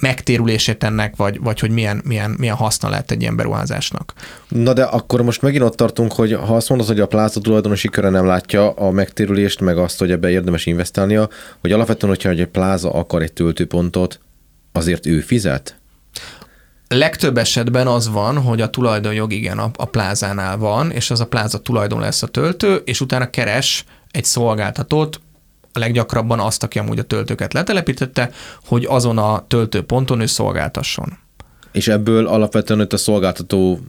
megtérülését 0.01 0.85
ennek, 0.85 1.17
vagy, 1.17 1.41
vagy 1.41 1.61
hogy 1.61 1.71
milyen, 1.71 2.03
milyen, 2.05 2.35
milyen 2.39 2.57
haszna 2.57 2.89
lehet 2.89 3.11
egy 3.11 3.21
ilyen 3.21 3.37
beruházásnak. 3.37 4.13
Na 4.49 4.73
de 4.73 4.83
akkor 4.83 5.23
most 5.23 5.43
megint 5.43 5.63
ott 5.63 5.77
tartunk, 5.77 6.13
hogy 6.13 6.33
ha 6.33 6.57
azt 6.57 6.69
mondod, 6.69 6.87
hogy 6.87 7.01
a 7.01 7.07
pláza 7.07 7.41
tulajdonosi 7.41 7.89
köre 7.89 8.09
nem 8.09 8.27
látja 8.27 8.71
a 8.71 8.91
megtérülést, 8.91 9.61
meg 9.61 9.79
azt, 9.79 9.99
hogy 9.99 10.11
ebbe 10.11 10.31
érdemes 10.31 10.67
investálnia, 10.67 11.29
hogy 11.61 11.73
alapvetően, 11.73 12.13
hogyha 12.13 12.31
egy 12.31 12.47
pláza 12.47 12.93
akar 12.93 13.23
egy 13.23 13.33
töltőpontot, 13.33 14.21
azért 14.73 15.07
ő 15.07 15.21
fizet? 15.21 15.77
Legtöbb 16.89 17.39
esetben 17.39 17.87
az 17.87 18.09
van, 18.09 18.39
hogy 18.39 18.61
a 18.61 18.71
tulajdonjog 18.71 19.33
igen 19.33 19.59
a, 19.59 19.71
a 19.77 19.85
plázánál 19.85 20.57
van, 20.57 20.91
és 20.91 21.11
az 21.11 21.21
a 21.21 21.27
pláza 21.27 21.59
tulajdon 21.59 22.01
lesz 22.01 22.23
a 22.23 22.27
töltő, 22.27 22.75
és 22.85 23.01
utána 23.01 23.31
keres 23.31 23.85
egy 24.11 24.25
szolgáltatót, 24.25 25.21
a 25.73 25.79
leggyakrabban 25.79 26.41
azt, 26.41 26.63
aki 26.63 26.79
amúgy 26.79 26.99
a 26.99 27.03
töltőket 27.03 27.53
letelepítette, 27.53 28.31
hogy 28.67 28.87
azon 28.89 29.19
a 29.19 29.45
töltőponton 29.47 30.21
ő 30.21 30.27
szolgáltasson. 30.27 31.19
És 31.73 31.89
ebből 31.89 32.27
alapvetően 32.27 32.81
ott 32.81 32.93
a 32.93 32.97
szolgáltató 32.97 33.81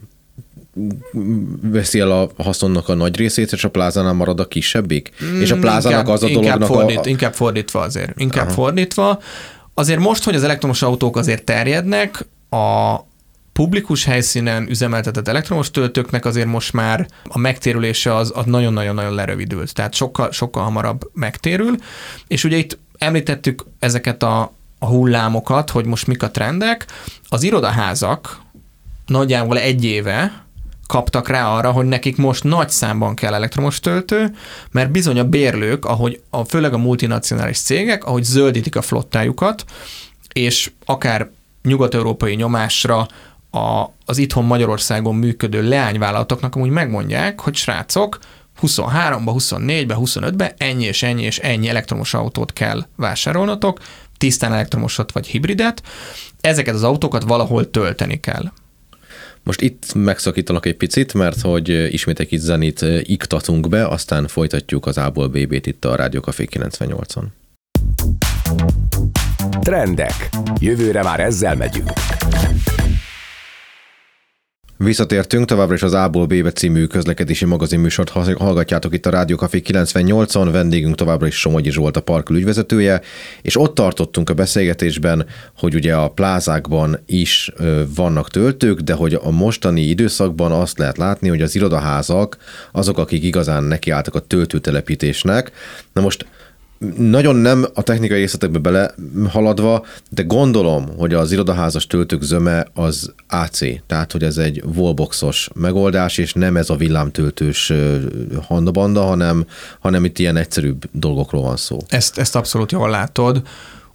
veszi 1.60 1.98
el 1.98 2.10
a 2.10 2.30
haszonnak 2.36 2.88
a 2.88 2.94
nagy 2.94 3.16
részét, 3.16 3.52
és 3.52 3.64
a 3.64 3.70
plázánál 3.70 4.12
marad 4.12 4.40
a 4.40 4.48
kisebbik? 4.48 5.10
Mm, 5.24 5.40
és 5.40 5.50
a 5.50 5.56
plázának 5.56 5.98
inkább, 5.98 6.14
az 6.14 6.22
a 6.22 6.26
inkább 6.26 6.42
dolognak 6.42 6.68
fordít, 6.68 7.06
a... 7.06 7.08
Inkább 7.08 7.34
fordítva 7.34 7.80
azért. 7.80 8.20
Inkább 8.20 8.46
Aha. 8.46 8.54
fordítva. 8.54 9.20
Azért 9.74 10.00
most, 10.00 10.24
hogy 10.24 10.34
az 10.34 10.42
elektromos 10.42 10.82
autók 10.82 11.16
azért 11.16 11.44
terjednek, 11.44 12.26
a, 12.48 12.94
publikus 13.54 14.04
helyszínen 14.04 14.68
üzemeltetett 14.68 15.28
elektromos 15.28 15.70
töltőknek 15.70 16.24
azért 16.24 16.46
most 16.46 16.72
már 16.72 17.08
a 17.24 17.38
megtérülése 17.38 18.14
az, 18.14 18.30
nagyon-nagyon-nagyon 18.44 19.14
lerövidült, 19.14 19.74
tehát 19.74 19.94
sokkal, 19.94 20.32
sokkal 20.32 20.62
hamarabb 20.62 21.10
megtérül, 21.12 21.76
és 22.26 22.44
ugye 22.44 22.56
itt 22.56 22.78
említettük 22.98 23.64
ezeket 23.78 24.22
a, 24.22 24.52
a 24.78 24.86
hullámokat, 24.86 25.70
hogy 25.70 25.84
most 25.84 26.06
mik 26.06 26.22
a 26.22 26.30
trendek. 26.30 26.86
Az 27.28 27.42
irodaházak 27.42 28.40
nagyjából 29.06 29.58
egy 29.58 29.84
éve 29.84 30.44
kaptak 30.86 31.28
rá 31.28 31.48
arra, 31.48 31.70
hogy 31.70 31.86
nekik 31.86 32.16
most 32.16 32.44
nagy 32.44 32.70
számban 32.70 33.14
kell 33.14 33.34
elektromos 33.34 33.80
töltő, 33.80 34.34
mert 34.70 34.90
bizony 34.90 35.18
a 35.18 35.24
bérlők, 35.24 35.84
ahogy 35.84 36.20
a, 36.30 36.44
főleg 36.44 36.72
a 36.72 36.78
multinacionális 36.78 37.58
cégek, 37.58 38.04
ahogy 38.04 38.24
zöldítik 38.24 38.76
a 38.76 38.82
flottájukat, 38.82 39.64
és 40.32 40.70
akár 40.84 41.30
nyugat-európai 41.62 42.34
nyomásra 42.34 43.06
a, 43.54 43.94
az 44.04 44.18
itthon 44.18 44.44
Magyarországon 44.44 45.14
működő 45.14 45.68
leányvállalatoknak 45.68 46.54
amúgy 46.54 46.70
megmondják, 46.70 47.40
hogy 47.40 47.54
srácok, 47.54 48.18
23-ba, 48.62 49.34
24-be, 49.38 49.96
25-be 49.98 50.54
ennyi 50.58 50.84
és 50.84 51.02
ennyi 51.02 51.22
és 51.22 51.38
ennyi 51.38 51.68
elektromos 51.68 52.14
autót 52.14 52.52
kell 52.52 52.86
vásárolnotok, 52.96 53.80
tisztán 54.18 54.52
elektromosat 54.52 55.12
vagy 55.12 55.26
hibridet, 55.26 55.82
ezeket 56.40 56.74
az 56.74 56.82
autókat 56.82 57.22
valahol 57.22 57.70
tölteni 57.70 58.20
kell. 58.20 58.52
Most 59.42 59.60
itt 59.60 59.94
megszakítanak 59.94 60.66
egy 60.66 60.76
picit, 60.76 61.14
mert 61.14 61.40
hogy 61.40 61.92
ismét 61.92 62.20
egy 62.20 62.26
kis 62.26 62.40
zenit 62.40 62.84
iktatunk 63.02 63.68
be, 63.68 63.86
aztán 63.86 64.26
folytatjuk 64.26 64.86
az 64.86 64.98
A-ból 64.98 65.28
BB-t 65.28 65.66
itt 65.66 65.84
a 65.84 65.96
Rádió 65.96 66.20
Café 66.20 66.48
98-on. 66.50 67.24
Trendek. 69.60 70.28
Jövőre 70.60 71.02
már 71.02 71.20
ezzel 71.20 71.56
megyünk. 71.56 71.90
Visszatértünk, 74.76 75.46
továbbra 75.46 75.74
is 75.74 75.82
az 75.82 75.92
A-ból 75.92 76.26
B-be 76.26 76.52
című 76.52 76.84
közlekedési 76.84 77.44
magazinműsort 77.44 78.08
hallgatjátok 78.08 78.94
itt 78.94 79.06
a 79.06 79.10
Rádió 79.10 79.36
Café 79.36 79.62
98-on, 79.64 80.48
vendégünk 80.52 80.94
továbbra 80.94 81.26
is 81.26 81.38
Somogyi 81.38 81.70
Zsolt, 81.70 81.96
a 81.96 82.00
parkül 82.00 82.36
ügyvezetője, 82.36 83.00
és 83.42 83.60
ott 83.60 83.74
tartottunk 83.74 84.30
a 84.30 84.34
beszélgetésben, 84.34 85.26
hogy 85.56 85.74
ugye 85.74 85.94
a 85.94 86.08
plázákban 86.08 86.98
is 87.06 87.52
vannak 87.94 88.30
töltők, 88.30 88.80
de 88.80 88.92
hogy 88.92 89.14
a 89.14 89.30
mostani 89.30 89.80
időszakban 89.80 90.52
azt 90.52 90.78
lehet 90.78 90.96
látni, 90.96 91.28
hogy 91.28 91.42
az 91.42 91.54
irodaházak 91.54 92.36
azok, 92.72 92.98
akik 92.98 93.24
igazán 93.24 93.64
nekiálltak 93.64 94.14
a 94.14 94.20
töltőtelepítésnek. 94.20 95.52
Na 95.92 96.00
most 96.00 96.26
nagyon 96.96 97.36
nem 97.36 97.66
a 97.74 97.82
technikai 97.82 98.18
részletekbe 98.18 98.58
bele 98.58 98.94
haladva, 99.28 99.84
de 100.10 100.22
gondolom, 100.22 100.88
hogy 100.96 101.14
az 101.14 101.32
irodaházas 101.32 101.86
töltők 101.86 102.22
zöme 102.22 102.66
az 102.74 103.14
AC, 103.28 103.58
tehát 103.86 104.12
hogy 104.12 104.22
ez 104.22 104.36
egy 104.36 104.62
wallboxos 104.76 105.48
megoldás, 105.54 106.18
és 106.18 106.32
nem 106.32 106.56
ez 106.56 106.70
a 106.70 106.76
villámtöltős 106.76 107.72
handabanda, 108.46 109.02
hanem, 109.02 109.46
hanem 109.80 110.04
itt 110.04 110.18
ilyen 110.18 110.36
egyszerűbb 110.36 110.84
dolgokról 110.92 111.42
van 111.42 111.56
szó. 111.56 111.78
Ezt, 111.88 112.18
ezt 112.18 112.36
abszolút 112.36 112.72
jól 112.72 112.90
látod. 112.90 113.42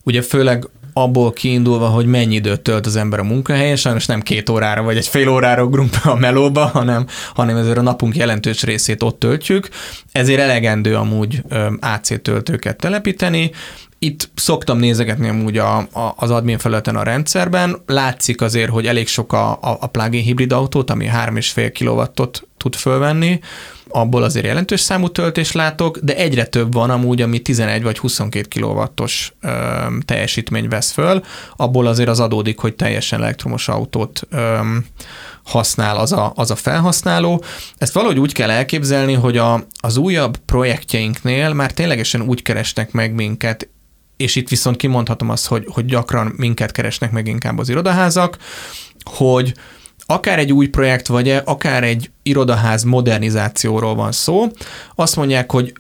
Ugye 0.04 0.22
főleg 0.22 0.68
abból 1.04 1.34
kiindulva, 1.34 1.88
hogy 1.88 2.06
mennyi 2.06 2.36
időt 2.36 2.62
tölt 2.62 2.86
az 2.86 2.96
ember 2.96 3.20
a 3.20 3.24
munkahelyen, 3.24 3.76
sajnos 3.76 4.06
nem 4.06 4.22
két 4.22 4.50
órára 4.50 4.84
vagy 4.84 4.98
egy 4.98 5.08
fél 5.08 5.30
órára 5.30 5.64
ugrunk 5.64 5.90
be 5.90 6.10
a 6.10 6.16
melóba, 6.16 6.66
hanem, 6.66 7.06
hanem 7.34 7.58
ezért 7.58 7.78
a 7.78 7.82
napunk 7.82 8.16
jelentős 8.16 8.64
részét 8.64 9.04
ott 9.04 9.20
töltjük, 9.20 9.70
ezért 10.12 10.40
elegendő 10.40 10.96
amúgy 10.96 11.44
AC 11.80 12.22
töltőket 12.22 12.78
telepíteni, 12.78 13.52
itt 14.02 14.30
szoktam 14.36 14.78
nézegetni 14.78 15.30
amúgy 15.30 15.58
a, 15.58 15.78
a, 15.78 16.14
az 16.16 16.32
admin 16.32 16.58
felületen 16.58 16.96
a 16.96 17.04
rendszerben, 17.04 17.78
látszik 17.86 18.42
azért, 18.42 18.70
hogy 18.70 18.88
elég 18.88 19.08
sok 19.08 19.34
a, 19.34 19.52
a, 19.52 19.78
a 19.80 19.88
plug-in 19.88 20.24
hibrid 20.24 20.52
autót, 20.52 20.90
ami 20.90 21.06
3,5 21.06 21.72
kW-ot 21.80 22.48
tud 22.58 22.76
fölvenni, 22.76 23.40
abból 23.90 24.24
azért 24.24 24.46
jelentős 24.46 24.80
számú 24.80 25.08
töltés 25.08 25.52
látok, 25.52 25.98
de 25.98 26.16
egyre 26.16 26.46
több 26.46 26.74
van 26.74 26.90
amúgy, 26.90 27.22
ami 27.22 27.40
11 27.40 27.84
vagy 27.84 27.98
22 27.98 28.60
kW-os 28.60 29.34
teljesítmény 30.06 30.68
vesz 30.68 30.92
föl, 30.92 31.24
abból 31.56 31.88
azért 31.88 32.10
az 32.10 32.20
adódik, 32.20 32.60
hogy 32.60 32.76
teljesen 32.76 33.22
elektromos 33.22 33.68
autót 33.68 34.22
ö, 34.30 34.58
használ 35.44 35.98
az 35.98 36.12
a, 36.12 36.32
az 36.36 36.52
a 36.52 36.56
felhasználó. 36.56 37.44
Ezt 37.78 37.94
valahogy 37.94 38.20
úgy 38.20 38.34
kell 38.34 38.50
elképzelni, 38.50 39.14
hogy 39.14 39.38
a, 39.38 39.66
az 39.80 39.98
újabb 39.98 40.38
projektjeinknél 40.38 41.54
már 41.54 41.72
ténylegesen 41.72 42.22
úgy 42.22 42.42
keresnek 42.42 42.92
meg 42.92 43.14
minket, 43.14 43.70
és 44.18 44.36
itt 44.36 44.50
viszont 44.50 44.78
kimondhatom 44.78 45.30
azt, 45.30 45.48
hogy, 45.48 45.66
hogy 45.68 45.86
gyakran 45.86 46.34
minket 46.38 46.72
keresnek 46.72 47.12
meg 47.12 47.28
inkább 47.28 47.58
az 47.58 47.70
irodaházak, 47.70 48.38
hogy 49.04 49.54
akár 50.12 50.40
egy 50.40 50.54
új 50.54 50.68
projekt, 50.68 51.08
vagy 51.08 51.30
akár 51.46 51.84
egy 51.84 52.12
irodaház 52.24 52.84
modernizációról 52.84 53.96
van 53.96 54.12
szó, 54.12 54.48
azt 54.96 55.16
mondják, 55.16 55.52
hogy 55.52 55.74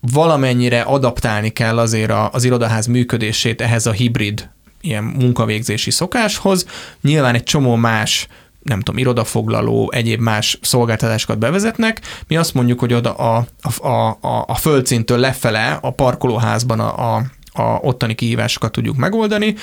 valamennyire 0.00 0.80
adaptálni 0.80 1.48
kell 1.48 1.78
azért 1.78 2.12
az 2.32 2.44
irodaház 2.44 2.86
működését 2.86 3.60
ehhez 3.60 3.86
a 3.86 3.92
hibrid 3.92 4.48
ilyen 4.80 5.04
munkavégzési 5.04 5.90
szokáshoz. 5.90 6.66
Nyilván 7.00 7.34
egy 7.34 7.42
csomó 7.42 7.74
más 7.74 8.26
nem 8.62 8.80
tudom, 8.80 9.00
irodafoglaló, 9.00 9.90
egyéb 9.94 10.20
más 10.20 10.58
szolgáltatásokat 10.62 11.38
bevezetnek. 11.38 12.00
Mi 12.26 12.36
azt 12.36 12.54
mondjuk, 12.54 12.80
hogy 12.80 12.92
oda 12.92 13.14
a, 13.14 13.46
a, 13.78 13.92
a, 14.08 14.44
a 14.46 14.54
földszintől 14.54 15.18
lefele 15.18 15.78
a 15.82 15.90
parkolóházban 15.90 16.80
a, 16.80 17.16
a 17.16 17.22
a 17.58 17.78
ottani 17.82 18.14
kihívásokat 18.14 18.72
tudjuk 18.72 18.96
megoldani, 18.96 19.54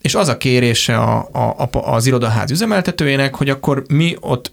és 0.00 0.14
az 0.14 0.28
a 0.28 0.36
kérése 0.36 0.96
a, 0.96 1.28
a, 1.32 1.68
a, 1.72 1.94
az 1.94 2.06
irodaház 2.06 2.50
üzemeltetőjének, 2.50 3.34
hogy 3.34 3.48
akkor 3.48 3.84
mi 3.88 4.16
ott 4.20 4.52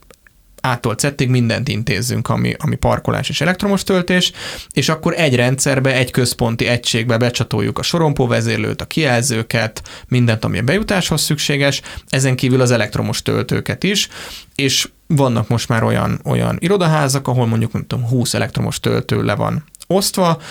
ától 0.61 0.95
cettig 0.95 1.29
mindent 1.29 1.67
intézzünk, 1.67 2.29
ami, 2.29 2.55
ami 2.57 2.75
parkolás 2.75 3.29
és 3.29 3.41
elektromos 3.41 3.83
töltés, 3.83 4.31
és 4.73 4.89
akkor 4.89 5.13
egy 5.17 5.35
rendszerbe, 5.35 5.93
egy 5.95 6.11
központi 6.11 6.65
egységbe 6.67 7.17
becsatoljuk 7.17 7.77
a 7.79 7.81
sorompó 7.81 8.27
vezérlőt, 8.27 8.81
a 8.81 8.85
kijelzőket, 8.85 9.81
mindent, 10.07 10.45
ami 10.45 10.57
a 10.57 10.61
bejutáshoz 10.61 11.21
szükséges, 11.21 11.81
ezen 12.09 12.35
kívül 12.35 12.61
az 12.61 12.71
elektromos 12.71 13.21
töltőket 13.21 13.83
is, 13.83 14.07
és 14.55 14.89
vannak 15.07 15.47
most 15.47 15.69
már 15.69 15.83
olyan, 15.83 16.19
olyan 16.23 16.57
irodaházak, 16.59 17.27
ahol 17.27 17.47
mondjuk 17.47 17.71
nem 17.71 17.85
tudom, 17.87 18.07
20 18.07 18.33
elektromos 18.33 18.79
töltő 18.79 19.23
le 19.23 19.35
van 19.35 19.63
osztva, 19.87 20.41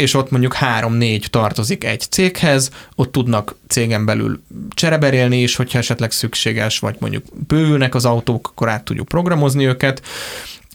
és 0.00 0.14
ott 0.14 0.30
mondjuk 0.30 0.54
három-négy 0.54 1.26
tartozik 1.30 1.84
egy 1.84 2.00
céghez, 2.00 2.70
ott 2.94 3.12
tudnak 3.12 3.56
cégen 3.68 4.04
belül 4.04 4.42
csereberélni 4.74 5.42
is, 5.42 5.56
hogyha 5.56 5.78
esetleg 5.78 6.10
szükséges, 6.10 6.78
vagy 6.78 6.96
mondjuk 6.98 7.24
bővülnek 7.46 7.94
az 7.94 8.04
autók, 8.04 8.48
akkor 8.48 8.68
át 8.68 8.84
tudjuk 8.84 9.08
programozni 9.08 9.66
őket, 9.66 10.02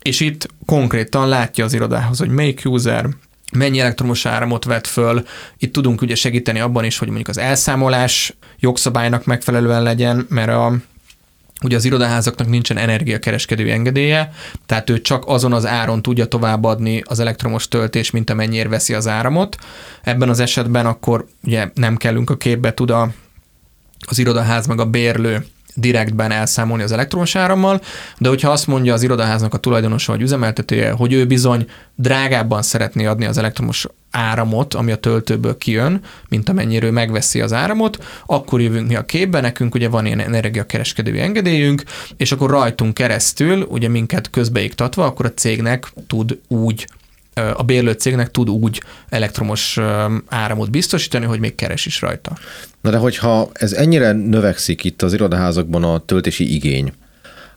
és 0.02 0.20
itt 0.20 0.48
konkrétan 0.66 1.28
látja 1.28 1.66
az 1.66 1.74
irodához, 1.74 2.20
hogy 2.20 2.30
melyik 2.30 2.62
user 2.66 3.08
mennyi 3.52 3.80
elektromos 3.80 4.26
áramot 4.26 4.66
vett 4.66 4.88
föl. 4.88 5.26
Itt 5.58 5.74
tudunk 5.74 6.02
ugye 6.02 6.16
segíteni 6.16 6.60
abban 6.60 6.84
is, 6.84 6.98
hogy 6.98 7.08
mondjuk 7.08 7.30
az 7.30 7.38
elszámolás 7.38 8.34
jogszabálynak 8.60 9.26
megfelelően 9.26 9.84
legyen, 9.84 10.26
mert 10.30 10.50
a 10.50 10.78
Ugye 11.66 11.76
az 11.76 11.86
irodaházaknak 11.86 12.48
nincsen 12.48 12.78
energiakereskedő 12.78 13.72
engedélye, 13.72 14.32
tehát 14.66 14.90
ő 14.90 15.02
csak 15.02 15.24
azon 15.28 15.54
az 15.54 15.66
áron 15.66 16.02
tudja 16.02 16.26
továbbadni 16.26 17.02
az 17.06 17.20
elektromos 17.20 17.68
töltés, 17.68 18.12
mint 18.12 18.30
amennyire 18.30 18.70
veszi 18.70 18.94
az 18.94 19.08
áramot. 19.08 19.58
Ebben 20.04 20.30
az 20.30 20.40
esetben 20.40 20.86
akkor 20.86 21.28
ugye 21.44 21.70
nem 21.74 21.98
kellünk 21.98 22.30
a 22.30 22.38
képbe, 22.38 22.74
tud 22.74 22.90
a, 22.90 23.10
az 24.08 24.18
irodaház 24.18 24.68
meg 24.68 24.80
a 24.80 24.86
bérlő 24.86 25.46
direktben 25.76 26.32
elszámolni 26.32 26.84
az 26.84 26.92
elektromos 26.92 27.36
árammal, 27.36 27.82
de 28.18 28.30
hogyha 28.30 28.52
azt 28.52 28.68
mondja 28.68 28.94
az 28.94 29.04
irodaháznak 29.04 29.54
a 29.54 29.58
tulajdonosa 29.58 30.12
vagy 30.12 30.22
üzemeltetője, 30.22 30.92
hogy 30.92 31.14
ő 31.14 31.26
bizony 31.26 31.66
drágábban 31.96 32.62
szeretné 32.62 33.06
adni 33.06 33.26
az 33.26 33.38
elektromos 33.38 33.88
áramot, 34.12 34.74
ami 34.74 34.92
a 34.92 34.96
töltőből 34.96 35.58
kijön, 35.58 36.02
mint 36.30 36.50
amennyire 36.50 36.86
ő 36.86 36.92
megveszi 36.92 37.42
az 37.42 37.54
áramot, 37.54 38.04
akkor 38.26 38.62
jövünk 38.62 38.88
mi 38.88 38.96
a 38.96 39.06
képbe, 39.06 39.42
nekünk 39.42 39.76
ugye 39.76 39.90
van 39.90 40.06
ilyen 40.06 40.20
energiakereskedői 40.20 41.20
engedélyünk, 41.20 41.84
és 42.18 42.32
akkor 42.32 42.50
rajtunk 42.50 42.94
keresztül, 42.94 43.62
ugye 43.62 43.88
minket 43.88 44.30
közbeiktatva, 44.30 45.06
akkor 45.06 45.26
a 45.26 45.34
cégnek 45.34 45.94
tud 46.08 46.40
úgy 46.48 46.88
a 47.56 47.64
bérlő 47.64 47.92
cégnek 47.92 48.32
tud 48.32 48.50
úgy 48.50 48.82
elektromos 49.10 49.80
áramot 50.28 50.72
biztosítani, 50.72 51.26
hogy 51.26 51.40
még 51.40 51.56
keres 51.56 51.86
is 51.86 52.02
rajta. 52.02 52.38
Na 52.82 52.90
de 52.90 52.98
hogyha 52.98 53.50
ez 53.54 53.74
ennyire 53.74 54.12
növekszik 54.12 54.84
itt 54.84 55.02
az 55.02 55.14
irodaházakban 55.14 55.84
a 55.84 56.00
töltési 56.00 56.54
igény, 56.54 56.94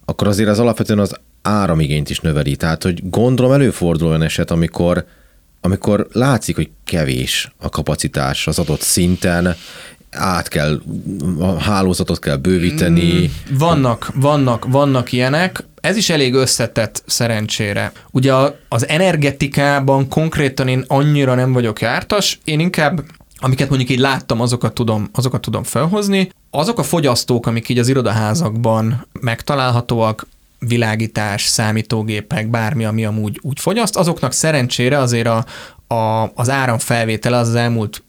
akkor 0.04 0.26
azért 0.26 0.48
az 0.48 0.58
alapvetően 0.58 0.98
az 0.98 1.14
áramigényt 1.42 2.10
is 2.10 2.20
növeli. 2.20 2.56
Tehát, 2.56 2.82
hogy 2.82 3.10
gondolom 3.10 3.52
előfordul 3.52 4.08
olyan 4.08 4.22
eset, 4.22 4.50
amikor 4.50 5.04
amikor 5.60 6.06
látszik, 6.12 6.56
hogy 6.56 6.70
kevés 6.84 7.52
a 7.56 7.68
kapacitás 7.68 8.46
az 8.46 8.58
adott 8.58 8.80
szinten, 8.80 9.56
át 10.10 10.48
kell, 10.48 10.80
a 11.38 11.58
hálózatot 11.60 12.18
kell 12.18 12.36
bővíteni. 12.36 13.12
Mm, 13.12 13.56
vannak, 13.58 14.10
vannak, 14.14 14.64
vannak 14.68 15.12
ilyenek. 15.12 15.64
Ez 15.80 15.96
is 15.96 16.10
elég 16.10 16.34
összetett 16.34 17.02
szerencsére. 17.06 17.92
Ugye 18.10 18.34
az 18.68 18.88
energetikában 18.88 20.08
konkrétan 20.08 20.68
én 20.68 20.84
annyira 20.86 21.34
nem 21.34 21.52
vagyok 21.52 21.80
jártas, 21.80 22.38
én 22.44 22.60
inkább 22.60 23.04
amiket 23.40 23.68
mondjuk 23.68 23.90
így 23.90 23.98
láttam, 23.98 24.40
azokat 24.40 24.74
tudom, 24.74 25.08
azokat 25.12 25.40
tudom 25.40 25.62
felhozni. 25.62 26.30
Azok 26.50 26.78
a 26.78 26.82
fogyasztók, 26.82 27.46
amik 27.46 27.68
így 27.68 27.78
az 27.78 27.88
irodaházakban 27.88 29.06
megtalálhatóak, 29.20 30.26
világítás, 30.58 31.42
számítógépek, 31.42 32.48
bármi, 32.48 32.84
ami 32.84 33.04
amúgy 33.04 33.38
úgy 33.42 33.60
fogyaszt, 33.60 33.96
azoknak 33.96 34.32
szerencsére 34.32 34.98
azért 34.98 35.26
a, 35.26 35.44
a, 35.94 36.30
az 36.34 36.50
áramfelvétele 36.50 37.36
az, 37.36 37.48
az 37.48 37.54
elmúlt 37.54 38.02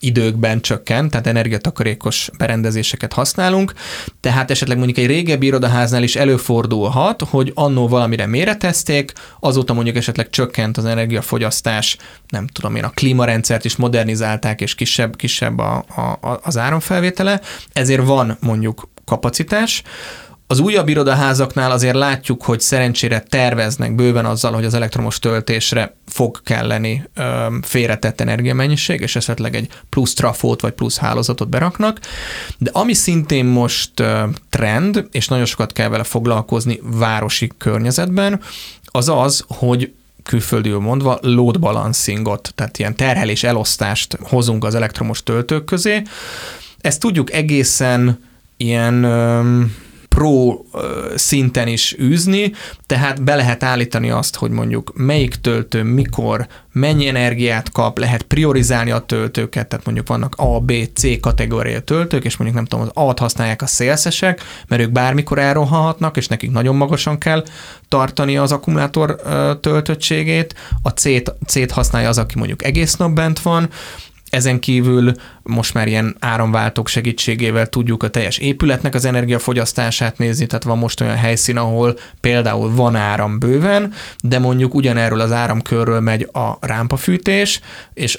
időkben 0.00 0.60
csökkent, 0.60 1.10
tehát 1.10 1.26
energiatakarékos 1.26 2.30
berendezéseket 2.38 3.12
használunk, 3.12 3.72
tehát 4.20 4.50
esetleg 4.50 4.76
mondjuk 4.76 4.98
egy 4.98 5.06
régebbi 5.06 5.46
irodaháznál 5.46 6.02
is 6.02 6.16
előfordulhat, 6.16 7.22
hogy 7.22 7.52
annó 7.54 7.88
valamire 7.88 8.26
méretezték, 8.26 9.12
azóta 9.40 9.72
mondjuk 9.72 9.96
esetleg 9.96 10.30
csökkent 10.30 10.76
az 10.76 10.84
energiafogyasztás, 10.84 11.96
nem 12.28 12.46
tudom 12.46 12.76
én, 12.76 12.84
a 12.84 12.90
klímarendszert 12.90 13.64
is 13.64 13.76
modernizálták, 13.76 14.60
és 14.60 14.74
kisebb, 14.74 15.16
kisebb 15.16 15.58
a, 15.58 15.76
a, 15.76 16.40
az 16.42 16.56
áramfelvétele, 16.56 17.40
ezért 17.72 18.06
van 18.06 18.36
mondjuk 18.40 18.88
kapacitás, 19.04 19.82
az 20.50 20.58
újabb 20.58 20.88
irodaházaknál 20.88 21.70
azért 21.70 21.94
látjuk, 21.94 22.42
hogy 22.42 22.60
szerencsére 22.60 23.20
terveznek 23.20 23.94
bőven 23.94 24.24
azzal, 24.24 24.52
hogy 24.52 24.64
az 24.64 24.74
elektromos 24.74 25.18
töltésre 25.18 25.94
fog 26.06 26.42
kelleni 26.42 27.04
ö, 27.14 27.46
félretett 27.62 28.20
energiamennyiség, 28.20 29.00
és 29.00 29.16
esetleg 29.16 29.54
egy 29.54 29.68
plusz 29.88 30.14
trafót 30.14 30.60
vagy 30.60 30.72
plusz 30.72 30.98
hálózatot 30.98 31.48
beraknak. 31.48 32.00
De 32.58 32.70
ami 32.72 32.94
szintén 32.94 33.44
most 33.44 33.92
trend, 34.50 35.06
és 35.10 35.28
nagyon 35.28 35.44
sokat 35.44 35.72
kell 35.72 35.88
vele 35.88 36.04
foglalkozni 36.04 36.80
városi 36.82 37.52
környezetben, 37.58 38.40
az 38.84 39.08
az, 39.08 39.44
hogy 39.48 39.92
külföldül 40.22 40.78
mondva 40.78 41.18
load 41.22 41.60
balancingot, 41.60 42.52
tehát 42.54 42.78
ilyen 42.78 42.96
terhelés 42.96 43.44
elosztást 43.44 44.18
hozunk 44.22 44.64
az 44.64 44.74
elektromos 44.74 45.22
töltők 45.22 45.64
közé. 45.64 46.02
Ezt 46.80 47.00
tudjuk 47.00 47.32
egészen 47.32 48.24
ilyen 48.56 49.04
pro 50.18 50.58
szinten 51.14 51.68
is 51.68 51.96
űzni, 52.00 52.52
tehát 52.86 53.22
be 53.22 53.34
lehet 53.34 53.62
állítani 53.62 54.10
azt, 54.10 54.36
hogy 54.36 54.50
mondjuk 54.50 54.92
melyik 54.94 55.34
töltő, 55.34 55.82
mikor, 55.82 56.46
mennyi 56.72 57.06
energiát 57.06 57.72
kap, 57.72 57.98
lehet 57.98 58.22
priorizálni 58.22 58.90
a 58.90 58.98
töltőket, 58.98 59.68
tehát 59.68 59.84
mondjuk 59.84 60.08
vannak 60.08 60.34
A, 60.36 60.60
B, 60.60 60.72
C 60.94 61.20
kategória 61.20 61.80
töltők, 61.80 62.24
és 62.24 62.36
mondjuk 62.36 62.60
nem 62.60 62.68
tudom, 62.68 62.90
az 62.94 63.04
A-t 63.08 63.18
használják 63.18 63.62
a 63.62 63.66
szélszesek, 63.66 64.42
mert 64.68 64.82
ők 64.82 64.90
bármikor 64.90 65.38
elrohanhatnak, 65.38 66.16
és 66.16 66.26
nekik 66.26 66.50
nagyon 66.50 66.76
magasan 66.76 67.18
kell 67.18 67.44
tartani 67.88 68.36
az 68.36 68.52
akkumulátor 68.52 69.16
töltöttségét, 69.60 70.54
a 70.82 70.88
C-t, 70.88 71.34
C-t 71.46 71.70
használja 71.70 72.08
az, 72.08 72.18
aki 72.18 72.38
mondjuk 72.38 72.64
egész 72.64 72.96
nap 72.96 73.10
bent 73.10 73.40
van, 73.40 73.68
ezen 74.30 74.58
kívül 74.60 75.12
most 75.42 75.74
már 75.74 75.88
ilyen 75.88 76.16
áramváltók 76.18 76.88
segítségével 76.88 77.66
tudjuk 77.66 78.02
a 78.02 78.08
teljes 78.08 78.38
épületnek 78.38 78.94
az 78.94 79.04
energiafogyasztását 79.04 80.18
nézni, 80.18 80.46
tehát 80.46 80.64
van 80.64 80.78
most 80.78 81.00
olyan 81.00 81.16
helyszín, 81.16 81.56
ahol 81.56 81.98
például 82.20 82.74
van 82.74 82.96
áram 82.96 83.38
bőven, 83.38 83.92
de 84.22 84.38
mondjuk 84.38 84.74
ugyanerről 84.74 85.20
az 85.20 85.32
áramkörről 85.32 86.00
megy 86.00 86.28
a 86.32 86.58
rámpafűtés, 86.60 87.60
és 87.94 88.18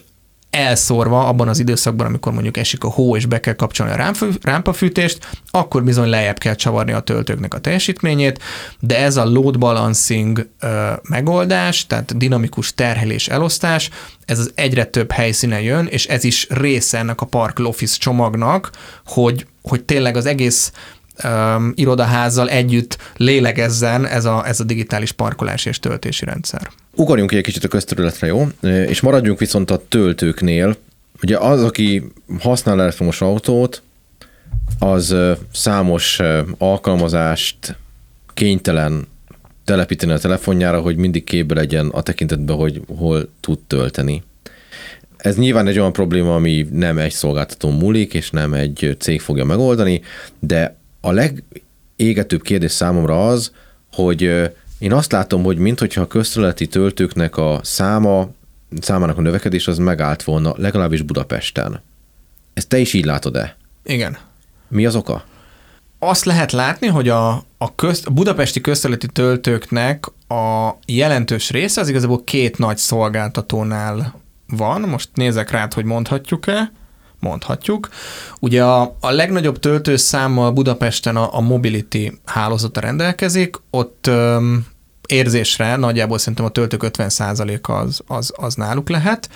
elszórva 0.49 1.27
abban 1.27 1.47
az 1.47 1.59
időszakban, 1.59 2.05
amikor 2.05 2.31
mondjuk 2.33 2.57
esik 2.57 2.83
a 2.83 2.89
hó 2.89 3.15
és 3.15 3.25
be 3.25 3.39
kell 3.39 3.53
kapcsolni 3.53 3.93
a 3.93 4.13
rámpafűtést, 4.41 5.27
akkor 5.51 5.83
bizony 5.83 6.09
lejjebb 6.09 6.37
kell 6.37 6.55
csavarni 6.55 6.91
a 6.91 6.99
töltőknek 6.99 7.53
a 7.53 7.59
teljesítményét, 7.59 8.39
de 8.79 8.97
ez 8.97 9.17
a 9.17 9.25
load 9.25 9.57
balancing 9.57 10.49
ö, 10.59 10.91
megoldás, 11.09 11.87
tehát 11.87 12.17
dinamikus 12.17 12.73
terhelés 12.73 13.27
elosztás, 13.27 13.89
ez 14.25 14.39
az 14.39 14.51
egyre 14.55 14.85
több 14.85 15.11
helyszínen 15.11 15.61
jön, 15.61 15.85
és 15.85 16.05
ez 16.05 16.23
is 16.23 16.47
része 16.49 16.97
ennek 16.97 17.21
a 17.21 17.25
Park 17.25 17.59
Office 17.59 17.97
csomagnak, 17.97 18.71
hogy, 19.05 19.45
hogy 19.61 19.83
tényleg 19.83 20.15
az 20.15 20.25
egész 20.25 20.71
um, 21.23 21.71
irodaházzal 21.75 22.49
együtt 22.49 22.97
lélegezzen 23.17 24.05
ez 24.05 24.25
a, 24.25 24.47
ez 24.47 24.59
a 24.59 24.63
digitális 24.63 25.11
parkolási 25.11 25.69
és 25.69 25.79
töltési 25.79 26.25
rendszer. 26.25 26.69
Ugorjunk 26.95 27.31
egy 27.31 27.43
kicsit 27.43 27.63
a 27.63 27.67
közterületre, 27.67 28.27
jó? 28.27 28.47
És 28.61 29.01
maradjunk 29.01 29.39
viszont 29.39 29.71
a 29.71 29.81
töltőknél. 29.87 30.75
Ugye 31.21 31.37
az, 31.37 31.63
aki 31.63 32.11
használ 32.39 32.81
elektromos 32.81 33.21
autót, 33.21 33.81
az 34.79 35.15
számos 35.53 36.19
alkalmazást 36.57 37.75
kénytelen 38.33 39.07
telepíteni 39.65 40.11
a 40.11 40.17
telefonjára, 40.17 40.81
hogy 40.81 40.95
mindig 40.95 41.23
képbe 41.23 41.53
legyen 41.53 41.87
a 41.87 42.01
tekintetben, 42.01 42.55
hogy 42.55 42.81
hol 42.97 43.29
tud 43.39 43.59
tölteni. 43.67 44.23
Ez 45.17 45.37
nyilván 45.37 45.67
egy 45.67 45.79
olyan 45.79 45.93
probléma, 45.93 46.35
ami 46.35 46.67
nem 46.71 46.97
egy 46.97 47.11
szolgáltató 47.11 47.69
múlik, 47.69 48.13
és 48.13 48.29
nem 48.29 48.53
egy 48.53 48.95
cég 48.99 49.21
fogja 49.21 49.43
megoldani, 49.43 50.01
de 50.39 50.78
a 51.01 51.11
legégetőbb 51.11 52.41
kérdés 52.41 52.71
számomra 52.71 53.27
az, 53.27 53.51
hogy 53.91 54.21
én 54.79 54.93
azt 54.93 55.11
látom, 55.11 55.43
hogy 55.43 55.57
minthogyha 55.57 56.01
a 56.01 56.07
közterületi 56.07 56.67
töltőknek 56.67 57.37
a 57.37 57.59
száma, 57.63 58.29
számának 58.81 59.17
a 59.17 59.21
növekedés 59.21 59.67
az 59.67 59.77
megállt 59.77 60.23
volna, 60.23 60.53
legalábbis 60.57 61.01
Budapesten. 61.01 61.81
Ezt 62.53 62.67
te 62.67 62.77
is 62.77 62.93
így 62.93 63.05
látod-e? 63.05 63.57
Igen. 63.83 64.17
Mi 64.67 64.85
az 64.85 64.95
oka? 64.95 65.23
Azt 65.99 66.25
lehet 66.25 66.51
látni, 66.51 66.87
hogy 66.87 67.09
a, 67.09 67.43
a, 67.57 67.75
közt, 67.75 68.05
a 68.05 68.11
budapesti 68.11 68.61
közterületi 68.61 69.07
töltőknek 69.07 70.05
a 70.27 70.69
jelentős 70.85 71.49
része 71.49 71.81
az 71.81 71.89
igazából 71.89 72.23
két 72.23 72.57
nagy 72.57 72.77
szolgáltatónál 72.77 74.21
van. 74.47 74.81
Most 74.81 75.09
nézek 75.13 75.51
rá, 75.51 75.67
hogy 75.73 75.85
mondhatjuk-e 75.85 76.71
mondhatjuk. 77.19 77.89
Ugye 78.39 78.63
a, 78.63 78.95
a 78.99 79.11
legnagyobb 79.11 79.59
töltőszámmal 79.59 80.51
Budapesten 80.51 81.15
a, 81.15 81.35
a 81.35 81.39
Mobility 81.39 82.11
hálózata 82.25 82.79
rendelkezik, 82.79 83.55
ott 83.69 84.07
öm, 84.07 84.65
érzésre 85.09 85.75
nagyjából 85.75 86.17
szerintem 86.17 86.45
a 86.45 86.49
töltők 86.49 86.83
50%-a 86.85 87.71
az, 87.71 88.01
az, 88.07 88.33
az 88.35 88.55
náluk 88.55 88.89
lehet. 88.89 89.29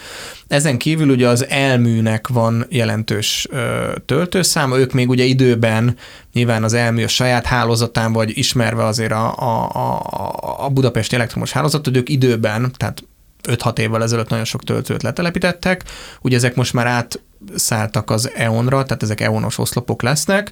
Ezen 0.48 0.78
kívül 0.78 1.10
ugye 1.10 1.28
az 1.28 1.48
elműnek 1.48 2.28
van 2.28 2.66
jelentős 2.70 3.48
ö, 3.52 3.92
töltőszáma, 4.06 4.78
ők 4.78 4.94
még 4.94 5.10
ugye 5.10 5.24
időben 5.24 5.98
nyilván 6.34 6.64
az 6.64 6.74
elmű 6.74 7.04
a 7.04 7.08
saját 7.08 7.46
hálózatán, 7.46 8.14
vagy 8.14 8.38
ismerve 8.38 8.86
azért 8.86 9.12
a, 9.12 9.38
a, 9.38 9.70
a, 9.70 10.66
a 10.66 10.70
budapesti 10.70 11.16
elektromos 11.16 11.52
hálózatot, 11.52 11.98
ők 11.98 12.10
időben, 12.10 12.72
tehát 12.78 13.04
5-6 13.48 13.78
évvel 13.78 14.04
ezelőtt 14.04 14.30
nagyon 14.30 14.46
sok 14.46 14.64
töltőt 14.64 15.04
letelepítettek, 15.04 15.84
ugye 16.22 16.36
ezek 16.36 16.56
most 16.56 16.74
már 16.74 16.88
átszálltak 16.88 18.10
az 18.10 18.32
EON-ra, 18.36 18.84
tehát 18.84 19.04
ezek 19.04 19.22
EON-os 19.22 19.58
oszlopok 19.58 20.02
lesznek, 20.02 20.52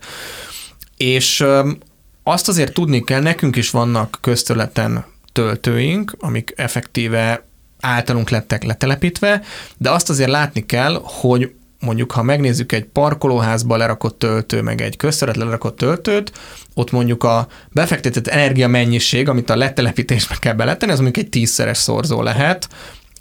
és 0.98 1.46
azt 2.24 2.48
azért 2.48 2.74
tudni 2.74 3.04
kell, 3.04 3.22
nekünk 3.22 3.56
is 3.56 3.70
vannak 3.70 4.18
közterületen 4.22 5.06
töltőink, 5.32 6.16
amik 6.20 6.54
effektíve 6.56 7.46
általunk 7.80 8.30
lettek 8.30 8.64
letelepítve, 8.64 9.42
de 9.78 9.92
azt 9.92 10.10
azért 10.10 10.30
látni 10.30 10.66
kell, 10.66 11.02
hogy 11.04 11.54
mondjuk 11.82 12.12
ha 12.12 12.24
megnézzük 12.24 12.72
egy 12.72 12.84
parkolóházba 12.84 13.78
lerakott 13.78 14.20
töltő, 14.20 14.62
meg 14.62 14.82
egy 14.82 14.98
közterület 14.98 15.42
lerakott 15.42 15.78
töltőt, 15.78 16.32
ott 16.74 16.92
mondjuk 16.92 17.24
a 17.24 17.48
befektetett 17.70 18.28
energia 18.28 18.68
mennyiség, 18.68 19.30
amit 19.30 19.50
a 19.50 19.56
letelepítésbe 19.56 20.36
kell 20.40 20.54
beletenni, 20.54 20.92
az 20.92 21.00
mondjuk 21.00 21.26
egy 21.26 21.32
tízszeres 21.32 21.78
szorzó 21.78 22.22
lehet 22.22 22.70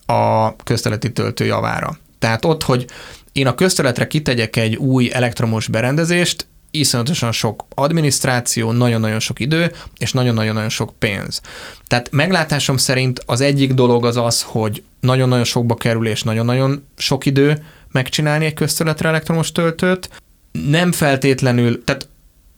a 0.06 0.56
közterületi 0.56 1.12
töltő 1.12 1.44
javára. 1.44 1.98
Tehát 2.18 2.44
ott, 2.44 2.62
hogy 2.62 2.86
én 3.32 3.46
a 3.46 3.54
közterületre 3.54 4.06
kitegyek 4.06 4.56
egy 4.56 4.76
új 4.76 5.10
elektromos 5.12 5.66
berendezést, 5.68 6.46
iszonyatosan 6.70 7.32
sok 7.32 7.64
adminisztráció, 7.74 8.72
nagyon-nagyon 8.72 9.20
sok 9.20 9.40
idő, 9.40 9.72
és 9.98 10.12
nagyon-nagyon-nagyon 10.12 10.68
sok 10.68 10.92
pénz. 10.98 11.40
Tehát 11.86 12.08
meglátásom 12.10 12.76
szerint 12.76 13.22
az 13.26 13.40
egyik 13.40 13.72
dolog 13.72 14.04
az 14.04 14.16
az, 14.16 14.42
hogy 14.42 14.82
nagyon-nagyon 15.00 15.44
sokba 15.44 15.74
kerül, 15.74 16.06
és 16.06 16.22
nagyon-nagyon 16.22 16.84
sok 16.96 17.26
idő 17.26 17.62
megcsinálni 17.92 18.44
egy 18.44 18.54
közterületre 18.54 19.08
elektromos 19.08 19.52
töltőt. 19.52 20.22
Nem 20.52 20.92
feltétlenül, 20.92 21.84
tehát 21.84 22.08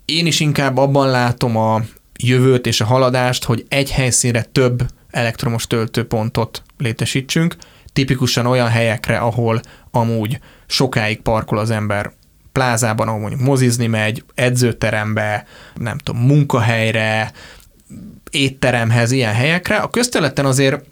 én 0.05 0.27
is 0.27 0.41
inkább 0.41 0.77
abban 0.77 1.11
látom 1.11 1.57
a 1.57 1.83
jövőt 2.19 2.67
és 2.67 2.81
a 2.81 2.85
haladást, 2.85 3.45
hogy 3.45 3.65
egy 3.69 3.91
helyszínre 3.91 4.43
több 4.43 4.83
elektromos 5.11 5.67
töltőpontot 5.67 6.63
létesítsünk, 6.79 7.57
tipikusan 7.93 8.47
olyan 8.47 8.69
helyekre, 8.69 9.19
ahol 9.19 9.61
amúgy 9.91 10.39
sokáig 10.67 11.21
parkol 11.21 11.59
az 11.59 11.71
ember 11.71 12.13
plázában, 12.53 13.09
ahol 13.09 13.21
mondjuk 13.21 13.41
mozizni 13.41 13.87
megy, 13.87 14.25
edzőterembe, 14.35 15.47
nem 15.75 15.99
tudom, 15.99 16.23
munkahelyre, 16.23 17.33
étteremhez, 18.31 19.11
ilyen 19.11 19.35
helyekre. 19.35 19.77
A 19.77 19.91
közterületen 19.91 20.45
azért 20.45 20.85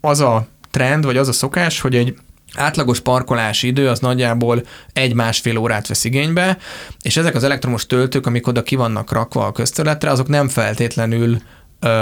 az 0.00 0.20
a 0.20 0.46
trend, 0.70 1.04
vagy 1.04 1.16
az 1.16 1.28
a 1.28 1.32
szokás, 1.32 1.80
hogy 1.80 1.94
egy 1.94 2.16
átlagos 2.56 3.00
parkolási 3.00 3.66
idő 3.66 3.88
az 3.88 3.98
nagyjából 3.98 4.62
egy-másfél 4.92 5.56
órát 5.56 5.86
vesz 5.86 6.04
igénybe, 6.04 6.58
és 7.02 7.16
ezek 7.16 7.34
az 7.34 7.44
elektromos 7.44 7.86
töltők, 7.86 8.26
amik 8.26 8.46
oda 8.46 8.62
ki 8.62 8.76
vannak 8.76 9.12
rakva 9.12 9.46
a 9.46 9.52
közterületre, 9.52 10.10
azok 10.10 10.28
nem 10.28 10.48
feltétlenül 10.48 11.38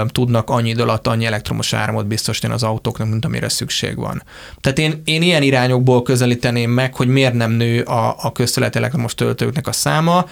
tudnak 0.07 0.49
annyi 0.49 0.69
idő 0.69 0.81
alatt 0.81 1.07
annyi 1.07 1.25
elektromos 1.25 1.73
áramot 1.73 2.07
biztosítani 2.07 2.53
az 2.53 2.63
autóknak, 2.63 3.09
mint 3.09 3.25
amire 3.25 3.49
szükség 3.49 3.95
van. 3.95 4.23
Tehát 4.61 4.79
én, 4.79 5.01
én 5.05 5.21
ilyen 5.21 5.41
irányokból 5.41 6.01
közelíteném 6.01 6.71
meg, 6.71 6.95
hogy 6.95 7.07
miért 7.07 7.33
nem 7.33 7.51
nő 7.51 7.81
a, 7.81 8.15
a 8.19 8.31
közterület 8.31 8.75
elektromos 8.75 9.15
töltőknek 9.15 9.67
a 9.67 9.71
száma. 9.71 10.25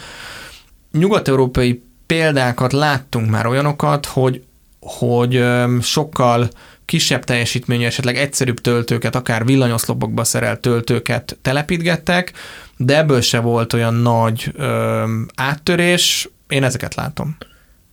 Nyugat-európai 0.91 1.84
példákat 2.05 2.74
láttunk 2.74 3.30
már 3.30 3.45
olyanokat, 3.45 4.05
hogy, 4.05 4.43
hogy 4.80 5.43
sokkal 5.82 6.49
kisebb 6.91 7.23
teljesítményű, 7.23 7.85
esetleg 7.85 8.17
egyszerűbb 8.17 8.59
töltőket, 8.59 9.15
akár 9.15 9.45
villanyoszlopokba 9.45 10.23
szerelt 10.23 10.59
töltőket 10.59 11.37
telepítgettek, 11.41 12.31
de 12.77 12.97
ebből 12.97 13.21
se 13.21 13.39
volt 13.39 13.73
olyan 13.73 13.93
nagy 13.93 14.51
ö, 14.55 15.03
áttörés, 15.35 16.29
én 16.47 16.63
ezeket 16.63 16.95
látom. 16.95 17.37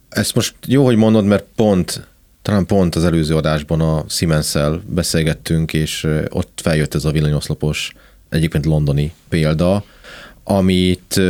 Ezt 0.08 0.34
most 0.34 0.54
jó, 0.66 0.84
hogy 0.84 0.96
mondod, 0.96 1.24
mert 1.24 1.44
pont, 1.56 2.06
talán 2.42 2.66
pont 2.66 2.94
az 2.94 3.04
előző 3.04 3.36
adásban 3.36 3.80
a 3.80 4.04
siemens 4.08 4.56
beszélgettünk, 4.86 5.72
és 5.72 6.06
ott 6.28 6.60
feljött 6.62 6.94
ez 6.94 7.04
a 7.04 7.10
villanyoszlopos, 7.10 7.92
egyébként 8.28 8.66
londoni 8.66 9.12
példa, 9.28 9.84
amit 10.50 11.20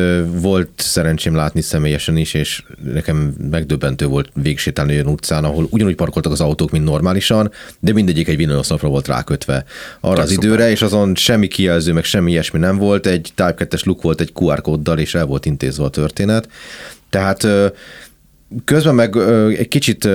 volt 0.41 0.71
szerencsém 0.77 1.35
látni 1.35 1.61
személyesen 1.61 2.17
is, 2.17 2.35
és 2.35 2.63
nekem 2.93 3.35
megdöbbentő 3.51 4.07
volt 4.07 4.31
végsétálni 4.35 4.93
olyan 4.93 5.07
utcán, 5.07 5.45
ahol 5.45 5.67
ugyanúgy 5.71 5.95
parkoltak 5.95 6.33
az 6.33 6.41
autók, 6.41 6.71
mint 6.71 6.85
normálisan, 6.85 7.51
de 7.79 7.93
mindegyik 7.93 8.29
egy 8.29 8.37
villanyoszlopra 8.37 8.89
volt 8.89 9.07
rákötve 9.07 9.65
arra 10.01 10.15
Te 10.15 10.23
az 10.23 10.31
szuper. 10.31 10.45
időre, 10.45 10.71
és 10.71 10.83
azon 10.83 11.15
semmi 11.15 11.49
kijelző, 11.49 11.93
meg 11.93 12.05
semmi 12.05 12.31
ilyesmi 12.31 12.59
nem 12.59 12.77
volt, 12.77 13.07
egy 13.07 13.33
Type 13.35 13.55
2-es 13.57 13.85
luk 13.85 14.03
volt 14.03 14.21
egy 14.21 14.33
QR 14.35 14.61
kóddal, 14.61 14.99
és 14.99 15.15
el 15.15 15.27
volt 15.27 15.47
intézve 15.47 15.85
a 15.85 15.91
történet. 15.91 16.49
Tehát 17.11 17.47
Közben 18.65 18.95
meg 18.95 19.17
egy 19.59 19.69
kicsit 19.69 20.09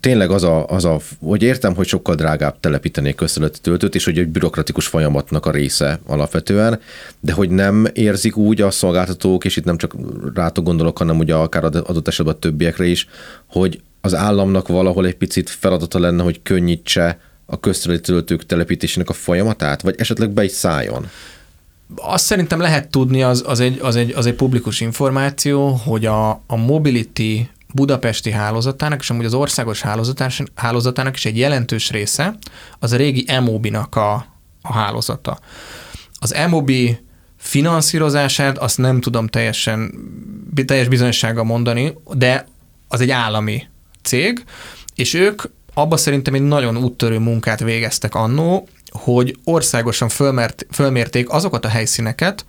tényleg 0.00 0.30
az 0.30 0.42
a, 0.42 0.66
az 0.66 0.84
a, 0.84 1.00
hogy 1.20 1.42
értem, 1.42 1.74
hogy 1.74 1.86
sokkal 1.86 2.14
drágább 2.14 2.60
telepíteni 2.60 3.14
közterületi 3.14 3.58
töltőt, 3.60 3.94
és 3.94 4.04
hogy 4.04 4.18
egy 4.18 4.28
bürokratikus 4.28 4.86
folyamatnak 4.86 5.46
a 5.46 5.50
része 5.50 6.00
alapvetően, 6.06 6.80
de 7.20 7.32
hogy 7.32 7.50
nem 7.50 7.86
érzik 7.92 8.36
úgy 8.36 8.60
a 8.60 8.70
szolgáltatók, 8.70 9.44
és 9.44 9.56
itt 9.56 9.64
nem 9.64 9.76
csak 9.76 9.94
rátok 10.34 10.64
gondolok, 10.64 10.98
hanem 10.98 11.18
ugye 11.18 11.34
akár 11.34 11.64
adott 11.64 12.08
esetben 12.08 12.34
a 12.34 12.38
többiekre 12.38 12.84
is, 12.84 13.08
hogy 13.46 13.80
az 14.00 14.14
államnak 14.14 14.68
valahol 14.68 15.06
egy 15.06 15.16
picit 15.16 15.50
feladata 15.50 15.98
lenne, 15.98 16.22
hogy 16.22 16.42
könnyítse 16.42 17.18
a 17.46 17.60
közterületi 17.60 18.04
töltők 18.04 18.46
telepítésének 18.46 19.08
a 19.08 19.12
folyamatát, 19.12 19.82
vagy 19.82 19.94
esetleg 19.98 20.30
be 20.30 20.44
is 20.44 20.52
szálljon? 20.52 21.08
Azt 21.96 22.24
szerintem 22.24 22.60
lehet 22.60 22.90
tudni, 22.90 23.22
az, 23.22 23.44
az, 23.46 23.60
egy, 23.60 23.78
az, 23.82 23.96
egy, 23.96 24.12
az 24.16 24.26
egy 24.26 24.34
publikus 24.34 24.80
információ, 24.80 25.68
hogy 25.68 26.06
a, 26.06 26.30
a 26.30 26.56
Mobility 26.56 27.48
budapesti 27.74 28.30
hálózatának, 28.30 29.00
és 29.00 29.10
amúgy 29.10 29.24
az 29.24 29.34
országos 29.34 29.82
hálózatának 30.54 31.16
is 31.16 31.24
egy 31.24 31.38
jelentős 31.38 31.90
része 31.90 32.38
az 32.78 32.92
a 32.92 32.96
régi 32.96 33.26
MOB-nak 33.40 33.96
a, 33.96 34.12
a 34.62 34.72
hálózata. 34.72 35.38
Az 36.18 36.34
MOB 36.48 36.70
finanszírozását 37.36 38.58
azt 38.58 38.78
nem 38.78 39.00
tudom 39.00 39.26
teljesen, 39.26 39.94
teljes 40.66 40.88
bizonyossággal 40.88 41.44
mondani, 41.44 41.96
de 42.12 42.46
az 42.88 43.00
egy 43.00 43.10
állami 43.10 43.62
cég, 44.02 44.44
és 44.94 45.14
ők 45.14 45.42
abba 45.74 45.96
szerintem 45.96 46.34
egy 46.34 46.42
nagyon 46.42 46.76
úttörő 46.76 47.18
munkát 47.18 47.60
végeztek 47.60 48.14
annó, 48.14 48.68
hogy 48.90 49.38
országosan 49.44 50.08
fölmert, 50.08 50.66
fölmérték 50.70 51.30
azokat 51.30 51.64
a 51.64 51.68
helyszíneket, 51.68 52.44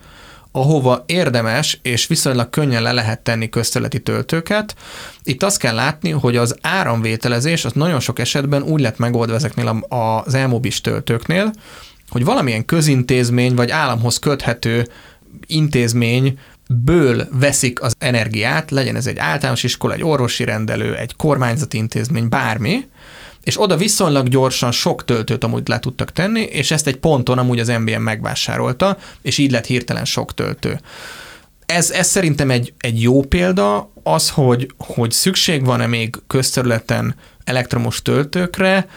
ahova 0.52 1.04
érdemes 1.06 1.80
és 1.82 2.08
viszonylag 2.08 2.50
könnyen 2.50 2.82
le 2.82 2.92
lehet 2.92 3.20
tenni 3.20 3.50
közteleti 3.50 4.00
töltőket. 4.00 4.76
Itt 5.24 5.44
azt 5.44 5.58
kell 5.58 5.76
látni, 5.76 6.10
hogy 6.10 6.38
az 6.38 6.56
áramvételezés 6.62 7.66
az 7.66 7.72
nagyon 7.72 8.00
sok 8.00 8.20
esetben 8.20 8.62
úgy 8.62 8.82
lett 8.82 8.98
megoldva 8.98 9.36
ezeknél 9.36 9.86
az 9.88 10.34
elmobis 10.34 10.82
töltőknél, 10.82 11.54
hogy 12.10 12.26
valamilyen 12.26 12.66
közintézmény 12.66 13.56
vagy 13.56 13.72
államhoz 13.72 14.20
köthető 14.20 14.88
intézmény 15.48 16.40
ből 16.68 17.28
veszik 17.32 17.82
az 17.82 17.96
energiát, 18.00 18.72
legyen 18.72 18.96
ez 18.96 19.08
egy 19.08 19.18
általános 19.18 19.64
iskola, 19.64 19.94
egy 19.94 20.04
orvosi 20.04 20.44
rendelő, 20.44 20.96
egy 20.96 21.16
kormányzati 21.16 21.78
intézmény, 21.78 22.30
bármi, 22.30 22.86
és 23.44 23.62
oda 23.62 23.78
viszonylag 23.78 24.28
gyorsan 24.28 24.72
sok 24.72 25.06
töltőt 25.06 25.44
amúgy 25.44 25.68
le 25.68 25.80
tudtak 25.80 26.12
tenni, 26.12 26.42
és 26.42 26.72
ezt 26.72 26.88
egy 26.88 26.98
ponton 26.98 27.38
amúgy 27.38 27.60
az 27.60 27.68
MBM 27.68 28.02
megvásárolta, 28.02 28.98
és 29.22 29.38
így 29.38 29.52
lett 29.52 29.66
hirtelen 29.66 30.06
sok 30.06 30.34
töltő. 30.34 30.80
Ez, 31.66 31.92
ez 31.92 32.08
szerintem 32.08 32.52
egy, 32.52 32.74
egy 32.80 33.02
jó 33.02 33.22
példa, 33.22 33.92
az, 34.04 34.30
hogy, 34.30 34.72
hogy 34.78 35.12
szükség 35.12 35.66
van-e 35.66 35.88
még 35.88 36.16
közterületen 36.28 37.16
elektromos 37.44 38.02
töltőkre, 38.02 38.88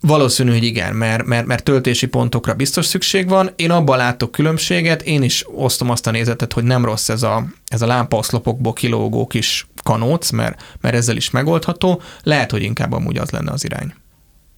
Valószínű, 0.00 0.50
hogy 0.50 0.64
igen, 0.64 0.94
mert, 0.94 1.24
mert, 1.24 1.46
mert 1.46 1.64
töltési 1.64 2.06
pontokra 2.06 2.54
biztos 2.54 2.86
szükség 2.86 3.28
van. 3.28 3.50
Én 3.56 3.70
abban 3.70 3.96
látok 3.96 4.30
különbséget, 4.32 5.02
én 5.02 5.22
is 5.22 5.44
osztom 5.54 5.90
azt 5.90 6.06
a 6.06 6.10
nézetet, 6.10 6.52
hogy 6.52 6.64
nem 6.64 6.84
rossz 6.84 7.08
ez 7.08 7.22
a, 7.22 7.44
ez 7.66 7.82
a 7.82 7.86
lámpaoszlopokból 7.86 8.72
kilógó 8.72 9.26
kis 9.26 9.66
kanóc, 9.82 10.30
mert, 10.30 10.62
mert 10.80 10.94
ezzel 10.94 11.16
is 11.16 11.30
megoldható. 11.30 12.00
Lehet, 12.22 12.50
hogy 12.50 12.62
inkább 12.62 12.92
amúgy 12.92 13.18
az 13.18 13.30
lenne 13.30 13.50
az 13.50 13.64
irány. 13.64 13.94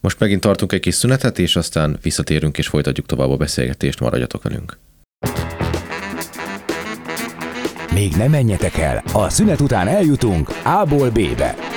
Most 0.01 0.19
megint 0.19 0.41
tartunk 0.41 0.73
egy 0.73 0.81
kis 0.81 0.95
szünetet, 0.95 1.39
és 1.39 1.57
aztán 1.57 1.99
visszatérünk 2.03 2.59
és 2.59 2.67
folytatjuk 2.67 3.07
tovább 3.07 3.31
a 3.31 3.37
beszélgetést, 3.37 4.01
maradjatok 4.01 4.43
velünk. 4.43 4.79
Még 7.93 8.13
nem 8.17 8.31
menjetek 8.31 8.79
el, 8.79 9.03
a 9.13 9.29
szünet 9.29 9.61
után 9.61 9.89
eljutunk 9.89 10.49
A-ból 10.65 11.11
B-be. 11.11 11.68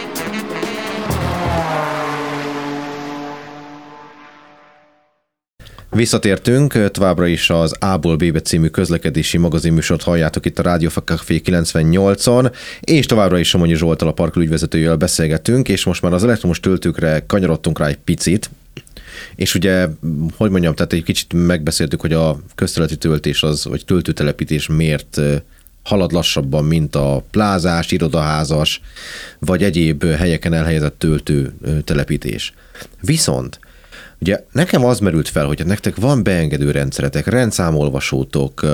Visszatértünk, 5.96 6.92
továbbra 6.92 7.28
is 7.28 7.50
az 7.50 7.76
A-ból 7.80 8.18
című 8.18 8.68
közlekedési 8.68 9.38
magazinműsort 9.38 10.04
halljátok 10.04 10.46
itt 10.46 10.60
a 10.60 10.62
Rádió 10.62 10.90
Café 10.90 11.42
98-on, 11.46 12.54
és 12.80 13.06
továbbra 13.06 13.38
is 13.38 13.48
Somonyi 13.48 13.76
Zsoltal 13.76 14.08
a 14.08 14.12
parkolügyvezetőjével 14.12 14.96
beszélgetünk, 14.96 15.70
és 15.70 15.84
most 15.84 16.02
már 16.02 16.14
az 16.14 16.24
elektromos 16.24 16.60
töltőkre 16.60 17.24
kanyarodtunk 17.28 17.80
rá 17.80 17.88
egy 17.88 17.98
picit, 17.98 18.50
és 19.36 19.56
ugye, 19.56 19.88
hogy 20.38 20.50
mondjam, 20.50 20.76
tehát 20.76 20.94
egy 20.94 21.04
kicsit 21.04 21.34
megbeszéltük, 21.34 22.02
hogy 22.02 22.14
a 22.14 22.40
közterületi 22.56 22.98
töltés 22.98 23.44
az, 23.44 23.66
vagy 23.66 23.86
töltőtelepítés 23.86 24.68
miért 24.68 25.22
halad 25.84 26.12
lassabban, 26.12 26.66
mint 26.66 26.96
a 26.96 27.24
plázás, 27.32 27.92
irodaházas, 27.92 28.82
vagy 29.40 29.64
egyéb 29.64 30.06
helyeken 30.06 30.54
elhelyezett 30.54 31.00
töltő 31.00 31.54
telepítés. 31.84 32.54
Viszont 33.02 33.60
Ugye 34.22 34.46
nekem 34.52 34.86
az 34.86 35.00
merült 35.00 35.30
fel, 35.30 35.46
hogy 35.46 35.66
nektek 35.66 35.96
van 35.96 36.24
beengedő 36.24 36.72
rendszeretek, 36.72 37.28
rendszámolvasótok, 37.28 38.66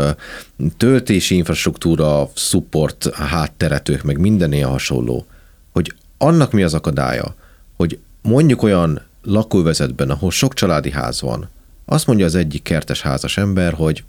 töltési 0.77 1.35
infrastruktúra, 1.35 2.29
support, 2.35 3.13
hátteretők, 3.13 4.03
meg 4.03 4.17
minden 4.17 4.53
ilyen 4.53 4.69
hasonló, 4.69 5.25
hogy 5.71 5.93
annak 6.17 6.51
mi 6.51 6.63
az 6.63 6.73
akadálya, 6.73 7.35
hogy 7.75 7.99
mondjuk 8.21 8.63
olyan 8.63 9.01
lakóvezetben, 9.23 10.09
ahol 10.09 10.31
sok 10.31 10.53
családi 10.53 10.91
ház 10.91 11.21
van, 11.21 11.49
azt 11.85 12.07
mondja 12.07 12.25
az 12.25 12.35
egyik 12.35 12.63
kertes 12.63 13.01
házas 13.01 13.37
ember, 13.37 13.73
hogy 13.73 14.03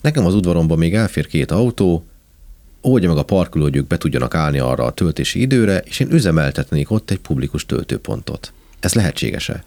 nekem 0.00 0.26
az 0.26 0.34
udvaromban 0.34 0.78
még 0.78 0.94
elfér 0.94 1.26
két 1.26 1.50
autó, 1.50 2.04
oldja 2.80 3.08
meg 3.08 3.18
a 3.18 3.22
parkoló, 3.22 3.64
hogy 3.64 3.76
ők 3.76 3.86
be 3.86 3.98
tudjanak 3.98 4.34
állni 4.34 4.58
arra 4.58 4.84
a 4.84 4.92
töltési 4.92 5.40
időre, 5.40 5.78
és 5.78 6.00
én 6.00 6.12
üzemeltetnék 6.12 6.90
ott 6.90 7.10
egy 7.10 7.18
publikus 7.18 7.66
töltőpontot. 7.66 8.52
Ez 8.80 8.94
lehetséges-e? 8.94 9.64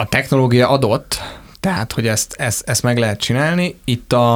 A 0.00 0.08
technológia 0.08 0.68
adott, 0.68 1.22
tehát, 1.60 1.92
hogy 1.92 2.06
ezt, 2.06 2.34
ezt, 2.38 2.68
ezt 2.68 2.82
meg 2.82 2.98
lehet 2.98 3.20
csinálni. 3.20 3.78
Itt 3.84 4.12
a, 4.12 4.34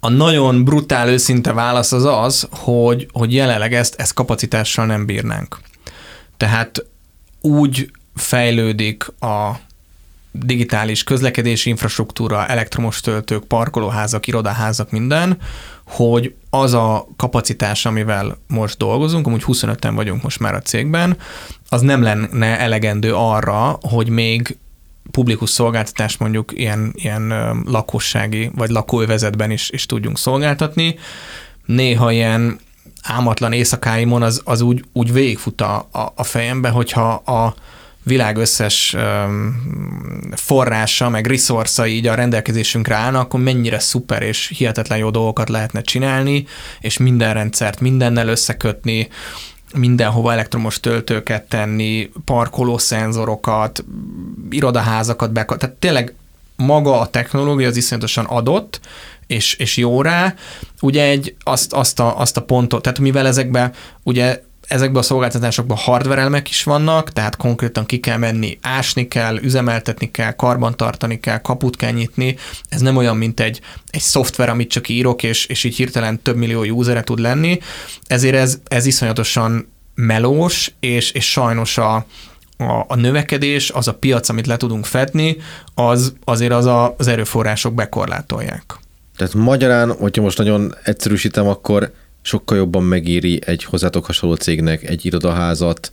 a 0.00 0.08
nagyon 0.08 0.64
brutál 0.64 1.08
őszinte 1.08 1.52
válasz 1.52 1.92
az 1.92 2.04
az, 2.04 2.48
hogy, 2.50 3.08
hogy 3.12 3.34
jelenleg 3.34 3.74
ezt, 3.74 3.94
ezt 3.94 4.14
kapacitással 4.14 4.86
nem 4.86 5.06
bírnánk. 5.06 5.58
Tehát 6.36 6.86
úgy 7.40 7.90
fejlődik 8.14 9.06
a 9.20 9.60
digitális 10.32 11.04
közlekedési 11.04 11.68
infrastruktúra, 11.68 12.46
elektromos 12.46 13.00
töltők, 13.00 13.44
parkolóházak, 13.44 14.26
irodaházak, 14.26 14.90
minden, 14.90 15.38
hogy 15.88 16.34
az 16.50 16.74
a 16.74 17.06
kapacitás, 17.16 17.86
amivel 17.86 18.38
most 18.46 18.78
dolgozunk, 18.78 19.26
amúgy 19.26 19.44
25-en 19.46 19.92
vagyunk 19.94 20.22
most 20.22 20.40
már 20.40 20.54
a 20.54 20.60
cégben, 20.60 21.16
az 21.68 21.80
nem 21.80 22.02
lenne 22.02 22.58
elegendő 22.58 23.14
arra, 23.14 23.78
hogy 23.82 24.08
még 24.08 24.56
publikus 25.10 25.50
szolgáltatás 25.50 26.16
mondjuk 26.16 26.52
ilyen, 26.54 26.92
ilyen 26.94 27.32
lakossági 27.66 28.50
vagy 28.54 28.70
lakóövezetben 28.70 29.50
is, 29.50 29.70
is 29.70 29.86
tudjunk 29.86 30.18
szolgáltatni. 30.18 30.98
Néha 31.66 32.12
ilyen 32.12 32.58
ámatlan 33.02 33.52
éjszakáimon 33.52 34.22
az, 34.22 34.40
az 34.44 34.60
úgy, 34.60 34.84
úgy 34.92 35.12
végigfut 35.12 35.60
a, 35.60 35.88
a, 35.92 36.12
a 36.14 36.22
fejembe, 36.22 36.68
hogyha 36.68 37.12
a 37.12 37.54
világ 38.08 38.36
összes 38.36 38.96
forrása, 40.34 41.08
meg 41.08 41.26
resource 41.26 41.86
így 41.86 42.06
a 42.06 42.14
rendelkezésünkre 42.14 42.94
állnak, 42.94 43.22
akkor 43.22 43.40
mennyire 43.40 43.78
szuper 43.78 44.22
és 44.22 44.52
hihetetlen 44.56 44.98
jó 44.98 45.10
dolgokat 45.10 45.48
lehetne 45.48 45.80
csinálni, 45.80 46.46
és 46.80 46.96
minden 46.96 47.34
rendszert 47.34 47.80
mindennel 47.80 48.28
összekötni, 48.28 49.08
mindenhova 49.74 50.32
elektromos 50.32 50.80
töltőket 50.80 51.42
tenni, 51.42 52.10
parkolószenzorokat, 52.24 53.84
irodaházakat 54.50 55.32
be, 55.32 55.44
tehát 55.44 55.76
tényleg 55.76 56.14
maga 56.56 57.00
a 57.00 57.06
technológia 57.06 57.68
az 57.68 57.76
iszonyatosan 57.76 58.24
adott, 58.24 58.80
és, 59.26 59.54
és 59.54 59.76
jó 59.76 60.02
rá, 60.02 60.34
ugye 60.80 61.02
egy, 61.02 61.34
azt, 61.42 61.72
azt, 61.72 62.00
a, 62.00 62.18
azt 62.18 62.36
a 62.36 62.42
pontot, 62.42 62.82
tehát 62.82 62.98
mivel 62.98 63.26
ezekbe 63.26 63.72
ugye 64.02 64.42
ezekben 64.68 65.02
a 65.02 65.04
szolgáltatásokban 65.04 65.76
hardware 65.76 66.20
elemek 66.20 66.48
is 66.48 66.62
vannak, 66.62 67.12
tehát 67.12 67.36
konkrétan 67.36 67.86
ki 67.86 68.00
kell 68.00 68.16
menni, 68.16 68.58
ásni 68.62 69.08
kell, 69.08 69.36
üzemeltetni 69.36 70.10
kell, 70.10 70.32
karbantartani 70.32 71.20
kell, 71.20 71.38
kaput 71.38 71.76
kell 71.76 71.90
nyitni. 71.90 72.36
Ez 72.68 72.80
nem 72.80 72.96
olyan, 72.96 73.16
mint 73.16 73.40
egy, 73.40 73.60
egy 73.90 74.00
szoftver, 74.00 74.48
amit 74.48 74.70
csak 74.70 74.88
írok, 74.88 75.22
és, 75.22 75.46
és 75.46 75.64
így 75.64 75.76
hirtelen 75.76 76.22
több 76.22 76.36
millió 76.36 76.62
usere 76.64 77.02
tud 77.02 77.18
lenni. 77.18 77.58
Ezért 78.06 78.34
ez, 78.34 78.58
ez 78.68 78.86
iszonyatosan 78.86 79.72
melós, 79.94 80.72
és, 80.80 81.10
és 81.10 81.30
sajnos 81.30 81.78
a, 81.78 81.94
a, 82.56 82.84
a 82.88 82.94
növekedés, 82.94 83.70
az 83.70 83.88
a 83.88 83.94
piac, 83.94 84.28
amit 84.28 84.46
le 84.46 84.56
tudunk 84.56 84.84
fedni, 84.84 85.36
az 85.74 86.12
azért 86.24 86.52
az 86.52 86.66
a, 86.66 86.94
az 86.98 87.06
erőforrások 87.06 87.74
bekorlátolják. 87.74 88.78
Tehát 89.16 89.34
magyarán, 89.34 89.92
hogyha 89.92 90.22
most 90.22 90.38
nagyon 90.38 90.74
egyszerűsítem, 90.82 91.46
akkor 91.46 91.92
sokkal 92.28 92.56
jobban 92.56 92.82
megéri 92.82 93.40
egy 93.46 93.64
hozzátok 93.64 94.06
hasonló 94.06 94.34
cégnek 94.34 94.82
egy 94.82 95.06
irodaházat 95.06 95.92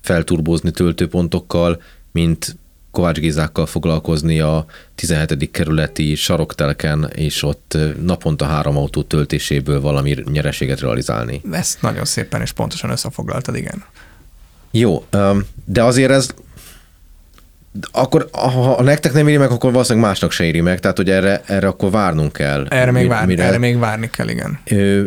felturbózni 0.00 0.70
töltőpontokkal, 0.70 1.82
mint 2.12 2.56
Kovács 2.90 3.18
Gézákkal 3.18 3.66
foglalkozni 3.66 4.40
a 4.40 4.66
17. 4.94 5.50
kerületi 5.50 6.14
saroktelken, 6.14 7.10
és 7.14 7.42
ott 7.42 7.78
naponta 8.02 8.44
három 8.44 8.76
autó 8.76 9.02
töltéséből 9.02 9.80
valami 9.80 10.16
nyereséget 10.32 10.80
realizálni. 10.80 11.42
Ezt 11.50 11.82
nagyon 11.82 12.04
szépen 12.04 12.40
és 12.40 12.52
pontosan 12.52 12.90
összefoglaltad, 12.90 13.56
igen. 13.56 13.84
Jó, 14.70 15.04
de 15.64 15.82
azért 15.82 16.10
ez 16.10 16.34
akkor 17.92 18.28
ha 18.32 18.82
nektek 18.82 19.12
nem 19.12 19.28
éri 19.28 19.36
meg, 19.36 19.50
akkor 19.50 19.72
valószínűleg 19.72 20.08
másnak 20.08 20.30
se 20.30 20.44
éri 20.44 20.60
meg, 20.60 20.80
tehát 20.80 20.96
hogy 20.96 21.10
erre, 21.10 21.42
erre 21.46 21.66
akkor 21.66 21.90
várnunk 21.90 22.32
kell. 22.32 22.66
Erre 22.68 22.90
még, 22.90 23.08
vár, 23.08 23.26
mire... 23.26 23.44
erre 23.44 23.58
még 23.58 23.78
várni 23.78 24.10
kell, 24.10 24.28
igen. 24.28 24.58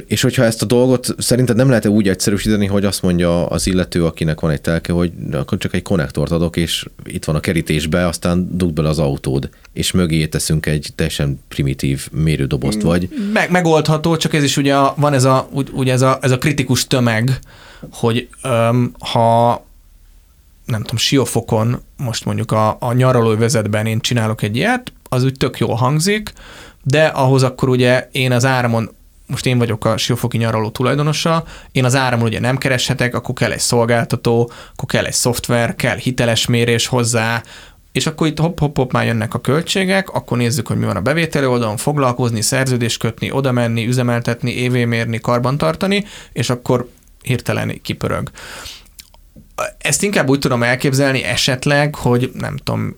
És 0.07 0.22
hogyha 0.22 0.43
ezt 0.43 0.61
a 0.61 0.66
dolgot 0.66 1.16
szerinted 1.18 1.55
nem 1.55 1.68
lehet 1.68 1.86
úgy 1.86 2.09
egyszerűsíteni, 2.09 2.66
hogy 2.66 2.86
azt 2.86 3.01
mondja 3.01 3.47
az 3.47 3.68
illető, 3.68 4.05
akinek 4.05 4.39
van 4.39 4.51
egy 4.51 4.61
telke, 4.61 4.93
hogy 4.93 5.11
akkor 5.32 5.57
csak 5.57 5.74
egy 5.74 5.82
konnektort 5.82 6.32
adok, 6.32 6.57
és 6.57 6.86
itt 7.03 7.26
van 7.26 7.36
a 7.36 7.39
kerítésbe, 7.39 8.07
aztán 8.07 8.57
dugd 8.57 8.74
bele 8.74 8.89
az 8.89 8.99
autód, 8.99 9.49
és 9.74 9.91
mögé 9.91 10.26
teszünk 10.26 10.66
egy 10.66 10.89
teljesen 10.95 11.39
primitív 11.47 12.07
mérődobozt, 12.11 12.82
vagy... 12.82 13.09
Meg, 13.34 13.51
megoldható, 13.51 14.18
csak 14.18 14.34
ez 14.34 14.43
is 14.43 14.57
ugye 14.57 14.76
van 14.95 15.13
ez 15.13 15.24
a, 15.24 15.49
ugye 15.72 15.93
ez 15.93 16.01
a, 16.01 16.18
ez 16.22 16.32
a 16.32 16.38
kritikus 16.38 16.88
tömeg, 16.88 17.39
hogy 17.91 18.28
öm, 18.43 18.93
ha 18.99 19.66
nem 20.66 20.82
tudom, 20.82 20.97
siófokon 20.97 21.82
most 21.97 22.25
mondjuk 22.25 22.51
a, 22.51 22.77
a 22.79 22.93
nyaralóvezetben 22.93 23.85
én 23.85 23.99
csinálok 23.99 24.41
egy 24.41 24.55
ilyet, 24.55 24.93
az 25.09 25.23
úgy 25.23 25.37
tök 25.37 25.57
jól 25.57 25.75
hangzik, 25.75 26.33
de 26.83 27.05
ahhoz 27.05 27.43
akkor 27.43 27.69
ugye 27.69 28.09
én 28.11 28.31
az 28.31 28.45
áramon 28.45 28.89
most 29.27 29.45
én 29.45 29.57
vagyok 29.57 29.85
a 29.85 29.97
siófoki 29.97 30.37
nyaraló 30.37 30.69
tulajdonosa, 30.69 31.43
én 31.71 31.85
az 31.85 31.95
áramon 31.95 32.25
ugye 32.25 32.39
nem 32.39 32.57
kereshetek, 32.57 33.15
akkor 33.15 33.35
kell 33.35 33.51
egy 33.51 33.59
szolgáltató, 33.59 34.51
akkor 34.71 34.89
kell 34.89 35.05
egy 35.05 35.13
szoftver, 35.13 35.75
kell 35.75 35.97
hiteles 35.97 36.45
mérés 36.45 36.87
hozzá, 36.87 37.43
és 37.91 38.07
akkor 38.07 38.27
itt 38.27 38.39
hopp-hopp-hopp 38.39 38.91
már 38.91 39.05
jönnek 39.05 39.33
a 39.33 39.41
költségek, 39.41 40.09
akkor 40.09 40.37
nézzük, 40.37 40.67
hogy 40.67 40.77
mi 40.77 40.85
van 40.85 40.95
a 40.95 41.01
bevételi 41.01 41.45
oldalon, 41.45 41.77
foglalkozni, 41.77 42.41
szerződést 42.41 42.99
kötni, 42.99 43.31
oda 43.31 43.51
menni, 43.51 43.87
üzemeltetni, 43.87 44.51
évmérni, 44.51 45.19
karbantartani, 45.19 46.05
és 46.33 46.49
akkor 46.49 46.89
hirtelen 47.21 47.81
kipörög 47.81 48.29
ezt 49.78 50.03
inkább 50.03 50.30
úgy 50.30 50.39
tudom 50.39 50.64
elképzelni 50.64 51.24
esetleg, 51.24 51.95
hogy 51.95 52.32
nem 52.34 52.58
tudom, 52.58 52.95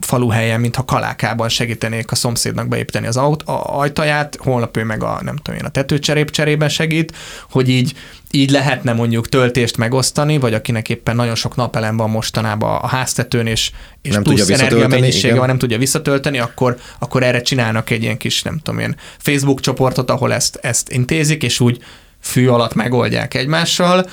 faluhelyen, 0.00 0.60
mintha 0.60 0.84
kalákában 0.84 1.48
segítenék 1.48 2.10
a 2.10 2.14
szomszédnak 2.14 2.68
beépíteni 2.68 3.06
az 3.06 3.16
aut, 3.16 3.42
a 3.42 3.78
ajtaját, 3.78 4.36
holnap 4.40 4.76
ő 4.76 4.84
meg 4.84 5.02
a, 5.02 5.20
nem 5.22 5.36
tudom 5.36 5.60
én, 5.60 5.66
a 5.66 5.68
tetőcserép 5.68 6.30
cserében 6.30 6.68
segít, 6.68 7.16
hogy 7.50 7.68
így, 7.68 7.94
így 8.30 8.50
lehetne 8.50 8.92
mondjuk 8.92 9.28
töltést 9.28 9.76
megosztani, 9.76 10.38
vagy 10.38 10.54
akinek 10.54 10.88
éppen 10.88 11.16
nagyon 11.16 11.34
sok 11.34 11.56
napelem 11.56 11.96
van 11.96 12.10
mostanában 12.10 12.76
a 12.76 12.86
háztetőn, 12.86 13.46
és, 13.46 13.70
és 14.02 14.12
nem 14.12 14.22
plusz 14.22 14.48
energiamennyisége 14.48 15.36
van, 15.36 15.46
nem 15.46 15.58
tudja 15.58 15.78
visszatölteni, 15.78 16.38
akkor, 16.38 16.76
akkor 16.98 17.22
erre 17.22 17.42
csinálnak 17.42 17.90
egy 17.90 18.02
ilyen 18.02 18.16
kis, 18.16 18.42
nem 18.42 18.58
tudom 18.58 18.80
én, 18.80 18.96
Facebook 19.18 19.60
csoportot, 19.60 20.10
ahol 20.10 20.32
ezt, 20.32 20.58
ezt 20.62 20.88
intézik, 20.88 21.42
és 21.42 21.60
úgy 21.60 21.82
fű 22.20 22.48
alatt 22.48 22.74
megoldják 22.74 23.34
egymással, 23.34 24.06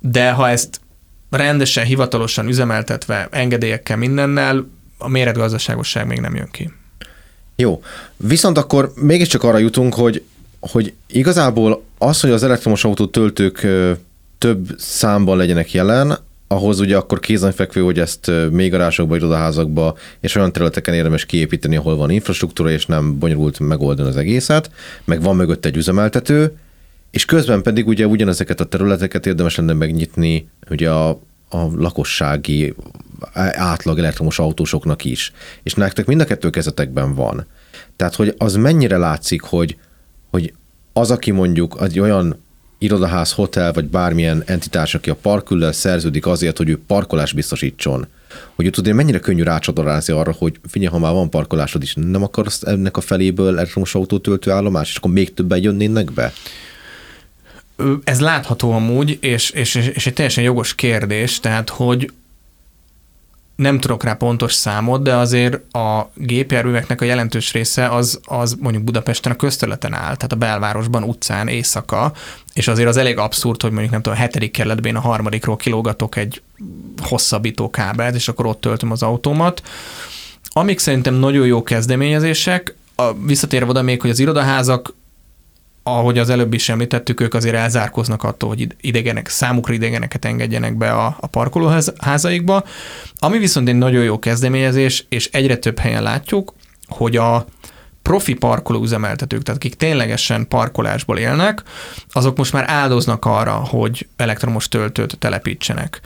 de 0.00 0.30
ha 0.30 0.48
ezt 0.48 0.79
rendesen, 1.30 1.84
hivatalosan 1.84 2.48
üzemeltetve, 2.48 3.28
engedélyekkel, 3.30 3.96
mindennel, 3.96 4.66
a 4.98 5.08
méretgazdaságosság 5.08 6.06
még 6.06 6.20
nem 6.20 6.34
jön 6.34 6.48
ki. 6.50 6.70
Jó. 7.56 7.82
Viszont 8.16 8.58
akkor 8.58 8.92
mégiscsak 8.94 9.42
arra 9.42 9.58
jutunk, 9.58 9.94
hogy, 9.94 10.22
hogy 10.60 10.92
igazából 11.06 11.82
az, 11.98 12.20
hogy 12.20 12.30
az 12.30 12.42
elektromos 12.42 12.84
autó 12.84 13.06
töltők 13.06 13.66
több 14.38 14.68
számban 14.78 15.36
legyenek 15.36 15.72
jelen, 15.72 16.18
ahhoz 16.48 16.80
ugye 16.80 16.96
akkor 16.96 17.20
kézenfekvő, 17.20 17.80
hogy 17.80 17.98
ezt 17.98 18.30
még 18.50 18.70
garázsokba, 18.70 19.16
irodaházakba 19.16 19.96
és 20.20 20.34
olyan 20.34 20.52
területeken 20.52 20.94
érdemes 20.94 21.26
kiépíteni, 21.26 21.76
ahol 21.76 21.96
van 21.96 22.10
infrastruktúra, 22.10 22.70
és 22.70 22.86
nem 22.86 23.18
bonyolult 23.18 23.58
megoldani 23.58 24.08
az 24.08 24.16
egészet, 24.16 24.70
meg 25.04 25.22
van 25.22 25.36
mögött 25.36 25.64
egy 25.64 25.76
üzemeltető, 25.76 26.56
és 27.10 27.24
közben 27.24 27.62
pedig 27.62 27.86
ugye 27.86 28.06
ugyanezeket 28.06 28.60
a 28.60 28.64
területeket 28.64 29.26
érdemes 29.26 29.56
lenne 29.56 29.72
megnyitni 29.72 30.48
ugye 30.70 30.90
a, 30.90 31.08
a 31.48 31.58
lakossági 31.76 32.74
átlag 33.52 33.98
elektromos 33.98 34.38
autósoknak 34.38 35.04
is. 35.04 35.32
És 35.62 35.74
nektek 35.74 36.06
mind 36.06 36.20
a 36.20 36.24
kettő 36.24 36.50
kezetekben 36.50 37.14
van. 37.14 37.46
Tehát, 37.96 38.14
hogy 38.14 38.34
az 38.38 38.54
mennyire 38.54 38.96
látszik, 38.96 39.42
hogy, 39.42 39.76
hogy 40.30 40.52
az, 40.92 41.10
aki 41.10 41.30
mondjuk 41.30 41.76
egy 41.80 42.00
olyan 42.00 42.42
irodaház, 42.78 43.32
hotel, 43.32 43.72
vagy 43.72 43.84
bármilyen 43.84 44.42
entitás, 44.46 44.94
aki 44.94 45.10
a 45.10 45.14
parküllel 45.14 45.72
szerződik 45.72 46.26
azért, 46.26 46.56
hogy 46.56 46.68
ő 46.68 46.80
parkolás 46.86 47.32
biztosítson, 47.32 48.06
hogy 48.54 48.66
ő 48.66 48.70
tudja, 48.70 48.94
mennyire 48.94 49.18
könnyű 49.18 49.42
rácsadorázni 49.42 50.12
arra, 50.12 50.34
hogy 50.38 50.60
figyelj, 50.68 50.92
ha 50.92 50.98
már 50.98 51.12
van 51.12 51.30
parkolásod 51.30 51.82
is, 51.82 51.94
nem 51.94 52.22
akarsz 52.22 52.62
ennek 52.62 52.96
a 52.96 53.00
feléből 53.00 53.48
elektromos 53.48 53.94
autótöltő 53.94 54.50
állomás, 54.50 54.90
és 54.90 54.96
akkor 54.96 55.10
még 55.10 55.34
többen 55.34 55.62
jönnének 55.62 56.12
be? 56.12 56.32
Ez 58.04 58.20
látható 58.20 58.72
amúgy, 58.72 59.18
és, 59.20 59.50
és, 59.50 59.74
és 59.74 60.06
egy 60.06 60.12
teljesen 60.12 60.44
jogos 60.44 60.74
kérdés, 60.74 61.40
tehát 61.40 61.68
hogy 61.68 62.12
nem 63.60 63.80
tudok 63.80 64.02
rá 64.02 64.12
pontos 64.14 64.52
számot, 64.52 65.02
de 65.02 65.14
azért 65.14 65.74
a 65.74 66.10
gépjárműveknek 66.14 67.00
a 67.00 67.04
jelentős 67.04 67.52
része 67.52 67.88
az, 67.88 68.20
az 68.24 68.56
mondjuk 68.60 68.84
Budapesten 68.84 69.32
a 69.32 69.36
közterületen 69.36 69.92
áll, 69.92 70.14
tehát 70.14 70.32
a 70.32 70.36
belvárosban, 70.36 71.02
utcán, 71.02 71.48
éjszaka, 71.48 72.12
és 72.54 72.68
azért 72.68 72.88
az 72.88 72.96
elég 72.96 73.18
abszurd, 73.18 73.62
hogy 73.62 73.70
mondjuk 73.70 73.92
nem 73.92 74.02
tudom, 74.02 74.18
a 74.18 74.20
hetedik 74.20 74.50
kerületben 74.50 74.96
a 74.96 75.00
harmadikról 75.00 75.56
kilógatok 75.56 76.16
egy 76.16 76.42
hosszabbító 77.02 77.70
kábelt, 77.70 78.14
és 78.14 78.28
akkor 78.28 78.46
ott 78.46 78.60
töltöm 78.60 78.90
az 78.90 79.02
autómat. 79.02 79.62
Amik 80.48 80.78
szerintem 80.78 81.14
nagyon 81.14 81.46
jó 81.46 81.62
kezdeményezések, 81.62 82.74
a, 82.94 83.14
visszatérve 83.26 83.70
oda 83.70 83.82
még, 83.82 84.00
hogy 84.00 84.10
az 84.10 84.18
irodaházak 84.18 84.94
ahogy 85.82 86.18
az 86.18 86.30
előbb 86.30 86.54
is 86.54 86.68
említettük, 86.68 87.20
ők 87.20 87.34
azért 87.34 87.54
elzárkoznak 87.54 88.22
attól, 88.22 88.48
hogy 88.48 88.66
idegenek, 88.80 89.28
számukra 89.28 89.74
idegeneket 89.74 90.24
engedjenek 90.24 90.76
be 90.76 90.92
a, 90.92 91.16
a 91.20 91.26
parkolóházaikba. 91.26 92.64
Ami 93.18 93.38
viszont 93.38 93.68
egy 93.68 93.74
nagyon 93.74 94.02
jó 94.02 94.18
kezdeményezés, 94.18 95.06
és 95.08 95.28
egyre 95.32 95.56
több 95.56 95.78
helyen 95.78 96.02
látjuk, 96.02 96.54
hogy 96.88 97.16
a, 97.16 97.46
profi 98.02 98.34
parkoló 98.34 98.82
üzemeltetők, 98.82 99.42
tehát 99.42 99.60
akik 99.60 99.74
ténylegesen 99.74 100.48
parkolásból 100.48 101.18
élnek, 101.18 101.62
azok 102.12 102.36
most 102.36 102.52
már 102.52 102.64
áldoznak 102.66 103.24
arra, 103.24 103.52
hogy 103.52 104.08
elektromos 104.16 104.68
töltőt 104.68 105.18
telepítsenek. 105.18 106.00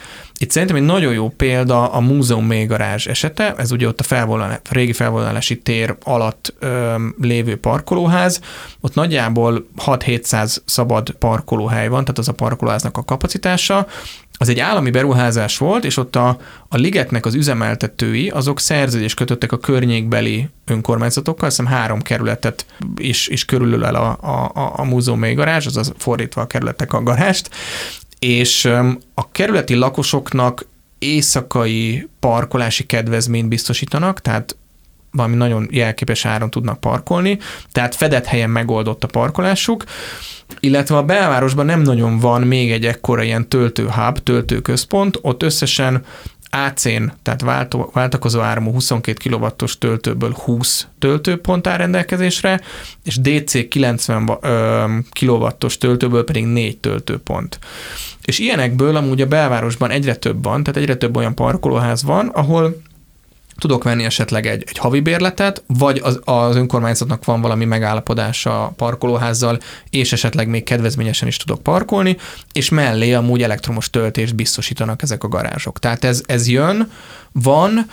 Itt 0.45 0.51
szerintem 0.51 0.77
egy 0.77 0.83
nagyon 0.83 1.13
jó 1.13 1.29
példa 1.29 1.93
a 1.93 2.01
múzeum 2.01 2.47
mélygarázs 2.47 3.07
esete, 3.07 3.55
ez 3.57 3.73
ugye 3.73 3.87
ott 3.87 4.01
a 4.01 4.03
felvonal, 4.03 4.61
régi 4.71 4.93
felvonulási 4.93 5.59
tér 5.59 5.97
alatt 6.03 6.55
ö, 6.59 6.95
lévő 7.21 7.57
parkolóház, 7.57 8.41
ott 8.81 8.95
nagyjából 8.95 9.67
6-700 9.87 10.57
szabad 10.65 11.11
parkolóhely 11.11 11.89
van, 11.89 12.01
tehát 12.01 12.19
az 12.19 12.29
a 12.29 12.33
parkolóháznak 12.33 12.97
a 12.97 13.05
kapacitása, 13.05 13.87
az 14.39 14.49
egy 14.49 14.59
állami 14.59 14.91
beruházás 14.91 15.59
volt, 15.59 15.85
és 15.85 15.97
ott 15.97 16.17
a, 16.17 16.39
a 16.69 16.77
ligetnek 16.77 17.27
az 17.27 17.35
üzemeltetői, 17.35 18.29
azok 18.29 18.61
szerződést 18.61 19.17
kötöttek 19.17 19.53
a 19.53 19.59
környékbeli 19.59 20.49
önkormányzatokkal, 20.67 21.49
hiszem 21.49 21.67
három 21.67 22.03
kerületet 22.03 22.67
is, 22.97 23.29
is 23.29 23.45
körülölel 23.45 23.95
a, 23.95 24.19
a, 24.55 24.73
a 24.77 24.85
múzeum 24.85 25.35
garázs, 25.35 25.67
azaz 25.67 25.93
fordítva 25.99 26.41
a 26.41 26.47
kerületek 26.47 26.93
a 26.93 27.03
garást, 27.03 27.51
és 28.25 28.65
a 29.15 29.31
kerületi 29.33 29.75
lakosoknak 29.75 30.67
éjszakai 30.99 32.09
parkolási 32.21 32.87
kedvezményt 32.87 33.49
biztosítanak, 33.49 34.21
tehát 34.21 34.57
valami 35.11 35.37
nagyon 35.37 35.69
jelképes 35.71 36.25
áron 36.25 36.51
tudnak 36.51 36.81
parkolni, 36.81 37.39
tehát 37.73 37.95
fedett 37.95 38.25
helyen 38.25 38.51
megoldott 38.51 39.05
a 39.05 39.07
parkolásuk, 39.07 39.85
illetve 40.61 40.97
a 40.97 41.03
belvárosban 41.03 41.67
nem 41.67 41.81
nagyon 41.81 42.19
van 42.19 42.43
még 42.43 42.73
egy 42.73 42.87
ekkora 42.87 43.23
ilyen 43.23 43.49
töltőhub, 43.49 44.19
töltőközpont, 44.19 45.19
ott 45.23 45.43
összesen 45.43 46.05
AC-n, 46.55 47.13
tehát 47.23 47.41
váltó, 47.41 47.91
váltakozó 47.93 48.41
áramú 48.41 48.73
22 48.73 49.31
kW-os 49.31 49.79
töltőből 49.79 50.33
20 50.33 50.87
töltőpont 50.99 51.67
áll 51.67 51.77
rendelkezésre, 51.77 52.61
és 53.05 53.21
DC 53.21 53.69
90 53.69 54.39
kW-os 55.21 55.79
töltőből 55.79 56.25
pedig 56.25 56.47
4 56.47 56.79
töltőpont. 56.79 57.59
És 58.23 58.39
ilyenekből 58.39 58.97
amúgy 58.97 59.21
a 59.21 59.27
belvárosban 59.27 59.91
egyre 59.91 60.15
több 60.15 60.45
van, 60.45 60.63
tehát 60.63 60.81
egyre 60.81 60.97
több 60.97 61.17
olyan 61.17 61.35
parkolóház 61.35 62.03
van, 62.03 62.29
ahol 62.29 62.83
tudok 63.65 63.85
venni 63.85 64.05
esetleg 64.05 64.47
egy, 64.47 64.65
egy 64.67 64.79
havi 64.79 65.01
bérletet, 65.01 65.63
vagy 65.67 66.01
az, 66.03 66.21
az 66.25 66.57
önkormányzatnak 66.57 67.25
van 67.25 67.41
valami 67.41 67.65
megállapodása 67.65 68.65
a 68.65 68.69
parkolóházzal, 68.69 69.59
és 69.91 70.13
esetleg 70.13 70.49
még 70.49 70.65
kedvezményesen 70.65 71.29
is 71.29 71.37
tudok 71.37 71.63
parkolni, 71.63 72.17
és 72.53 72.69
mellé 72.69 73.13
amúgy 73.13 73.43
elektromos 73.43 73.91
töltést 73.91 74.35
biztosítanak 74.35 75.03
ezek 75.03 75.25
a 75.25 75.29
garázsok. 75.29 75.79
Tehát 75.79 76.05
ez, 76.05 76.23
ez 76.27 76.49
jön, 76.49 76.91
van, 77.33 77.87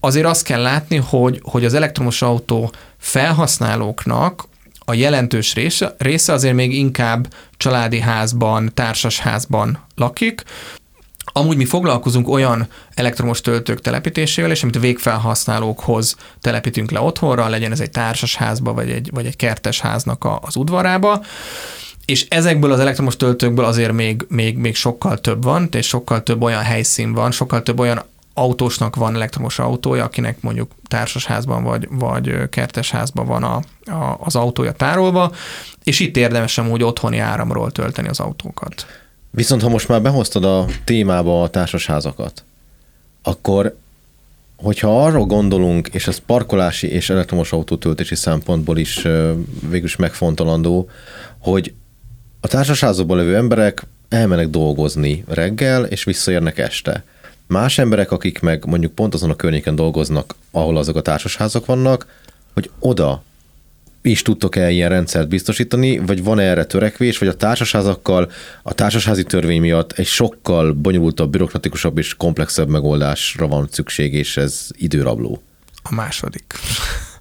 azért 0.00 0.26
azt 0.26 0.44
kell 0.44 0.62
látni, 0.62 0.96
hogy, 0.96 1.40
hogy 1.42 1.64
az 1.64 1.74
elektromos 1.74 2.22
autó 2.22 2.72
felhasználóknak 2.98 4.44
a 4.78 4.94
jelentős 4.94 5.54
része, 5.54 5.94
része 5.98 6.32
azért 6.32 6.54
még 6.54 6.74
inkább 6.74 7.34
családi 7.56 8.00
házban, 8.00 8.70
társasházban 8.74 9.78
lakik, 9.94 10.42
Amúgy 11.36 11.56
mi 11.56 11.64
foglalkozunk 11.64 12.28
olyan 12.28 12.66
elektromos 12.94 13.40
töltők 13.40 13.80
telepítésével, 13.80 14.50
és 14.50 14.62
amit 14.62 14.78
végfelhasználókhoz 14.78 16.16
telepítünk 16.40 16.90
le 16.90 17.00
otthonra, 17.00 17.48
legyen 17.48 17.72
ez 17.72 17.80
egy 17.80 17.90
társasházba, 17.90 18.72
vagy 18.72 18.90
egy, 18.90 19.10
vagy 19.12 19.26
egy 19.26 19.36
kertes 19.36 19.80
háznak 19.80 20.24
a, 20.24 20.38
az 20.42 20.56
udvarába, 20.56 21.24
és 22.04 22.26
ezekből 22.28 22.72
az 22.72 22.80
elektromos 22.80 23.16
töltőkből 23.16 23.64
azért 23.64 23.92
még, 23.92 24.24
még, 24.28 24.56
még 24.56 24.74
sokkal 24.74 25.18
több 25.18 25.42
van, 25.42 25.68
és 25.72 25.86
sokkal 25.86 26.22
több 26.22 26.42
olyan 26.42 26.62
helyszín 26.62 27.12
van, 27.12 27.30
sokkal 27.30 27.62
több 27.62 27.78
olyan 27.78 28.02
autósnak 28.34 28.96
van 28.96 29.14
elektromos 29.14 29.58
autója, 29.58 30.04
akinek 30.04 30.40
mondjuk 30.40 30.72
társasházban 30.88 31.62
vagy, 31.62 31.88
vagy 31.90 32.48
kertesházban 32.48 33.26
van 33.26 33.42
a, 33.42 33.54
a, 33.90 34.16
az 34.20 34.36
autója 34.36 34.72
tárolva, 34.72 35.32
és 35.84 36.00
itt 36.00 36.16
érdemes 36.16 36.58
amúgy 36.58 36.82
otthoni 36.82 37.18
áramról 37.18 37.72
tölteni 37.72 38.08
az 38.08 38.20
autókat. 38.20 38.86
Viszont 39.34 39.62
ha 39.62 39.68
most 39.68 39.88
már 39.88 40.02
behoztad 40.02 40.44
a 40.44 40.66
témába 40.84 41.42
a 41.42 41.48
társasházakat, 41.48 42.44
akkor 43.22 43.76
hogyha 44.56 45.04
arra 45.04 45.20
gondolunk, 45.20 45.88
és 45.88 46.06
ez 46.06 46.18
parkolási 46.18 46.88
és 46.88 47.10
elektromos 47.10 47.52
autótöltési 47.52 48.14
szempontból 48.14 48.78
is 48.78 49.06
végülis 49.68 49.96
megfontolandó, 49.96 50.88
hogy 51.38 51.74
a 52.40 52.46
társasházakban 52.46 53.16
levő 53.16 53.36
emberek 53.36 53.86
elmennek 54.08 54.48
dolgozni 54.48 55.24
reggel, 55.28 55.84
és 55.84 56.04
visszaérnek 56.04 56.58
este. 56.58 57.04
Más 57.46 57.78
emberek, 57.78 58.10
akik 58.10 58.40
meg 58.40 58.64
mondjuk 58.66 58.92
pont 58.92 59.14
azon 59.14 59.30
a 59.30 59.36
környéken 59.36 59.74
dolgoznak, 59.74 60.34
ahol 60.50 60.76
azok 60.76 60.96
a 60.96 61.02
társasházak 61.02 61.66
vannak, 61.66 62.06
hogy 62.52 62.70
oda 62.78 63.22
is 64.06 64.22
tudtok-e 64.22 64.70
ilyen 64.70 64.88
rendszert 64.88 65.28
biztosítani, 65.28 65.98
vagy 65.98 66.24
van 66.24 66.38
erre 66.38 66.64
törekvés, 66.64 67.18
vagy 67.18 67.28
a 67.28 67.34
társasházakkal 67.34 68.30
a 68.62 68.74
társasházi 68.74 69.22
törvény 69.22 69.60
miatt 69.60 69.92
egy 69.92 70.06
sokkal 70.06 70.72
bonyolultabb, 70.72 71.30
bürokratikusabb 71.30 71.98
és 71.98 72.14
komplexebb 72.14 72.68
megoldásra 72.68 73.46
van 73.46 73.68
szükség, 73.70 74.14
és 74.14 74.36
ez 74.36 74.68
időrabló? 74.72 75.42
A 75.82 75.94
második. 75.94 76.54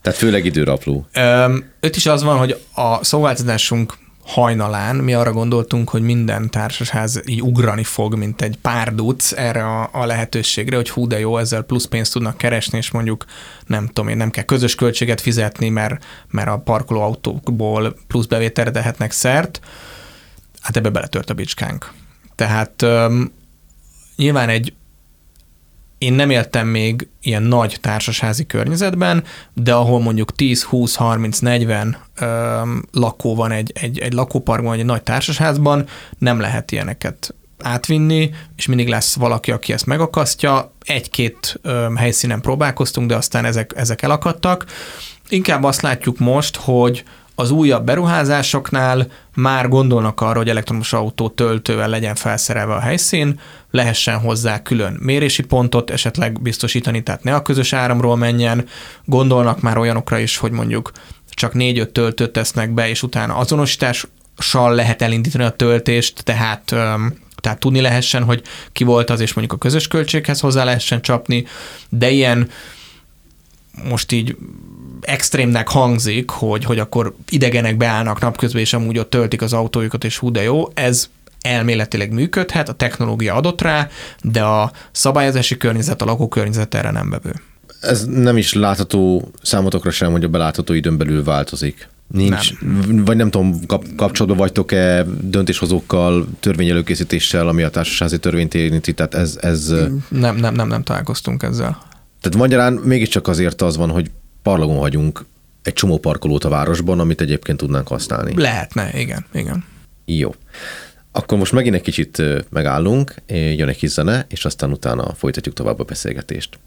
Tehát 0.01 0.19
főleg 0.19 0.45
időrabló. 0.45 1.07
Öm, 1.13 1.65
öt 1.79 1.95
is 1.95 2.05
az 2.05 2.23
van, 2.23 2.37
hogy 2.37 2.57
a 2.75 3.03
szolgáltatásunk 3.03 3.93
hajnalán 4.25 4.95
mi 4.95 5.13
arra 5.13 5.31
gondoltunk, 5.31 5.89
hogy 5.89 6.01
minden 6.01 6.49
társasház 6.49 7.21
így 7.25 7.41
ugrani 7.41 7.83
fog, 7.83 8.15
mint 8.15 8.41
egy 8.41 8.57
pár 8.61 8.95
duc 8.95 9.31
erre 9.31 9.65
a, 9.65 9.89
a 9.91 10.05
lehetőségre, 10.05 10.75
hogy 10.75 10.89
hú 10.89 11.07
de 11.07 11.19
jó, 11.19 11.37
ezzel 11.37 11.61
plusz 11.61 11.85
pénzt 11.85 12.13
tudnak 12.13 12.37
keresni, 12.37 12.77
és 12.77 12.91
mondjuk 12.91 13.25
nem 13.65 13.87
tudom 13.87 14.07
én, 14.07 14.17
nem 14.17 14.29
kell 14.29 14.43
közös 14.43 14.75
költséget 14.75 15.21
fizetni, 15.21 15.69
mert, 15.69 16.05
mert 16.29 16.47
a 16.47 16.57
parkolóautókból 16.57 17.95
plusz 18.07 18.25
bevételre 18.25 18.71
tehetnek 18.71 19.11
szert. 19.11 19.59
Hát 20.61 20.77
ebbe 20.77 20.89
beletört 20.89 21.29
a 21.29 21.33
bicskánk. 21.33 21.91
Tehát 22.35 22.81
um, 22.81 23.31
nyilván 24.15 24.49
egy 24.49 24.73
én 26.03 26.13
nem 26.13 26.29
éltem 26.29 26.67
még 26.67 27.07
ilyen 27.21 27.43
nagy 27.43 27.77
társasházi 27.81 28.45
környezetben, 28.45 29.23
de 29.53 29.73
ahol 29.73 29.99
mondjuk 29.99 30.35
10, 30.35 30.63
20, 30.63 30.95
30, 30.95 31.39
40 31.39 31.97
ö, 32.19 32.25
lakó 32.91 33.35
van 33.35 33.51
egy, 33.51 33.71
egy, 33.75 33.99
egy 33.99 34.13
lakóparkban, 34.13 34.79
egy 34.79 34.85
nagy 34.85 35.03
társasházban, 35.03 35.87
nem 36.17 36.39
lehet 36.39 36.71
ilyeneket 36.71 37.35
átvinni, 37.61 38.31
és 38.55 38.65
mindig 38.65 38.87
lesz 38.87 39.15
valaki, 39.15 39.51
aki 39.51 39.73
ezt 39.73 39.85
megakasztja. 39.85 40.73
Egy-két 40.85 41.59
ö, 41.61 41.87
helyszínen 41.95 42.41
próbálkoztunk, 42.41 43.07
de 43.07 43.15
aztán 43.15 43.45
ezek, 43.45 43.73
ezek 43.75 44.01
elakadtak. 44.01 44.65
Inkább 45.29 45.63
azt 45.63 45.81
látjuk 45.81 46.17
most, 46.19 46.55
hogy 46.55 47.03
az 47.35 47.51
újabb 47.51 47.85
beruházásoknál 47.85 49.07
már 49.35 49.67
gondolnak 49.67 50.21
arra, 50.21 50.37
hogy 50.37 50.49
elektromos 50.49 50.93
autó 50.93 51.29
töltővel 51.29 51.89
legyen 51.89 52.15
felszerelve 52.15 52.73
a 52.73 52.79
helyszín, 52.79 53.39
lehessen 53.71 54.19
hozzá 54.19 54.61
külön 54.61 54.97
mérési 54.99 55.43
pontot 55.43 55.89
esetleg 55.89 56.41
biztosítani, 56.41 57.03
tehát 57.03 57.23
ne 57.23 57.35
a 57.35 57.41
közös 57.41 57.73
áramról 57.73 58.15
menjen. 58.15 58.65
Gondolnak 59.05 59.61
már 59.61 59.77
olyanokra 59.77 60.17
is, 60.17 60.37
hogy 60.37 60.51
mondjuk 60.51 60.91
csak 61.29 61.53
négy-öt 61.53 61.91
töltőt 61.91 62.31
tesznek 62.31 62.71
be, 62.71 62.89
és 62.89 63.03
utána 63.03 63.35
azonosítással 63.35 64.75
lehet 64.75 65.01
elindítani 65.01 65.43
a 65.43 65.49
töltést, 65.49 66.23
tehát 66.23 66.75
tehát 67.35 67.59
tudni 67.59 67.81
lehessen, 67.81 68.23
hogy 68.23 68.41
ki 68.71 68.83
volt 68.83 69.09
az, 69.09 69.19
és 69.19 69.33
mondjuk 69.33 69.57
a 69.57 69.61
közös 69.63 69.87
költséghez 69.87 70.39
hozzá 70.39 70.63
lehessen 70.63 71.01
csapni, 71.01 71.45
de 71.89 72.09
ilyen 72.09 72.49
most 73.89 74.11
így 74.11 74.35
extrémnek 75.05 75.67
hangzik, 75.67 76.29
hogy, 76.29 76.63
hogy 76.63 76.79
akkor 76.79 77.15
idegenek 77.29 77.77
beállnak 77.77 78.19
napközben, 78.19 78.61
és 78.61 78.73
amúgy 78.73 78.97
ott 78.97 79.09
töltik 79.09 79.41
az 79.41 79.53
autójukat, 79.53 80.03
és 80.03 80.17
hú 80.17 80.31
de 80.31 80.43
jó, 80.43 80.67
ez 80.73 81.09
elméletileg 81.41 82.11
működhet, 82.11 82.69
a 82.69 82.73
technológia 82.73 83.35
adott 83.35 83.61
rá, 83.61 83.87
de 84.21 84.43
a 84.43 84.71
szabályozási 84.91 85.57
környezet, 85.57 86.01
a 86.01 86.05
lakókörnyezet 86.05 86.73
erre 86.75 86.91
nem 86.91 87.09
bevő. 87.09 87.33
Ez 87.81 88.05
nem 88.05 88.37
is 88.37 88.53
látható 88.53 89.31
számotokra 89.41 89.91
sem, 89.91 90.11
hogy 90.11 90.23
a 90.23 90.27
belátható 90.27 90.73
időn 90.73 90.97
belül 90.97 91.23
változik. 91.23 91.87
Nincs, 92.07 92.59
nem. 92.59 93.05
vagy 93.05 93.15
nem 93.17 93.29
tudom, 93.29 93.65
kap, 93.65 93.85
kapcsolatban 93.95 94.39
vagytok-e 94.39 95.05
döntéshozókkal, 95.21 96.27
törvényelőkészítéssel, 96.39 97.47
ami 97.47 97.63
a 97.63 97.69
társasági 97.69 98.17
törvényt 98.19 98.53
érinti, 98.53 98.93
tehát 98.93 99.13
ez, 99.13 99.37
ez... 99.41 99.67
Nem, 100.09 100.35
nem, 100.35 100.53
nem, 100.53 100.67
nem 100.67 100.83
találkoztunk 100.83 101.43
ezzel. 101.43 101.81
Tehát 102.21 102.37
magyarán 102.37 102.73
mégiscsak 102.73 103.27
azért 103.27 103.61
az 103.61 103.77
van, 103.77 103.89
hogy 103.89 104.11
parlagon 104.43 104.77
hagyunk 104.77 105.25
egy 105.63 105.73
csomó 105.73 105.97
parkolót 105.97 106.43
a 106.43 106.49
városban, 106.49 106.99
amit 106.99 107.21
egyébként 107.21 107.57
tudnánk 107.57 107.87
használni. 107.87 108.33
Lehetne, 108.35 108.99
igen, 108.99 109.25
igen. 109.33 109.65
Jó. 110.05 110.35
Akkor 111.11 111.37
most 111.37 111.51
megint 111.51 111.75
egy 111.75 111.81
kicsit 111.81 112.21
megállunk, 112.49 113.15
jön 113.27 113.67
egy 113.67 113.77
kis 113.77 113.89
zene, 113.89 114.25
és 114.29 114.45
aztán 114.45 114.71
utána 114.71 115.13
folytatjuk 115.13 115.55
tovább 115.55 115.79
a 115.79 115.83
beszélgetést. 115.83 116.59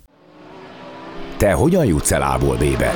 Te 1.37 1.53
hogyan 1.53 1.85
jutsz 1.85 2.12
el 2.12 2.22
A-ból 2.22 2.57
B-be? 2.57 2.93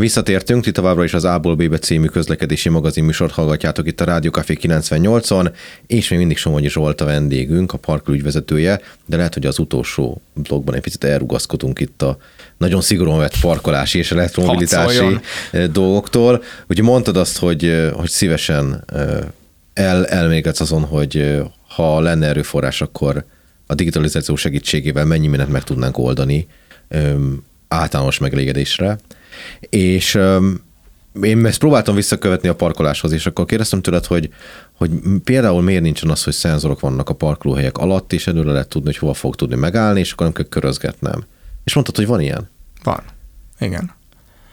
Visszatértünk, 0.00 0.64
ti 0.64 0.72
továbbra 0.72 1.04
is 1.04 1.14
az 1.14 1.24
A-ból 1.24 1.54
B-be 1.54 1.78
című 1.78 2.06
közlekedési 2.06 2.68
magazin 2.68 3.04
műsort 3.04 3.32
hallgatjátok 3.32 3.86
itt 3.86 4.00
a 4.00 4.04
Rádió 4.04 4.30
Café 4.30 4.56
98-on, 4.62 5.52
és 5.86 6.08
még 6.08 6.18
mindig 6.18 6.36
Somogyi 6.36 6.68
Zsolt 6.68 7.00
a 7.00 7.04
vendégünk, 7.04 7.72
a 7.72 7.78
parkoló 7.78 8.16
ügyvezetője, 8.16 8.80
de 9.06 9.16
lehet, 9.16 9.34
hogy 9.34 9.46
az 9.46 9.58
utolsó 9.58 10.20
blogban 10.34 10.74
egy 10.74 10.80
picit 10.80 11.04
elrugaszkodunk 11.04 11.80
itt 11.80 12.02
a 12.02 12.16
nagyon 12.58 12.80
szigorúan 12.80 13.18
vett 13.18 13.40
parkolási 13.40 13.98
és 13.98 14.12
elektromobilitási 14.12 14.98
Hatszoljon. 14.98 15.72
dolgoktól. 15.72 16.42
Ugye 16.68 16.82
mondtad 16.82 17.16
azt, 17.16 17.38
hogy, 17.38 17.90
hogy 17.92 18.08
szívesen 18.08 18.84
el, 19.72 20.06
elmégetsz 20.06 20.60
azon, 20.60 20.84
hogy 20.84 21.42
ha 21.68 22.00
lenne 22.00 22.26
erőforrás, 22.26 22.80
akkor 22.80 23.24
a 23.66 23.74
digitalizáció 23.74 24.36
segítségével 24.36 25.04
mennyi 25.04 25.26
mindent 25.26 25.52
meg 25.52 25.64
tudnánk 25.64 25.98
oldani 25.98 26.46
általános 27.68 28.18
megelégedésre. 28.18 28.98
És 29.60 30.18
én 31.22 31.46
ezt 31.46 31.58
próbáltam 31.58 31.94
visszakövetni 31.94 32.48
a 32.48 32.54
parkoláshoz, 32.54 33.12
és 33.12 33.26
akkor 33.26 33.44
kérdeztem 33.44 33.80
tőled, 33.80 34.04
hogy, 34.04 34.28
hogy 34.72 34.90
például 35.24 35.62
miért 35.62 35.82
nincsen 35.82 36.10
az, 36.10 36.24
hogy 36.24 36.32
szenzorok 36.32 36.80
vannak 36.80 37.08
a 37.08 37.14
parkolóhelyek 37.14 37.78
alatt, 37.78 38.12
és 38.12 38.26
előre 38.26 38.50
lehet 38.50 38.68
tudni, 38.68 38.86
hogy 38.86 38.98
hova 38.98 39.14
fog 39.14 39.36
tudni 39.36 39.56
megállni, 39.56 40.00
és 40.00 40.12
akkor 40.12 40.24
nem 40.24 40.34
kell 40.34 40.44
körözgetnem. 40.48 41.24
És 41.64 41.74
mondtad, 41.74 41.96
hogy 41.96 42.06
van 42.06 42.20
ilyen? 42.20 42.48
Van. 42.82 43.02
Igen. 43.58 43.90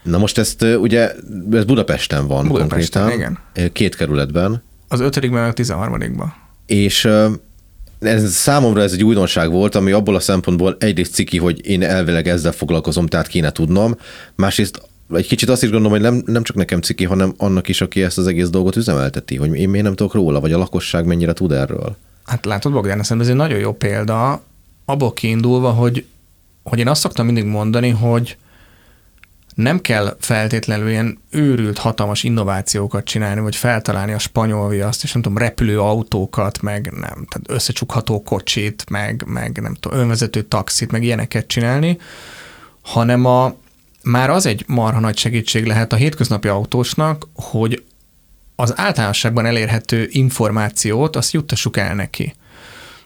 Na 0.02 0.18
most 0.18 0.38
ezt 0.38 0.62
ugye, 0.62 1.12
ez 1.52 1.64
Budapesten 1.64 2.26
van 2.26 2.48
Budapesten, 2.48 3.02
konkrétan. 3.02 3.38
igen. 3.54 3.72
Két 3.72 3.96
kerületben. 3.96 4.62
Az 4.88 5.00
ötödikben, 5.00 5.48
a 5.48 5.52
tizenharmadikban. 5.52 6.34
És 6.66 7.08
ez 8.00 8.32
számomra 8.32 8.82
ez 8.82 8.92
egy 8.92 9.04
újdonság 9.04 9.50
volt, 9.50 9.74
ami 9.74 9.92
abból 9.92 10.14
a 10.14 10.20
szempontból 10.20 10.76
egyrészt 10.80 11.14
ciki, 11.14 11.38
hogy 11.38 11.66
én 11.66 11.82
elvileg 11.82 12.28
ezzel 12.28 12.52
foglalkozom, 12.52 13.06
tehát 13.06 13.26
kéne 13.26 13.52
tudnom. 13.52 13.96
Másrészt 14.34 14.82
egy 15.14 15.26
kicsit 15.26 15.48
azt 15.48 15.62
is 15.62 15.70
gondolom, 15.70 16.00
hogy 16.00 16.10
nem, 16.10 16.22
nem 16.26 16.42
csak 16.42 16.56
nekem 16.56 16.80
ciki, 16.80 17.04
hanem 17.04 17.34
annak 17.36 17.68
is, 17.68 17.80
aki 17.80 18.02
ezt 18.02 18.18
az 18.18 18.26
egész 18.26 18.48
dolgot 18.48 18.76
üzemelteti, 18.76 19.36
hogy 19.36 19.54
én 19.54 19.68
miért 19.68 19.84
nem 19.84 19.94
tudok 19.94 20.14
róla, 20.14 20.40
vagy 20.40 20.52
a 20.52 20.58
lakosság 20.58 21.04
mennyire 21.04 21.32
tud 21.32 21.52
erről. 21.52 21.96
Hát 22.24 22.44
látod, 22.44 22.72
Bogdán, 22.72 23.02
szerintem 23.02 23.20
ez 23.20 23.28
egy 23.28 23.34
nagyon 23.34 23.58
jó 23.58 23.72
példa, 23.72 24.42
abból 24.84 25.12
kiindulva, 25.12 25.70
hogy, 25.70 26.04
hogy 26.62 26.78
én 26.78 26.88
azt 26.88 27.00
szoktam 27.00 27.26
mindig 27.26 27.44
mondani, 27.44 27.88
hogy 27.88 28.36
nem 29.58 29.80
kell 29.80 30.16
feltétlenül 30.20 30.88
ilyen 30.88 31.18
őrült, 31.30 31.78
hatalmas 31.78 32.22
innovációkat 32.22 33.04
csinálni, 33.04 33.40
vagy 33.40 33.56
feltalálni 33.56 34.12
a 34.12 34.18
spanyol 34.18 34.68
viaszt, 34.68 35.02
és 35.02 35.12
nem 35.12 35.22
tudom, 35.22 35.38
repülő 35.38 35.80
autókat, 35.80 36.62
meg 36.62 36.90
nem, 36.92 37.00
tehát 37.00 37.42
összecsukható 37.46 38.22
kocsit, 38.22 38.90
meg, 38.90 39.24
meg 39.26 39.60
nem 39.60 39.74
tudom, 39.74 39.98
önvezető 39.98 40.42
taxit, 40.42 40.90
meg 40.90 41.02
ilyeneket 41.02 41.46
csinálni, 41.46 41.98
hanem 42.82 43.24
a, 43.24 43.54
már 44.02 44.30
az 44.30 44.46
egy 44.46 44.64
marha 44.66 45.00
nagy 45.00 45.18
segítség 45.18 45.66
lehet 45.66 45.92
a 45.92 45.96
hétköznapi 45.96 46.48
autósnak, 46.48 47.28
hogy 47.34 47.84
az 48.56 48.78
általánosságban 48.78 49.46
elérhető 49.46 50.08
információt, 50.10 51.16
azt 51.16 51.32
juttassuk 51.32 51.76
el 51.76 51.94
neki. 51.94 52.34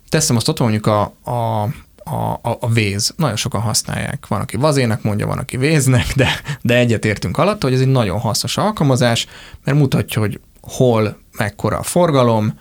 Teszem 0.08 0.36
azt 0.36 0.48
ott 0.48 0.60
mondjuk 0.60 0.86
a, 0.86 1.02
a, 1.24 1.68
a, 2.04 2.32
a, 2.42 2.56
a 2.60 2.68
véz. 2.68 3.14
Nagyon 3.16 3.36
sokan 3.36 3.60
használják. 3.60 4.26
Van, 4.26 4.40
aki 4.40 4.56
vazének 4.56 5.02
mondja, 5.02 5.26
van, 5.26 5.38
aki 5.38 5.56
véznek, 5.56 6.12
de, 6.16 6.28
de 6.62 6.76
egyetértünk 6.76 7.38
alatt, 7.38 7.62
hogy 7.62 7.72
ez 7.72 7.80
egy 7.80 7.88
nagyon 7.88 8.18
hasznos 8.18 8.56
alkalmazás, 8.56 9.26
mert 9.64 9.78
mutatja, 9.78 10.20
hogy 10.20 10.40
hol 10.60 11.18
mekkora 11.38 11.78
a 11.78 11.82
forgalom, 11.82 12.58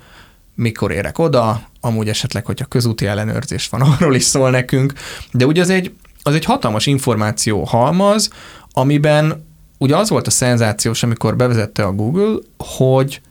mikor 0.55 0.91
érek 0.91 1.19
oda, 1.19 1.61
amúgy 1.81 2.09
esetleg, 2.09 2.45
hogyha 2.45 2.65
közúti 2.65 3.05
ellenőrzés 3.05 3.69
van, 3.69 3.81
arról 3.91 4.15
is 4.15 4.23
szól 4.23 4.49
nekünk, 4.49 4.93
de 5.31 5.45
ugye 5.45 5.61
az 5.61 5.69
egy, 5.69 5.93
az 6.23 6.33
egy 6.33 6.45
hatalmas 6.45 6.85
információ 6.85 7.63
halmaz, 7.63 8.29
amiben 8.73 9.45
ugye 9.77 9.97
az 9.97 10.09
volt 10.09 10.27
a 10.27 10.31
szenzációs, 10.31 11.03
amikor 11.03 11.35
bevezette 11.35 11.83
a 11.83 11.91
Google, 11.91 12.39
hogy 12.57 13.21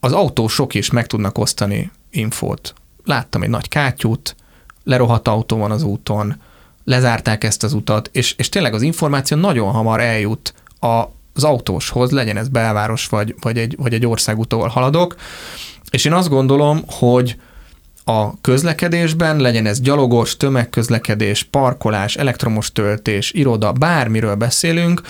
az 0.00 0.12
autósok 0.12 0.74
is 0.74 0.90
meg 0.90 1.06
tudnak 1.06 1.38
osztani 1.38 1.90
infót. 2.10 2.74
Láttam 3.04 3.42
egy 3.42 3.48
nagy 3.48 3.68
kátyút, 3.68 4.36
lerohadt 4.86 5.28
autó 5.28 5.56
van 5.56 5.70
az 5.70 5.82
úton, 5.82 6.40
lezárták 6.84 7.44
ezt 7.44 7.62
az 7.62 7.72
utat, 7.72 8.10
és, 8.12 8.34
és 8.38 8.48
tényleg 8.48 8.74
az 8.74 8.82
információ 8.82 9.36
nagyon 9.36 9.72
hamar 9.72 10.00
eljut 10.00 10.54
a, 10.80 11.02
az 11.34 11.44
autóshoz, 11.44 12.10
legyen 12.10 12.36
ez 12.36 12.48
belváros, 12.48 13.06
vagy, 13.06 13.34
vagy, 13.40 13.58
egy, 13.58 13.74
vagy 13.78 13.94
egy 13.94 14.06
országútól 14.06 14.68
haladok, 14.68 15.16
és 15.90 16.04
én 16.04 16.12
azt 16.12 16.28
gondolom, 16.28 16.82
hogy 16.86 17.36
a 18.04 18.40
közlekedésben, 18.40 19.36
legyen 19.36 19.66
ez 19.66 19.80
gyalogos, 19.80 20.36
tömegközlekedés, 20.36 21.42
parkolás, 21.42 22.16
elektromos 22.16 22.72
töltés, 22.72 23.32
iroda, 23.32 23.72
bármiről 23.72 24.34
beszélünk, 24.34 25.00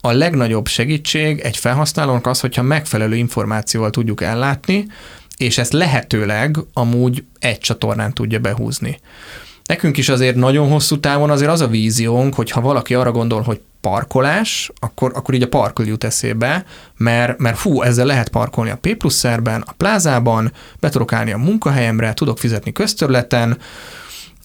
a 0.00 0.10
legnagyobb 0.10 0.66
segítség 0.66 1.40
egy 1.40 1.56
felhasználónak 1.56 2.26
az, 2.26 2.40
hogyha 2.40 2.62
megfelelő 2.62 3.16
információval 3.16 3.90
tudjuk 3.90 4.22
ellátni, 4.22 4.86
és 5.40 5.58
ezt 5.58 5.72
lehetőleg 5.72 6.56
amúgy 6.72 7.24
egy 7.38 7.58
csatornán 7.58 8.12
tudja 8.12 8.38
behúzni. 8.38 9.00
Nekünk 9.64 9.96
is 9.96 10.08
azért 10.08 10.36
nagyon 10.36 10.68
hosszú 10.68 11.00
távon 11.00 11.30
azért 11.30 11.50
az 11.50 11.60
a 11.60 11.68
víziónk, 11.68 12.34
hogy 12.34 12.50
ha 12.50 12.60
valaki 12.60 12.94
arra 12.94 13.12
gondol, 13.12 13.42
hogy 13.42 13.60
parkolás, 13.80 14.70
akkor, 14.80 15.12
akkor 15.14 15.34
így 15.34 15.42
a 15.42 15.48
parkol 15.48 15.86
jut 15.86 16.04
eszébe, 16.04 16.64
mert, 16.96 17.38
mert 17.38 17.58
fú, 17.58 17.82
ezzel 17.82 18.06
lehet 18.06 18.28
parkolni 18.28 18.70
a 18.70 18.78
P 18.80 19.10
szerben, 19.10 19.60
a 19.66 19.72
plázában, 19.72 20.52
be 20.80 20.88
tudok 20.88 21.12
állni 21.12 21.32
a 21.32 21.38
munkahelyemre, 21.38 22.14
tudok 22.14 22.38
fizetni 22.38 22.72
közterületen, 22.72 23.58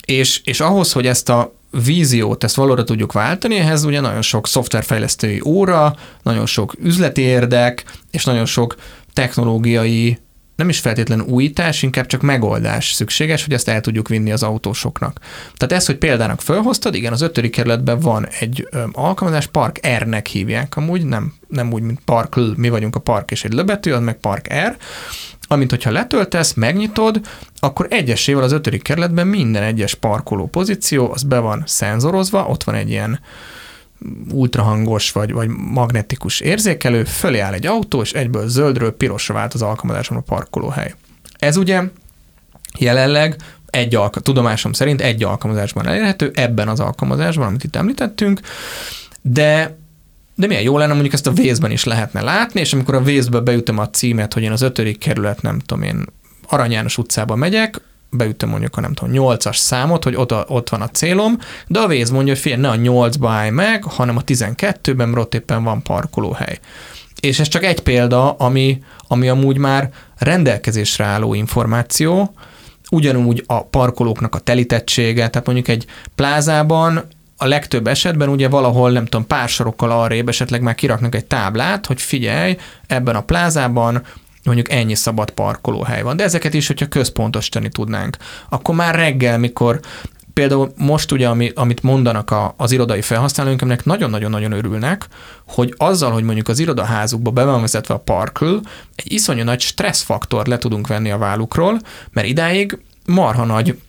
és, 0.06 0.42
és 0.44 0.60
ahhoz, 0.60 0.92
hogy 0.92 1.08
ezt 1.08 1.30
a 1.30 1.54
víziót, 1.84 2.44
ezt 2.44 2.56
valóra 2.56 2.84
tudjuk 2.84 3.12
váltani, 3.12 3.56
ehhez 3.56 3.84
ugye 3.84 4.00
nagyon 4.00 4.22
sok 4.22 4.48
szoftverfejlesztői 4.48 5.42
óra, 5.46 5.96
nagyon 6.24 6.46
sok 6.46 6.74
üzleti 6.80 7.22
érdek, 7.22 7.84
és 8.12 8.24
nagyon 8.24 8.46
sok 8.46 8.76
technológiai 9.14 10.20
nem 10.56 10.70
is 10.70 10.80
feltétlenül 10.80 11.26
újítás, 11.26 11.84
inkább 11.84 12.06
csak 12.06 12.22
megoldás 12.22 12.92
szükséges, 12.92 13.44
hogy 13.44 13.54
ezt 13.54 13.68
el 13.68 13.82
tudjuk 13.82 14.08
vinni 14.08 14.32
az 14.32 14.44
autósoknak. 14.44 15.20
Tehát 15.58 15.76
ez, 15.76 15.86
hogy 15.86 15.98
példának 15.98 16.42
felhoztad, 16.42 16.96
igen, 16.96 17.14
az 17.14 17.22
ötödik 17.22 17.52
kerületben 17.52 18.00
van 18.00 18.28
egy 18.40 18.68
ö, 18.72 18.84
alkalmazás, 18.92 19.48
Park 19.48 19.88
R-nek 19.98 20.28
hívják 20.28 20.78
amúgy, 20.78 21.06
nem, 21.06 21.34
nem 21.48 21.74
úgy, 21.74 21.82
mint 21.82 22.00
Park 22.06 22.36
L, 22.36 22.42
mi 22.56 22.70
vagyunk 22.70 22.96
a 22.96 23.00
Park 23.00 23.32
és 23.32 23.44
egy 23.44 23.54
löbetű, 23.54 23.92
az 23.92 24.02
meg 24.02 24.16
Park 24.16 24.54
R, 24.54 24.76
amint 25.48 25.70
hogyha 25.70 25.92
letöltesz, 25.92 26.54
megnyitod, 26.54 27.20
akkor 27.60 27.88
egyesével 27.90 28.44
az 28.44 28.52
ötödik 28.52 28.82
kerületben 28.82 29.28
minden 29.28 29.64
egyes 29.64 29.94
parkoló 29.94 30.48
pozíció, 30.48 31.12
az 31.12 31.24
be 31.24 31.40
van 31.40 31.64
szenzorozva, 31.66 32.46
ott 32.46 32.64
van 32.64 32.76
egy 32.76 32.90
ilyen 32.90 33.20
ultrahangos 34.32 35.12
vagy, 35.12 35.32
vagy 35.32 35.50
magnetikus 35.50 36.40
érzékelő, 36.40 37.04
fölé 37.04 37.40
áll 37.40 37.54
egy 37.54 37.66
autó, 37.66 38.02
és 38.02 38.14
egyből 38.14 38.48
zöldről 38.48 38.98
pirosra 38.98 39.34
vált 39.34 39.54
az 39.54 39.62
alkalmazáson 39.62 40.18
a 40.18 40.22
parkolóhely. 40.22 40.94
Ez 41.38 41.58
ugye 41.58 41.84
jelenleg 42.78 43.36
egy 43.70 43.96
alka, 43.96 44.20
tudomásom 44.20 44.74
szerint 44.74 45.02
egy 45.02 45.24
alkalmazásban 45.24 45.88
elérhető, 45.88 46.32
ebben 46.34 46.68
az 46.68 46.80
alkalmazásban, 46.80 47.48
amit 47.48 47.64
itt 47.64 47.76
említettünk, 47.76 48.40
de 49.22 49.78
de 50.38 50.48
milyen 50.48 50.62
jó 50.62 50.78
lenne, 50.78 50.92
mondjuk 50.94 51.14
ezt 51.14 51.28
a 51.28 51.32
vészben 51.32 51.72
is 51.72 51.84
lehetne 51.84 52.22
látni, 52.22 52.60
és 52.60 52.74
amikor 52.74 52.96
a 52.96 53.02
vészbe 53.02 53.40
beütöm 53.40 53.78
a 53.78 53.90
címet, 53.90 54.34
hogy 54.34 54.44
én 54.44 54.52
az 54.52 54.62
ötödik 54.62 54.98
kerület, 54.98 55.42
nem 55.42 55.60
tudom 55.60 55.84
én, 55.84 56.06
Arany 56.48 56.72
János 56.72 56.98
utcába 56.98 57.36
megyek, 57.36 57.82
beütöm 58.18 58.50
mondjuk 58.50 58.78
a 58.78 58.82
nem 58.82 58.94
tudom, 58.94 59.14
8-as 59.14 59.56
számot, 59.56 60.04
hogy 60.04 60.16
ott, 60.16 60.32
a, 60.32 60.46
ott 60.48 60.70
van 60.70 60.82
a 60.82 60.90
célom, 60.90 61.38
de 61.68 61.80
a 61.80 61.88
vész 61.88 62.10
mondja, 62.10 62.34
hogy 62.34 62.42
fél, 62.42 62.58
ne 62.58 62.70
a 62.70 62.76
8-ba 62.76 63.28
állj 63.28 63.50
meg, 63.50 63.84
hanem 63.84 64.18
a 64.18 64.22
12-ben, 64.22 65.10
mert 65.10 65.26
ott 65.26 65.34
éppen 65.34 65.64
van 65.64 65.82
parkolóhely. 65.82 66.60
És 67.20 67.40
ez 67.40 67.48
csak 67.48 67.64
egy 67.64 67.80
példa, 67.80 68.32
ami, 68.32 68.80
ami 69.08 69.30
amúgy 69.30 69.58
már 69.58 69.90
rendelkezésre 70.18 71.06
álló 71.06 71.34
információ, 71.34 72.34
ugyanúgy 72.92 73.44
a 73.48 73.64
parkolóknak 73.64 74.36
a 74.36 74.40
telítettsége, 74.40 75.30
tehát 75.30 75.46
mondjuk 75.46 75.68
egy 75.68 75.86
plázában 76.16 77.04
a 77.38 77.48
legtöbb 77.48 77.88
esetben 77.88 78.30
ugye 78.30 78.50
valahol, 78.50 78.92
nem 78.92 79.06
tudom, 79.06 79.28
pár 79.28 79.50
sorokkal 79.50 79.92
arrébb 79.92 80.30
esetleg 80.30 80.62
már 80.62 80.76
kiraknak 80.76 81.16
egy 81.16 81.26
táblát, 81.26 81.86
hogy 81.86 82.02
figyelj, 82.02 82.58
ebben 82.88 83.16
a 83.16 83.22
plázában 83.22 84.04
mondjuk 84.46 84.72
ennyi 84.72 84.96
szabad 84.96 85.30
parkolóhely 85.30 86.02
van. 86.02 86.18
De 86.18 86.24
ezeket 86.24 86.54
is, 86.54 86.68
hogyha 86.68 86.88
központosítani 86.88 87.70
tudnánk, 87.70 88.18
akkor 88.50 88.76
már 88.76 88.96
reggel, 88.96 89.38
mikor 89.38 89.80
például 90.34 90.72
most 90.78 91.12
ugye, 91.12 91.28
ami, 91.28 91.52
amit 91.56 91.84
mondanak 91.84 92.32
a, 92.32 92.54
az 92.58 92.72
irodai 92.72 93.02
felhasználóink, 93.02 93.62
aminek 93.62 93.86
nagyon-nagyon-nagyon 93.86 94.52
örülnek, 94.52 95.08
hogy 95.48 95.74
azzal, 95.78 96.12
hogy 96.12 96.24
mondjuk 96.24 96.48
az 96.48 96.60
irodaházukba 96.60 97.32
be 97.32 97.44
van 97.44 97.62
vezetve 97.62 97.94
a 97.94 98.00
parkül, 98.00 98.62
egy 98.96 99.12
iszonyú 99.12 99.44
nagy 99.44 99.60
stresszfaktor 99.60 100.48
le 100.48 100.58
tudunk 100.58 100.88
venni 100.88 101.12
a 101.12 101.18
vállukról, 101.18 101.80
mert 102.12 102.28
idáig 102.28 102.78
marha 103.06 103.46
nagy 103.46 103.80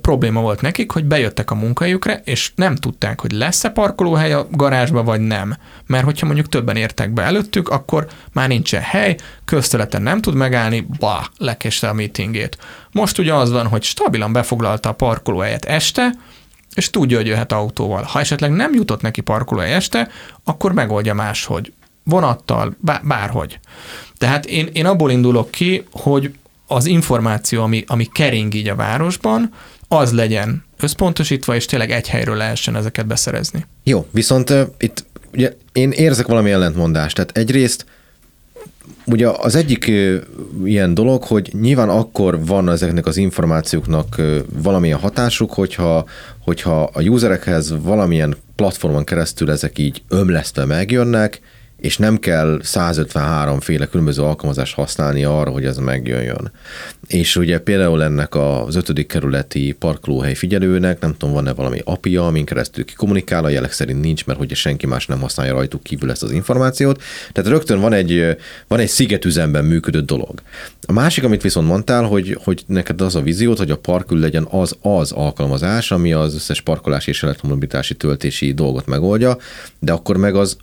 probléma 0.00 0.40
volt 0.40 0.60
nekik, 0.60 0.90
hogy 0.90 1.04
bejöttek 1.04 1.50
a 1.50 1.54
munkahelyükre, 1.54 2.20
és 2.24 2.52
nem 2.54 2.76
tudták, 2.76 3.20
hogy 3.20 3.32
lesz-e 3.32 3.68
parkolóhely 3.70 4.32
a 4.32 4.46
garázsba, 4.50 5.02
vagy 5.02 5.20
nem. 5.20 5.56
Mert 5.86 6.04
hogyha 6.04 6.26
mondjuk 6.26 6.48
többen 6.48 6.76
értek 6.76 7.10
be 7.10 7.22
előttük, 7.22 7.68
akkor 7.68 8.06
már 8.32 8.48
nincsen 8.48 8.82
hely, 8.82 9.16
közteleten 9.44 10.02
nem 10.02 10.20
tud 10.20 10.34
megállni, 10.34 10.86
bah, 10.98 11.24
lekéste 11.36 11.88
a 11.88 11.92
meetingét. 11.92 12.58
Most 12.90 13.18
ugye 13.18 13.34
az 13.34 13.50
van, 13.50 13.66
hogy 13.66 13.82
stabilan 13.82 14.32
befoglalta 14.32 14.88
a 14.88 14.92
parkolóhelyet 14.92 15.64
este, 15.64 16.10
és 16.74 16.90
tudja, 16.90 17.16
hogy 17.16 17.26
jöhet 17.26 17.52
autóval. 17.52 18.02
Ha 18.02 18.20
esetleg 18.20 18.50
nem 18.50 18.74
jutott 18.74 19.00
neki 19.00 19.20
parkolóhely 19.20 19.74
este, 19.74 20.08
akkor 20.44 20.72
megoldja 20.72 21.14
máshogy. 21.14 21.72
Vonattal, 22.04 22.76
bárhogy. 23.02 23.58
Tehát 24.18 24.46
én, 24.46 24.68
én 24.72 24.86
abból 24.86 25.10
indulok 25.10 25.50
ki, 25.50 25.84
hogy 25.92 26.34
az 26.72 26.86
információ, 26.86 27.62
ami, 27.62 27.84
ami 27.86 28.08
kering 28.12 28.54
így 28.54 28.68
a 28.68 28.74
városban, 28.74 29.50
az 29.88 30.12
legyen 30.12 30.64
összpontosítva, 30.80 31.54
és 31.54 31.66
tényleg 31.66 31.90
egy 31.90 32.08
helyről 32.08 32.36
lehessen 32.36 32.76
ezeket 32.76 33.06
beszerezni. 33.06 33.66
Jó, 33.84 34.06
viszont 34.10 34.50
uh, 34.50 34.60
itt 34.78 35.04
ugye 35.32 35.52
én 35.72 35.90
érzek 35.90 36.26
valami 36.26 36.50
ellentmondást. 36.50 37.14
Tehát 37.14 37.36
egyrészt 37.36 37.86
ugye 39.04 39.28
az 39.28 39.54
egyik 39.54 39.86
uh, 39.88 40.22
ilyen 40.64 40.94
dolog, 40.94 41.22
hogy 41.22 41.50
nyilván 41.60 41.88
akkor 41.88 42.46
van 42.46 42.70
ezeknek 42.70 43.06
az 43.06 43.16
információknak 43.16 44.14
uh, 44.18 44.36
valamilyen 44.62 44.98
hatásuk, 44.98 45.52
hogyha, 45.52 46.04
hogyha 46.38 46.82
a 46.82 47.02
userekhez 47.02 47.74
valamilyen 47.82 48.36
platformon 48.56 49.04
keresztül 49.04 49.50
ezek 49.50 49.78
így 49.78 50.02
ömlesztve 50.08 50.64
megjönnek, 50.64 51.40
és 51.82 51.96
nem 51.96 52.18
kell 52.18 52.60
153 52.62 53.60
féle 53.60 53.86
különböző 53.86 54.22
alkalmazást 54.22 54.74
használni 54.74 55.24
arra, 55.24 55.50
hogy 55.50 55.64
ez 55.64 55.76
megjöjjön. 55.76 56.52
És 57.06 57.36
ugye 57.36 57.58
például 57.58 58.02
ennek 58.02 58.34
az 58.34 58.74
ötödik 58.74 59.06
kerületi 59.06 59.72
parkolóhely 59.78 60.34
figyelőnek, 60.34 61.00
nem 61.00 61.16
tudom, 61.16 61.34
van-e 61.34 61.52
valami 61.52 61.80
apja, 61.84 62.26
amin 62.26 62.44
keresztül 62.44 62.84
kommunikál, 62.96 63.44
a 63.44 63.48
jelek 63.48 63.72
szerint 63.72 64.00
nincs, 64.00 64.26
mert 64.26 64.38
hogy 64.38 64.54
senki 64.54 64.86
más 64.86 65.06
nem 65.06 65.20
használja 65.20 65.52
rajtuk 65.52 65.82
kívül 65.82 66.10
ezt 66.10 66.22
az 66.22 66.30
információt. 66.30 67.02
Tehát 67.32 67.50
rögtön 67.50 67.80
van 67.80 67.92
egy, 67.92 68.36
van 68.68 68.78
egy 68.78 68.88
szigetüzemben 68.88 69.64
működő 69.64 70.00
dolog. 70.00 70.42
A 70.86 70.92
másik, 70.92 71.24
amit 71.24 71.42
viszont 71.42 71.66
mondtál, 71.66 72.04
hogy, 72.04 72.38
hogy 72.44 72.62
neked 72.66 73.00
az 73.00 73.14
a 73.14 73.22
víziót, 73.22 73.58
hogy 73.58 73.70
a 73.70 73.78
parkül 73.78 74.18
legyen 74.18 74.46
az 74.50 74.76
az 74.80 75.12
alkalmazás, 75.12 75.90
ami 75.90 76.12
az 76.12 76.34
összes 76.34 76.60
parkolás 76.60 77.06
és 77.06 77.22
elektromobilitási 77.22 77.94
töltési 77.94 78.52
dolgot 78.52 78.86
megoldja, 78.86 79.36
de 79.78 79.92
akkor 79.92 80.16
meg 80.16 80.34
az 80.34 80.56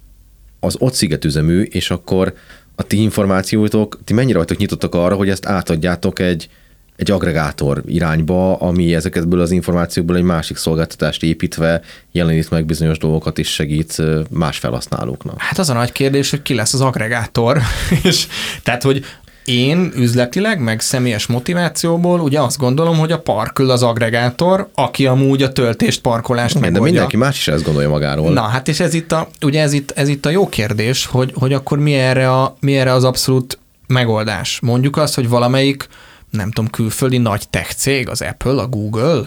az 0.60 0.76
ott 0.80 0.93
szigetüzemű, 0.93 1.62
és 1.62 1.91
akkor 1.91 2.34
a 2.76 2.84
ti 2.84 3.01
információtok, 3.01 3.99
ti 4.03 4.14
mennyire 4.14 4.38
vagytok 4.38 4.57
nyitottak 4.57 4.95
arra, 4.95 5.16
hogy 5.16 5.30
ezt 5.30 5.45
átadjátok 5.45 6.20
egy, 6.20 6.49
egy 6.95 7.12
agregátor 7.12 7.84
irányba, 7.86 8.55
ami 8.55 8.95
ezeketből 8.95 9.41
az 9.41 9.51
információkból 9.51 10.16
egy 10.16 10.24
másik 10.24 10.57
szolgáltatást 10.57 11.24
építve 11.24 11.82
jelenít 12.12 12.49
meg 12.49 12.66
bizonyos 12.66 12.97
dolgokat 12.97 13.39
és 13.39 13.53
segít 13.53 14.01
más 14.30 14.57
felhasználóknak. 14.57 15.41
Hát 15.41 15.57
az 15.57 15.70
a 15.70 15.74
nagy 15.74 15.91
kérdés, 15.91 16.30
hogy 16.30 16.41
ki 16.41 16.53
lesz 16.53 16.74
az 16.74 16.82
agregátor, 16.82 17.60
és 18.03 18.28
tehát, 18.64 18.84
hogy 18.84 19.05
én 19.50 19.91
üzletileg, 19.95 20.60
meg 20.60 20.80
személyes 20.80 21.26
motivációból 21.26 22.20
ugye 22.20 22.39
azt 22.41 22.58
gondolom, 22.58 22.97
hogy 22.97 23.12
a 23.12 23.20
parkül 23.20 23.70
az 23.70 23.84
agregátor, 23.84 24.70
aki 24.74 25.06
amúgy 25.06 25.43
a 25.43 25.52
töltést, 25.52 26.02
parkolást 26.02 26.54
De 26.54 26.60
megoldja. 26.60 26.86
mindenki 26.86 27.18
más 27.18 27.38
is 27.38 27.47
ezt 27.47 27.64
gondolja 27.64 27.89
magáról. 27.89 28.34
Na, 28.34 28.41
hát 28.41 28.68
és 28.68 28.80
ez 28.80 28.93
itt 28.93 29.12
a, 29.12 29.28
ugye 29.41 29.62
ez 29.62 29.74
itt, 29.74 29.91
ez 29.91 30.08
itt 30.08 30.26
a 30.26 30.30
jó 30.30 30.50
kérdés, 30.50 31.06
hogy, 31.06 31.32
hogy 31.36 31.54
akkor 31.54 31.80
mi 31.80 31.93
erre, 31.93 32.32
a, 32.32 32.56
mi 32.60 32.78
erre 32.78 32.91
az 32.91 33.04
abszolút 33.04 33.60
megoldás. 33.88 34.60
Mondjuk 34.62 34.97
azt, 34.97 35.16
hogy 35.16 35.30
valamelyik, 35.30 35.88
nem 36.30 36.52
tudom, 36.52 36.70
külföldi 36.70 37.18
nagy 37.18 37.50
tech 37.50 37.74
cég, 37.74 38.10
az 38.10 38.22
Apple, 38.22 38.62
a 38.62 38.68
Google, 38.68 39.22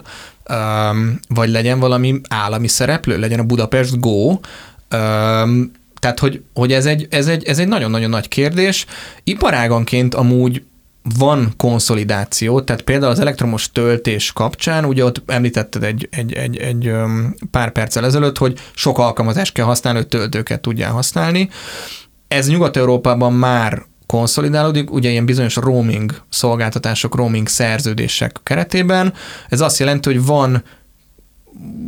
um, 0.51 1.21
vagy 1.29 1.49
legyen 1.49 1.79
valami 1.79 2.21
állami 2.29 2.69
szereplő, 2.69 3.19
legyen 3.19 3.39
a 3.39 3.45
Budapest 3.45 4.01
Go, 4.01 4.39
um, 4.95 5.71
Tehát, 6.03 6.19
hogy, 6.19 6.43
hogy 6.55 6.73
ez, 6.73 6.87
egy, 6.87 7.07
ez, 7.11 7.27
egy, 7.27 7.45
ez 7.45 7.59
egy 7.59 7.69
nagyon-nagyon 7.69 8.11
nagy 8.11 8.29
kérdés. 8.29 8.87
Iparáganként 9.25 10.15
amúgy 10.15 10.63
van 11.19 11.53
konszolidáció, 11.57 12.61
tehát 12.61 12.83
például 12.83 13.13
az 13.13 13.21
elektromos 13.21 13.71
töltés 13.73 14.33
kapcsán, 14.33 14.85
ugye 14.85 15.05
ott 15.05 15.23
említetted 15.27 15.83
egy, 15.83 16.09
egy, 16.11 16.33
egy, 16.33 16.57
egy 16.57 16.93
pár 17.51 17.73
perccel 17.73 18.05
ezelőtt, 18.05 18.39
hogy 18.39 18.59
sok 18.75 18.99
alkalmazást 18.99 19.53
kell 19.53 19.65
használni, 19.65 19.99
hogy 19.99 20.09
töltőket 20.09 20.61
tudjál 20.61 20.93
használni. 20.93 21.49
Ez 22.29 22.49
Nyugat-Európában 22.49 23.33
már 23.33 23.83
konszolidálódik, 24.07 24.93
ugye 24.93 25.11
ilyen 25.11 25.27
bizonyos 25.27 25.57
roaming 25.57 26.23
szolgáltatások, 26.29 27.15
roaming 27.15 27.49
szerződések 27.49 28.41
keretében. 28.43 29.13
Ez 29.49 29.61
azt 29.61 29.79
jelenti, 29.79 30.13
hogy 30.13 30.25
van 30.25 30.63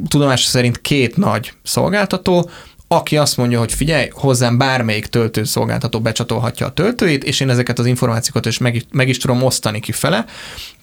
tudomás 0.08 0.44
szerint 0.44 0.80
két 0.80 1.16
nagy 1.16 1.52
szolgáltató, 1.62 2.50
aki 2.97 3.16
azt 3.16 3.36
mondja, 3.36 3.59
hogy 3.59 3.72
figyelj, 3.72 4.09
hozzám 4.12 4.59
bármelyik 4.59 5.07
töltőszolgáltató 5.07 6.01
becsatolhatja 6.01 6.66
a 6.66 6.72
töltőit, 6.72 7.24
és 7.24 7.40
én 7.40 7.51
ezeket 7.51 7.78
az 7.78 7.86
információkat 7.86 8.47
is 8.47 8.59
meg, 8.59 8.82
meg 8.92 9.09
is 9.09 9.18
tudom 9.18 9.42
osztani 9.42 9.80
kifele, 9.80 10.24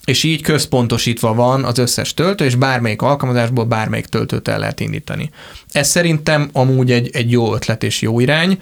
és 0.05 0.23
így 0.23 0.41
központosítva 0.41 1.33
van 1.33 1.63
az 1.63 1.77
összes 1.77 2.13
töltő, 2.13 2.45
és 2.45 2.55
bármelyik 2.55 3.01
alkalmazásból 3.01 3.65
bármelyik 3.65 4.05
töltőt 4.05 4.47
el 4.47 4.59
lehet 4.59 4.79
indítani. 4.79 5.29
Ez 5.71 5.87
szerintem 5.87 6.49
amúgy 6.53 6.91
egy, 6.91 7.09
egy 7.13 7.31
jó 7.31 7.53
ötlet 7.53 7.83
és 7.83 8.01
jó 8.01 8.19
irány. 8.19 8.61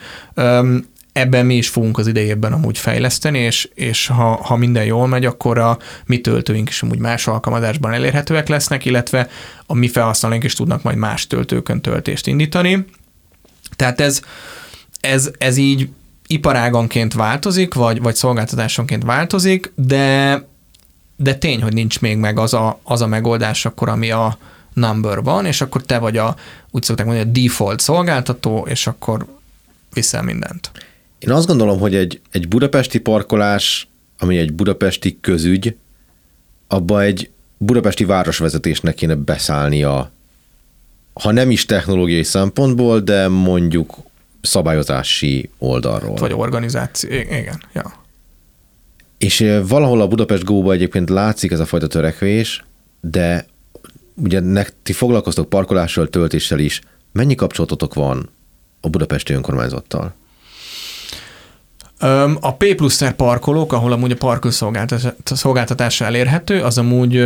Ebben 1.13 1.45
mi 1.45 1.55
is 1.55 1.69
fogunk 1.69 1.97
az 1.97 2.07
idejében 2.07 2.53
amúgy 2.53 2.77
fejleszteni, 2.77 3.39
és, 3.39 3.69
és 3.73 4.07
ha, 4.07 4.39
ha 4.43 4.55
minden 4.55 4.85
jól 4.85 5.07
megy, 5.07 5.25
akkor 5.25 5.57
a 5.57 5.77
mi 6.05 6.21
töltőink 6.21 6.69
is 6.69 6.81
amúgy 6.81 6.99
más 6.99 7.27
alkalmazásban 7.27 7.93
elérhetőek 7.93 8.47
lesznek, 8.47 8.85
illetve 8.85 9.29
a 9.65 9.73
mi 9.73 9.87
felhasználóink 9.87 10.43
is 10.43 10.53
tudnak 10.53 10.83
majd 10.83 10.97
más 10.97 11.27
töltőkön 11.27 11.81
töltést 11.81 12.27
indítani. 12.27 12.85
Tehát 13.79 14.01
ez, 14.01 14.21
ez, 14.99 15.31
ez 15.37 15.57
így 15.57 15.89
iparáganként 16.27 17.13
változik, 17.13 17.73
vagy, 17.73 18.01
vagy 18.01 18.15
szolgáltatásonként 18.15 19.03
változik, 19.03 19.71
de, 19.75 20.47
de 21.15 21.35
tény, 21.35 21.61
hogy 21.61 21.73
nincs 21.73 22.01
még 22.01 22.17
meg 22.17 22.39
az 22.39 22.53
a, 22.53 22.79
az 22.83 23.01
a 23.01 23.07
megoldás 23.07 23.65
akkor, 23.65 23.89
ami 23.89 24.11
a 24.11 24.37
number 24.73 25.23
van, 25.23 25.45
és 25.45 25.61
akkor 25.61 25.83
te 25.83 25.97
vagy 25.97 26.17
a, 26.17 26.35
úgy 26.71 26.83
szokták 26.83 27.05
mondani, 27.05 27.29
a 27.29 27.31
default 27.31 27.79
szolgáltató, 27.79 28.67
és 28.69 28.87
akkor 28.87 29.25
viszel 29.93 30.23
mindent. 30.23 30.71
Én 31.19 31.31
azt 31.31 31.47
gondolom, 31.47 31.79
hogy 31.79 31.95
egy, 31.95 32.21
egy 32.31 32.47
budapesti 32.47 32.99
parkolás, 32.99 33.87
ami 34.17 34.37
egy 34.37 34.53
budapesti 34.53 35.17
közügy, 35.21 35.75
abba 36.67 37.01
egy 37.01 37.29
budapesti 37.57 38.05
városvezetésnek 38.05 38.95
kéne 38.95 39.15
beszállnia 39.15 40.11
ha 41.19 41.31
nem 41.31 41.51
is 41.51 41.65
technológiai 41.65 42.23
szempontból, 42.23 42.99
de 42.99 43.27
mondjuk 43.27 43.97
szabályozási 44.41 45.49
oldalról. 45.57 46.15
Vagy 46.15 46.33
organizáció, 46.33 47.09
igen, 47.11 47.61
ja. 47.73 47.93
És 49.17 49.45
valahol 49.67 50.01
a 50.01 50.07
Budapest 50.07 50.43
go 50.43 50.71
egyébként 50.71 51.09
látszik 51.09 51.51
ez 51.51 51.59
a 51.59 51.65
fajta 51.65 51.87
törekvés, 51.87 52.63
de 53.01 53.45
ugye 54.15 54.39
nek, 54.39 54.73
ti 54.83 54.93
foglalkoztok 54.93 55.49
parkolással, 55.49 56.09
töltéssel 56.09 56.59
is. 56.59 56.81
Mennyi 57.11 57.35
kapcsolatotok 57.35 57.93
van 57.93 58.29
a 58.81 58.89
budapesti 58.89 59.33
önkormányzattal? 59.33 60.13
A 62.39 62.53
P 62.53 62.75
plusz 62.75 63.03
parkolók, 63.15 63.73
ahol 63.73 63.91
amúgy 63.91 64.11
a 64.11 64.15
parkolószolgáltatás 64.15 66.01
elérhető, 66.01 66.61
az 66.61 66.77
amúgy 66.77 67.17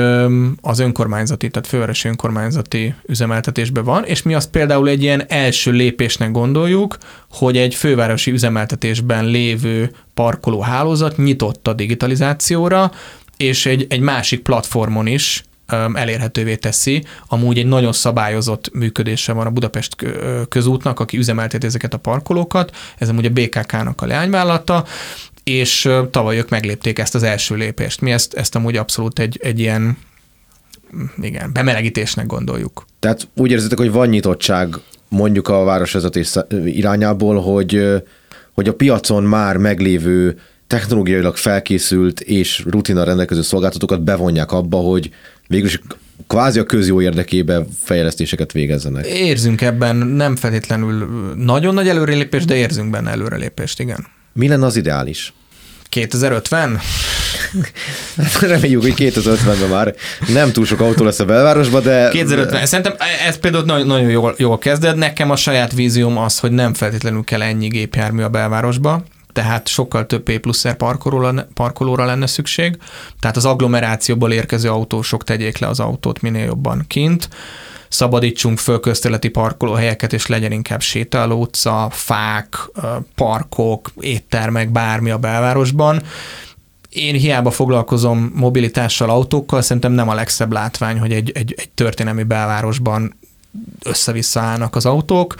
az 0.62 0.80
önkormányzati, 0.80 1.50
tehát 1.50 1.68
fővárosi 1.68 2.08
önkormányzati 2.08 2.94
üzemeltetésben 3.06 3.84
van, 3.84 4.04
és 4.04 4.22
mi 4.22 4.34
azt 4.34 4.50
például 4.50 4.88
egy 4.90 5.02
ilyen 5.02 5.24
első 5.28 5.72
lépésnek 5.72 6.32
gondoljuk, 6.32 6.98
hogy 7.32 7.58
egy 7.58 7.76
fővárosi 7.76 8.32
üzemeltetésben 8.32 9.26
lévő 9.26 9.92
parkolóhálózat 10.14 11.18
nyitott 11.18 11.68
a 11.68 11.74
digitalizációra, 11.74 12.92
és 13.38 13.66
egy, 13.66 13.86
egy 13.90 14.00
másik 14.00 14.42
platformon 14.42 15.08
is 15.08 15.44
elérhetővé 15.94 16.56
teszi. 16.56 17.06
Amúgy 17.28 17.58
egy 17.58 17.66
nagyon 17.66 17.94
szabályozott 17.94 18.74
működése 18.74 19.34
van 19.34 19.46
a 19.46 19.50
Budapest 19.50 19.96
közútnak, 20.50 21.00
aki 21.00 21.18
üzemelteti 21.18 21.66
ezeket 21.66 21.94
a 21.94 21.98
parkolókat, 21.98 22.76
ez 22.98 23.10
amúgy 23.10 23.26
a 23.26 23.30
BKK-nak 23.30 24.02
a 24.02 24.06
leányvállalata, 24.06 24.86
és 25.44 25.90
tavaly 26.12 26.38
ők 26.38 26.50
meglépték 26.50 27.00
ezt 27.00 27.16
az 27.16 27.24
első 27.24 27.56
lépést. 27.56 28.02
Mi 28.02 28.12
ezt, 28.12 28.34
ezt 28.34 28.56
amúgy 28.56 28.78
abszolút 28.78 29.20
egy, 29.20 29.40
egy 29.44 29.60
ilyen 29.60 29.98
igen, 31.22 31.54
bemelegítésnek 31.54 32.26
gondoljuk. 32.26 32.86
Tehát 33.00 33.28
úgy 33.36 33.52
érzitek, 33.52 33.78
hogy 33.78 33.92
van 33.92 34.08
nyitottság 34.08 34.76
mondjuk 35.08 35.48
a 35.48 35.64
városvezetés 35.64 36.36
irányából, 36.66 37.42
hogy, 37.42 38.02
hogy 38.52 38.68
a 38.68 38.74
piacon 38.74 39.24
már 39.24 39.58
meglévő 39.58 40.40
technológiailag 40.68 41.36
felkészült 41.36 42.20
és 42.20 42.64
rutina 42.70 43.04
rendelkező 43.04 43.42
szolgáltatókat 43.42 44.04
bevonják 44.04 44.52
abba, 44.52 44.78
hogy 44.78 45.10
végülis 45.48 45.82
kvázi 46.28 46.60
a 46.60 46.64
közjó 46.64 47.02
érdekében 47.02 47.68
fejlesztéseket 47.84 48.52
végezzenek. 48.52 49.06
Érzünk 49.06 49.62
ebben 49.62 49.96
nem 49.96 50.36
feltétlenül 50.36 51.08
nagyon 51.36 51.74
nagy 51.74 51.88
előrelépést, 51.88 52.46
de 52.46 52.56
érzünk 52.56 52.90
benne 52.90 53.10
előrelépést, 53.10 53.80
igen. 53.80 54.08
Mi 54.34 54.48
lenne 54.48 54.66
az 54.66 54.76
ideális? 54.76 55.34
2050? 55.90 56.80
Reméljük, 58.42 58.82
hogy 58.82 58.94
2050-ben 58.98 59.70
már 59.70 59.96
nem 60.28 60.52
túl 60.52 60.66
sok 60.66 60.80
autó 60.80 61.04
lesz 61.04 61.20
a 61.20 61.26
belvárosban, 61.26 61.84
de... 61.84 62.10
2050. 62.10 62.66
Szerintem 62.66 62.96
ez 63.28 63.38
például 63.38 63.64
nagyon, 63.64 63.88
nagyon 63.88 64.10
jól, 64.10 64.36
jól 64.38 64.58
kezded. 64.58 64.98
Nekem 64.98 65.32
a 65.32 65.36
saját 65.36 65.74
vízióm 65.74 66.18
az, 66.18 66.40
hogy 66.40 66.52
nem 66.52 66.74
feltétlenül 66.74 67.24
kell 67.24 67.42
ennyi 67.42 67.68
gépjármű 67.68 68.22
a 68.22 68.30
belvárosba 68.30 69.04
tehát 69.34 69.68
sokkal 69.68 70.06
több 70.06 70.24
P 70.24 70.40
pluszer 70.40 70.76
parkolóra, 70.76 71.48
parkolóra 71.54 72.06
lenne 72.06 72.26
szükség, 72.28 72.78
tehát 73.20 73.38
az 73.38 73.46
agglomerációból 73.46 74.32
érkező 74.32 74.70
autósok 74.70 75.24
tegyék 75.24 75.58
le 75.58 75.68
az 75.68 75.80
autót 75.80 76.22
minél 76.22 76.46
jobban 76.46 76.84
kint, 76.88 77.30
szabadítsunk 77.94 78.58
föl 78.58 78.80
közterületi 78.80 79.28
parkolóhelyeket, 79.28 80.14
és 80.14 80.28
legyen 80.28 80.52
inkább 80.52 80.82
sétáló 80.82 81.42
utca, 81.42 81.88
fák, 81.92 82.70
parkok, 83.16 83.92
éttermek, 84.00 84.72
bármi 84.72 85.10
a 85.10 85.18
belvárosban. 85.18 86.02
Én 86.90 87.16
hiába 87.16 87.52
foglalkozom 87.52 88.32
mobilitással, 88.36 89.10
autókkal, 89.10 89.62
szerintem 89.62 89.92
nem 89.92 90.10
a 90.10 90.14
legszebb 90.14 90.52
látvány, 90.52 91.00
hogy 91.00 91.12
egy, 91.12 91.32
egy, 91.34 91.54
egy 91.58 91.70
történelmi 91.70 92.24
belvárosban 92.24 93.16
össze-vissza 93.84 94.40
állnak 94.40 94.76
az 94.76 94.86
autók. 94.86 95.36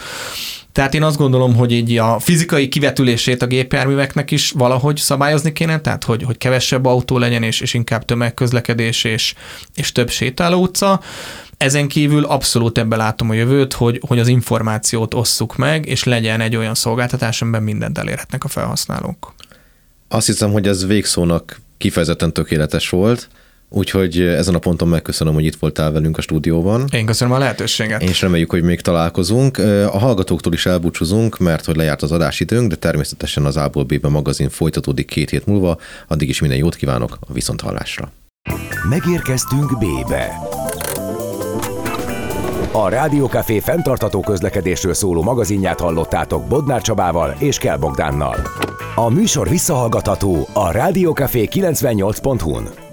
Tehát 0.74 0.94
én 0.94 1.02
azt 1.02 1.16
gondolom, 1.16 1.54
hogy 1.54 1.72
így 1.72 1.98
a 1.98 2.18
fizikai 2.18 2.68
kivetülését 2.68 3.42
a 3.42 3.46
gépjárműveknek 3.46 4.30
is 4.30 4.50
valahogy 4.50 4.96
szabályozni 4.96 5.52
kéne, 5.52 5.80
tehát 5.80 6.04
hogy, 6.04 6.22
hogy 6.22 6.38
kevesebb 6.38 6.84
autó 6.84 7.18
legyen, 7.18 7.42
és, 7.42 7.60
és 7.60 7.74
inkább 7.74 8.04
tömegközlekedés, 8.04 9.04
és, 9.04 9.34
és 9.74 9.92
több 9.92 10.10
sétáló 10.10 10.62
utca. 10.62 11.00
Ezen 11.56 11.88
kívül 11.88 12.24
abszolút 12.24 12.78
ebben 12.78 12.98
látom 12.98 13.30
a 13.30 13.34
jövőt, 13.34 13.72
hogy, 13.72 14.00
hogy 14.06 14.18
az 14.18 14.28
információt 14.28 15.14
osszuk 15.14 15.56
meg, 15.56 15.86
és 15.86 16.04
legyen 16.04 16.40
egy 16.40 16.56
olyan 16.56 16.74
szolgáltatás, 16.74 17.42
amiben 17.42 17.62
mindent 17.62 17.98
elérhetnek 17.98 18.44
a 18.44 18.48
felhasználók. 18.48 19.34
Azt 20.08 20.26
hiszem, 20.26 20.52
hogy 20.52 20.68
ez 20.68 20.86
végszónak 20.86 21.60
kifejezetten 21.78 22.32
tökéletes 22.32 22.88
volt. 22.88 23.28
Úgyhogy 23.68 24.20
ezen 24.20 24.54
a 24.54 24.58
ponton 24.58 24.88
megköszönöm, 24.88 25.34
hogy 25.34 25.44
itt 25.44 25.56
voltál 25.56 25.92
velünk 25.92 26.18
a 26.18 26.20
stúdióban. 26.20 26.84
Én 26.92 27.06
köszönöm 27.06 27.34
a 27.34 27.38
lehetőséget. 27.38 28.02
És 28.02 28.20
reméljük, 28.20 28.50
hogy 28.50 28.62
még 28.62 28.80
találkozunk. 28.80 29.58
A 29.92 29.98
hallgatóktól 29.98 30.52
is 30.52 30.66
elbúcsúzunk, 30.66 31.38
mert 31.38 31.64
hogy 31.64 31.76
lejárt 31.76 32.02
az 32.02 32.12
adásidőnk, 32.12 32.68
de 32.68 32.76
természetesen 32.76 33.44
az 33.44 33.56
Ából 33.56 33.84
Bébe 33.84 34.08
magazin 34.08 34.48
folytatódik 34.48 35.06
két 35.06 35.30
hét 35.30 35.46
múlva. 35.46 35.78
Addig 36.08 36.28
is 36.28 36.40
minden 36.40 36.58
jót 36.58 36.74
kívánok 36.74 37.18
a 37.20 37.32
viszonthallásra. 37.32 38.12
Megérkeztünk 38.88 39.78
Bébe. 39.78 40.28
A 42.72 42.88
Rádiókafé 42.88 43.58
fenntartató 43.58 44.20
közlekedésről 44.20 44.94
szóló 44.94 45.22
magazinját 45.22 45.80
hallottátok 45.80 46.46
Bodnár 46.48 46.82
Csabával 46.82 47.36
és 47.38 47.58
Kell 47.58 47.76
Bogdánnal. 47.76 48.36
A 48.94 49.08
műsor 49.08 49.48
visszahallgatható 49.48 50.48
a 50.52 50.70
Rádiókafé 50.70 51.48
98.hu-n. 51.52 52.83